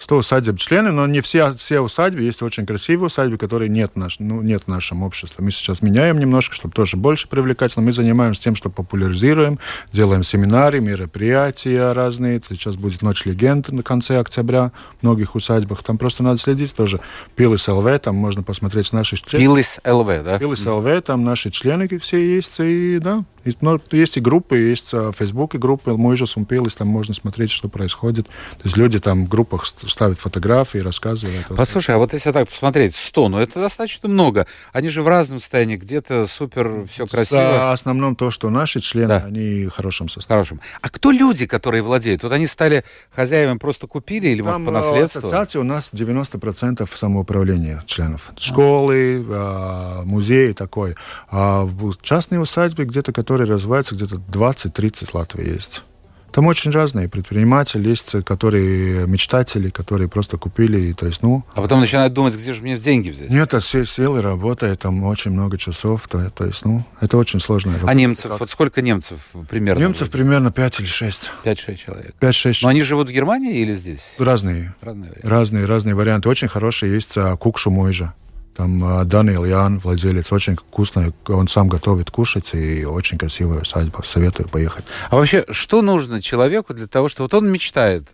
100 0.00 0.16
усадеб 0.16 0.58
члены, 0.58 0.92
но 0.92 1.06
не 1.06 1.20
все, 1.20 1.52
все 1.54 1.80
усадьбы. 1.80 2.22
Есть 2.22 2.42
очень 2.42 2.64
красивые 2.64 3.06
усадьбы, 3.08 3.36
которые 3.36 3.68
нет, 3.68 3.92
в 3.94 3.98
наш, 3.98 4.18
ну, 4.18 4.40
нет 4.40 4.62
в 4.64 4.68
нашем 4.68 5.02
обществе. 5.02 5.44
Мы 5.44 5.50
сейчас 5.50 5.82
меняем 5.82 6.18
немножко, 6.18 6.54
чтобы 6.54 6.72
тоже 6.72 6.96
больше 6.96 7.28
привлекать, 7.28 7.76
но 7.76 7.82
мы 7.82 7.92
занимаемся 7.92 8.40
тем, 8.40 8.54
что 8.54 8.70
популяризируем, 8.70 9.58
делаем 9.92 10.22
семинары, 10.22 10.80
мероприятия 10.80 11.92
разные. 11.92 12.40
Сейчас 12.48 12.76
будет 12.76 13.02
Ночь 13.02 13.26
легенд 13.26 13.68
на 13.68 13.82
конце 13.82 14.18
октября 14.18 14.72
в 15.00 15.02
многих 15.02 15.34
усадьбах. 15.34 15.82
Там 15.82 15.98
просто 15.98 16.22
надо 16.22 16.38
следить 16.38 16.74
тоже. 16.74 17.00
Пилы 17.36 17.58
СЛВ, 17.58 17.86
там 18.00 18.16
можно 18.16 18.42
посмотреть 18.42 18.92
наши 18.94 19.16
члены. 19.16 19.44
Пилыс 19.44 19.80
ЛВ, 19.84 20.06
да? 20.24 20.38
Пилы 20.38 20.56
СЛВ, 20.56 21.02
там 21.04 21.24
наши 21.24 21.50
члены 21.50 21.88
все 21.98 22.36
есть, 22.36 22.56
и 22.60 22.98
да. 23.00 23.24
И, 23.44 23.54
ну, 23.60 23.80
есть 23.92 24.16
и 24.16 24.20
группы, 24.20 24.58
есть 24.58 24.92
в 24.92 25.12
Фейсбуке 25.12 25.58
группы, 25.58 25.92
мой 25.92 26.16
же 26.16 26.26
Сумпилис, 26.26 26.74
там 26.74 26.88
можно 26.88 27.14
смотреть, 27.14 27.50
что 27.50 27.68
происходит. 27.68 28.26
То 28.26 28.64
есть 28.64 28.76
люди 28.76 29.00
там 29.00 29.26
в 29.26 29.28
группах 29.28 29.66
ст- 29.66 29.88
ставят 29.90 30.18
фотографии, 30.18 30.78
рассказывают. 30.78 31.46
Послушай, 31.56 31.94
а 31.94 31.98
вот 31.98 32.12
если 32.12 32.32
так 32.32 32.48
посмотреть, 32.48 32.94
100, 32.94 33.28
ну 33.28 33.38
это 33.38 33.60
достаточно 33.60 34.08
много. 34.08 34.46
Они 34.72 34.88
же 34.88 35.02
в 35.02 35.08
разном 35.08 35.38
состоянии, 35.38 35.76
где-то 35.76 36.26
супер, 36.26 36.86
все 36.90 37.06
красиво. 37.06 37.40
В 37.40 37.72
основном 37.72 38.16
то, 38.16 38.30
что 38.30 38.50
наши 38.50 38.80
члены, 38.80 39.08
Да. 39.08 39.24
они 39.26 39.66
в 39.66 39.70
хорошем 39.70 40.08
состоянии. 40.08 40.30
Хорошим. 40.30 40.60
А 40.80 40.88
кто 40.90 41.10
люди, 41.10 41.46
которые 41.46 41.82
владеют? 41.82 42.22
Вот 42.22 42.32
они 42.32 42.46
стали 42.46 42.84
хозяевами, 43.10 43.58
просто 43.58 43.86
купили 43.86 44.28
или, 44.28 44.42
может, 44.42 44.56
Там 44.56 44.64
по 44.66 44.70
э, 44.70 44.72
наследству? 44.72 45.18
ассоциации 45.20 45.58
у 45.58 45.64
нас 45.64 45.92
90% 45.92 46.88
самоуправления 46.96 47.82
членов. 47.86 48.30
Школы, 48.38 49.24
э, 49.28 50.02
музеи 50.04 50.52
такой. 50.52 50.94
А 51.30 51.64
в 51.64 51.94
частные 52.02 52.40
усадьбы, 52.40 52.84
где-то, 52.84 53.12
которые 53.30 53.46
развиваются, 53.54 53.94
где-то 53.94 54.16
20-30 54.16 55.10
Латвии 55.12 55.48
есть. 55.48 55.84
Там 56.32 56.46
очень 56.46 56.72
разные 56.72 57.08
предприниматели 57.08 57.88
есть, 57.88 58.24
которые 58.24 59.06
мечтатели, 59.06 59.70
которые 59.70 60.08
просто 60.08 60.36
купили, 60.36 60.80
и, 60.80 60.92
то 60.94 61.06
есть, 61.06 61.22
ну, 61.22 61.44
А 61.54 61.62
потом 61.62 61.78
начинают 61.78 62.12
думать, 62.12 62.34
где 62.34 62.52
же 62.52 62.62
мне 62.62 62.76
деньги 62.76 63.10
взять? 63.10 63.30
нет, 63.30 63.54
а 63.54 63.60
все 63.60 63.84
силы 63.86 64.20
работает, 64.20 64.80
там 64.80 65.04
очень 65.04 65.30
много 65.30 65.58
часов, 65.58 66.08
то, 66.08 66.28
то 66.30 66.44
есть, 66.44 66.64
ну, 66.64 66.84
это 67.00 67.16
очень 67.16 67.38
сложная 67.38 67.74
работа. 67.74 67.90
А 67.92 67.94
немцев? 67.94 68.32
Вот 68.40 68.50
сколько 68.50 68.82
немцев 68.82 69.20
примерно? 69.48 69.80
Немцев 69.80 70.10
примерно 70.10 70.50
5 70.50 70.80
или 70.80 70.86
6. 70.86 71.30
5-6 71.44 71.76
человек. 71.76 72.14
5-6 72.20 72.58
Но 72.62 72.68
они 72.70 72.82
живут 72.82 73.08
в 73.08 73.12
Германии 73.12 73.58
или 73.58 73.76
здесь? 73.76 74.14
разные. 74.18 74.74
Разное 74.80 75.10
время. 75.12 75.28
Разные, 75.30 75.64
разные 75.66 75.94
варианты. 75.94 76.28
Очень 76.28 76.48
хорошие 76.48 76.92
есть 76.92 77.16
а, 77.16 77.36
кукшу 77.36 77.70
мойжа. 77.70 78.12
Там 78.60 78.84
э, 78.84 79.04
Даниил 79.06 79.46
Ян, 79.46 79.78
владелец, 79.78 80.30
очень 80.32 80.54
вкусно, 80.54 81.14
он 81.28 81.48
сам 81.48 81.66
готовит 81.66 82.10
кушать, 82.10 82.52
и 82.52 82.84
очень 82.84 83.16
красивая 83.16 83.62
усадьба. 83.62 84.02
Советую 84.04 84.50
поехать. 84.50 84.84
А 85.08 85.16
вообще, 85.16 85.46
что 85.48 85.80
нужно 85.80 86.20
человеку 86.20 86.74
для 86.74 86.86
того, 86.86 87.08
что 87.08 87.22
вот 87.22 87.32
он 87.32 87.50
мечтает? 87.50 88.06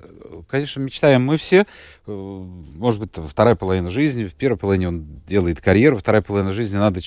Конечно, 0.49 0.79
мечтаем 0.79 1.25
мы 1.25 1.37
все. 1.37 1.67
Э, 2.07 2.13
может 2.77 3.01
быть, 3.01 3.11
вторая 3.29 3.57
половина 3.57 3.91
жизни, 3.91 4.27
в 4.27 4.35
первой 4.35 4.57
половине 4.57 4.87
он 4.87 5.05
делает 5.27 5.61
карьеру, 5.61 5.97
вторая 5.97 6.23
половина 6.23 6.53
жизни 6.53 6.77
надо 6.77 7.01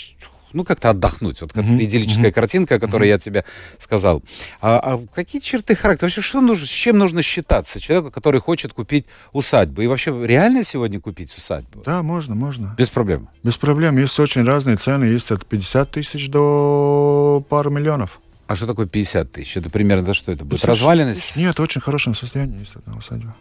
ну, 0.53 0.63
как-то 0.63 0.89
отдохнуть. 0.89 1.41
Вот 1.41 1.53
как 1.53 1.63
mm-hmm. 1.63 1.83
идиллическая 1.83 2.25
mm-hmm. 2.25 2.31
картинка, 2.31 2.75
о 2.75 2.79
которой 2.79 3.07
mm-hmm. 3.07 3.11
я 3.11 3.17
тебе 3.17 3.45
сказал. 3.79 4.23
А, 4.61 4.79
а 4.79 5.05
какие 5.13 5.41
черты 5.41 5.75
характера? 5.75 6.07
Вообще, 6.07 6.21
что 6.21 6.41
нужно, 6.41 6.65
с 6.65 6.69
чем 6.69 6.97
нужно 6.97 7.21
считаться 7.21 7.79
человеку, 7.79 8.11
который 8.11 8.41
хочет 8.41 8.73
купить 8.73 9.05
усадьбу? 9.31 9.81
И 9.81 9.87
вообще, 9.87 10.15
реально 10.25 10.63
сегодня 10.63 10.99
купить 10.99 11.35
усадьбу? 11.37 11.81
Да, 11.85 12.03
можно, 12.03 12.35
можно. 12.35 12.75
Без 12.77 12.89
проблем? 12.89 13.29
Без 13.43 13.57
проблем. 13.57 13.97
Есть 13.97 14.19
очень 14.19 14.43
разные 14.43 14.77
цены. 14.77 15.05
Есть 15.05 15.31
от 15.31 15.45
50 15.45 15.91
тысяч 15.91 16.29
до 16.29 17.43
пару 17.49 17.69
миллионов. 17.69 18.19
А 18.47 18.55
что 18.55 18.65
такое 18.65 18.87
50 18.87 19.31
тысяч? 19.31 19.57
Это 19.57 19.69
примерно 19.69 20.13
что 20.13 20.31
это 20.31 20.43
будет? 20.43 20.65
Разваленность? 20.65 21.37
Нет, 21.37 21.59
очень 21.59 21.81
хорошем 21.81 22.15
состоянии 22.15 22.59
есть 22.59 22.75
одна 22.75 22.97
усадьба. 22.97 23.35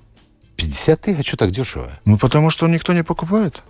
50 0.56 1.00
тысяч? 1.00 1.18
А 1.18 1.22
что 1.22 1.36
так 1.38 1.50
дешево? 1.50 1.98
Ну, 2.04 2.18
потому 2.18 2.50
что 2.50 2.68
никто 2.68 2.92
не 2.92 3.02
покупает. 3.02 3.62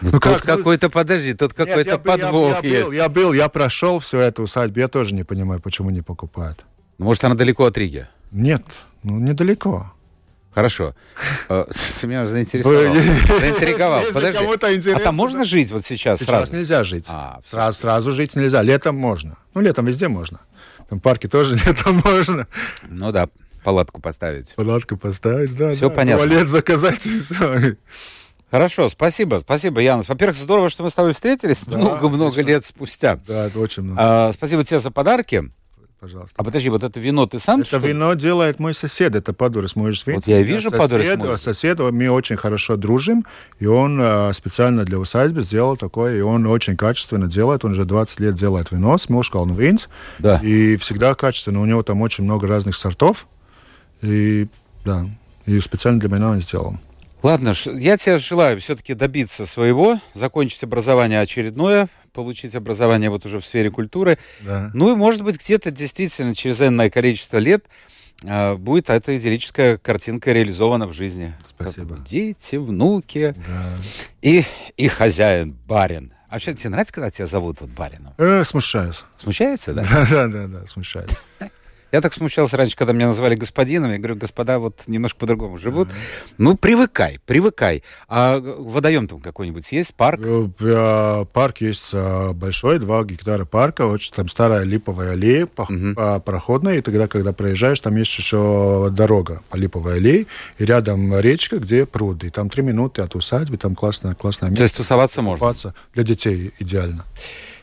Ну, 0.00 0.10
тут 0.10 0.22
как, 0.22 0.42
какой-то, 0.42 0.90
подожди, 0.90 1.34
тут 1.34 1.54
какой-то 1.54 1.98
подвох 1.98 2.62
я, 2.62 2.68
я, 2.68 2.76
есть. 2.78 2.84
Был, 2.84 2.92
я 2.92 3.08
был, 3.08 3.32
я 3.32 3.48
прошел 3.48 4.00
всю 4.00 4.18
эту 4.18 4.42
усадьбу, 4.42 4.80
я 4.80 4.88
тоже 4.88 5.14
не 5.14 5.24
понимаю, 5.24 5.60
почему 5.60 5.90
не 5.90 6.02
покупают. 6.02 6.64
Ну, 6.98 7.06
может, 7.06 7.24
она 7.24 7.34
далеко 7.34 7.64
от 7.64 7.78
Риги? 7.78 8.06
Нет, 8.30 8.84
ну, 9.02 9.18
недалеко. 9.18 9.92
Хорошо. 10.54 10.94
Э, 11.48 11.66
ты 12.00 12.06
меня 12.06 12.26
заинтересовал. 12.26 12.94
Заинтриговал. 13.40 14.02
Подожди. 14.52 14.90
А 14.92 14.98
там 14.98 15.14
можно 15.14 15.44
жить 15.44 15.70
вот 15.70 15.84
сейчас? 15.84 16.20
Сейчас 16.20 16.50
нельзя 16.50 16.84
жить. 16.84 17.06
А, 17.08 17.40
сразу, 17.44 17.78
сразу 17.78 18.12
жить 18.12 18.34
нельзя. 18.34 18.62
Летом 18.62 18.96
можно. 18.96 19.36
Ну, 19.52 19.60
летом 19.60 19.84
везде 19.84 20.08
можно. 20.08 20.40
Там 20.88 21.00
парки 21.00 21.26
тоже 21.26 21.56
летом 21.66 22.00
можно. 22.02 22.46
Ну 22.88 23.12
да, 23.12 23.28
палатку 23.62 24.00
поставить. 24.00 24.54
Палатку 24.54 24.96
поставить, 24.96 25.54
да. 25.54 25.74
Все 25.74 25.90
понятно. 25.90 26.26
Туалет 26.26 26.48
заказать 26.48 27.04
и 27.06 27.20
все. 27.20 27.76
Хорошо, 28.54 28.88
спасибо, 28.88 29.40
спасибо, 29.40 29.80
Янус. 29.80 30.08
Во-первых, 30.08 30.36
здорово, 30.36 30.70
что 30.70 30.84
мы 30.84 30.90
с 30.90 30.94
тобой 30.94 31.12
встретились 31.12 31.66
много-много 31.66 32.36
да, 32.36 32.42
лет 32.42 32.64
спустя. 32.64 33.18
Да, 33.26 33.46
это 33.46 33.58
очень 33.58 33.82
много. 33.82 34.00
А, 34.00 34.32
спасибо 34.32 34.62
тебе 34.62 34.78
за 34.78 34.92
подарки. 34.92 35.50
Пожалуйста. 35.98 36.36
А 36.36 36.44
подожди, 36.44 36.70
вот 36.70 36.84
это 36.84 37.00
вино 37.00 37.26
ты 37.26 37.40
сам? 37.40 37.62
Это 37.62 37.78
вино 37.78 38.14
делает 38.14 38.60
мой 38.60 38.72
сосед, 38.72 39.16
это 39.16 39.32
Падурис 39.32 39.74
мой 39.74 39.92
свин. 39.96 40.14
Вот 40.14 40.28
я 40.28 40.40
вижу 40.40 40.70
сосед, 40.70 40.78
Падурис 40.78 41.42
Сосед, 41.42 41.80
мы 41.80 42.08
очень 42.10 42.36
хорошо 42.36 42.76
дружим, 42.76 43.26
и 43.58 43.66
он 43.66 43.98
а, 44.00 44.32
специально 44.32 44.84
для 44.84 45.00
усадьбы 45.00 45.42
сделал 45.42 45.76
такое, 45.76 46.18
и 46.18 46.20
он 46.20 46.46
очень 46.46 46.76
качественно 46.76 47.26
делает, 47.26 47.64
он 47.64 47.72
уже 47.72 47.84
20 47.84 48.20
лет 48.20 48.36
делает 48.36 48.70
вино, 48.70 48.96
Смилшкалн 48.98 49.52
Винс, 49.52 49.88
да. 50.20 50.36
и 50.36 50.76
всегда 50.76 51.14
качественно, 51.14 51.60
у 51.60 51.66
него 51.66 51.82
там 51.82 52.00
очень 52.02 52.22
много 52.22 52.46
разных 52.46 52.76
сортов, 52.76 53.26
и 54.00 54.46
да, 54.84 55.06
и 55.44 55.58
специально 55.58 55.98
для 55.98 56.08
меня 56.08 56.28
он 56.28 56.40
сделал. 56.40 56.78
Ладно, 57.24 57.54
я 57.72 57.96
тебе 57.96 58.18
желаю 58.18 58.60
все-таки 58.60 58.92
добиться 58.92 59.46
своего, 59.46 59.98
закончить 60.12 60.62
образование 60.62 61.22
очередное, 61.22 61.88
получить 62.12 62.54
образование 62.54 63.08
вот 63.08 63.24
уже 63.24 63.40
в 63.40 63.46
сфере 63.46 63.70
культуры. 63.70 64.18
Да. 64.42 64.70
Ну 64.74 64.92
и, 64.92 64.94
может 64.94 65.22
быть, 65.22 65.42
где-то 65.42 65.70
действительно 65.70 66.34
через 66.34 66.60
энное 66.60 66.90
количество 66.90 67.38
лет 67.38 67.64
э, 68.24 68.56
будет 68.56 68.90
эта 68.90 69.16
идиллическая 69.16 69.78
картинка 69.78 70.32
реализована 70.32 70.86
в 70.86 70.92
жизни. 70.92 71.34
Спасибо. 71.48 71.96
Дети, 72.06 72.56
внуки 72.56 73.34
да. 73.48 73.78
и, 74.20 74.44
и 74.76 74.88
хозяин, 74.88 75.56
барин. 75.66 76.12
А 76.28 76.34
вообще, 76.34 76.52
тебе 76.52 76.68
нравится, 76.68 76.92
когда 76.92 77.10
тебя 77.10 77.26
зовут 77.26 77.62
вот 77.62 77.70
барину? 77.70 78.12
Э, 78.18 78.44
смущаюсь. 78.44 79.02
Смущается, 79.16 79.72
да? 79.72 79.82
Да, 79.82 80.06
да, 80.10 80.28
да, 80.28 80.46
да 80.46 80.66
смущаюсь. 80.66 81.10
Я 81.94 82.00
так 82.00 82.12
смущался 82.12 82.56
раньше, 82.56 82.76
когда 82.76 82.92
меня 82.92 83.06
называли 83.06 83.36
господином. 83.36 83.92
Я 83.92 83.98
говорю, 83.98 84.16
господа 84.16 84.58
вот 84.58 84.82
немножко 84.88 85.20
по-другому 85.20 85.58
живут. 85.58 85.90
Ну, 86.38 86.56
привыкай, 86.56 87.20
привыкай. 87.24 87.84
А 88.08 88.40
водоем 88.40 89.06
там 89.06 89.20
какой-нибудь 89.20 89.70
есть, 89.70 89.94
парк? 89.94 90.20
Э, 90.20 91.24
парк 91.32 91.58
есть 91.60 91.90
э, 91.92 92.32
большой, 92.32 92.80
два 92.80 93.04
гектара 93.04 93.44
парка, 93.44 93.86
очень 93.86 94.12
там 94.12 94.28
старая 94.28 94.64
липовая 94.64 95.12
аллея 95.12 95.46
проходная, 95.46 96.78
и 96.78 96.80
тогда, 96.80 97.06
когда 97.06 97.32
проезжаешь, 97.32 97.78
там 97.78 97.94
есть 97.94 98.18
еще 98.18 98.88
дорога 98.90 99.42
по 99.48 99.54
липовой 99.54 99.98
аллее, 99.98 100.26
и 100.58 100.64
рядом 100.64 101.16
речка, 101.20 101.60
где 101.60 101.86
пруды. 101.86 102.26
И 102.26 102.30
там 102.30 102.50
три 102.50 102.64
минуты 102.64 103.02
от 103.02 103.14
усадьбы, 103.14 103.56
там 103.56 103.76
классное, 103.76 104.16
классное 104.16 104.50
место. 104.50 104.58
То 104.58 104.64
есть 104.64 104.76
тусоваться 104.78 105.22
можно? 105.22 105.38
Тусоваться 105.38 105.74
для 105.94 106.02
детей 106.02 106.52
идеально. 106.58 107.04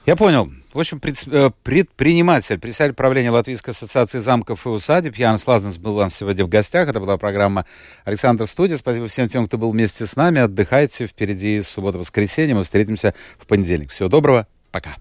Я 0.05 0.15
понял. 0.15 0.49
В 0.73 0.79
общем, 0.79 1.01
э, 1.03 1.51
предприниматель, 1.63 2.57
председатель 2.57 2.95
правления 2.95 3.29
Латвийской 3.29 3.71
ассоциации 3.71 4.19
замков 4.19 4.65
и 4.65 4.69
усадеб 4.69 5.17
Ян 5.17 5.37
Слазнес 5.37 5.77
был 5.77 5.97
у 5.97 5.99
нас 5.99 6.15
сегодня 6.15 6.45
в 6.45 6.49
гостях. 6.49 6.87
Это 6.87 7.01
была 7.01 7.17
программа 7.17 7.65
Александр 8.05 8.47
Студия. 8.47 8.77
Спасибо 8.77 9.07
всем 9.07 9.27
тем, 9.27 9.47
кто 9.47 9.57
был 9.57 9.71
вместе 9.71 10.05
с 10.05 10.15
нами. 10.15 10.39
Отдыхайте. 10.39 11.07
Впереди 11.07 11.61
суббота-воскресенье. 11.61 12.55
Мы 12.55 12.63
встретимся 12.63 13.13
в 13.37 13.47
понедельник. 13.47 13.91
Всего 13.91 14.07
доброго. 14.07 14.47
Пока. 14.71 14.95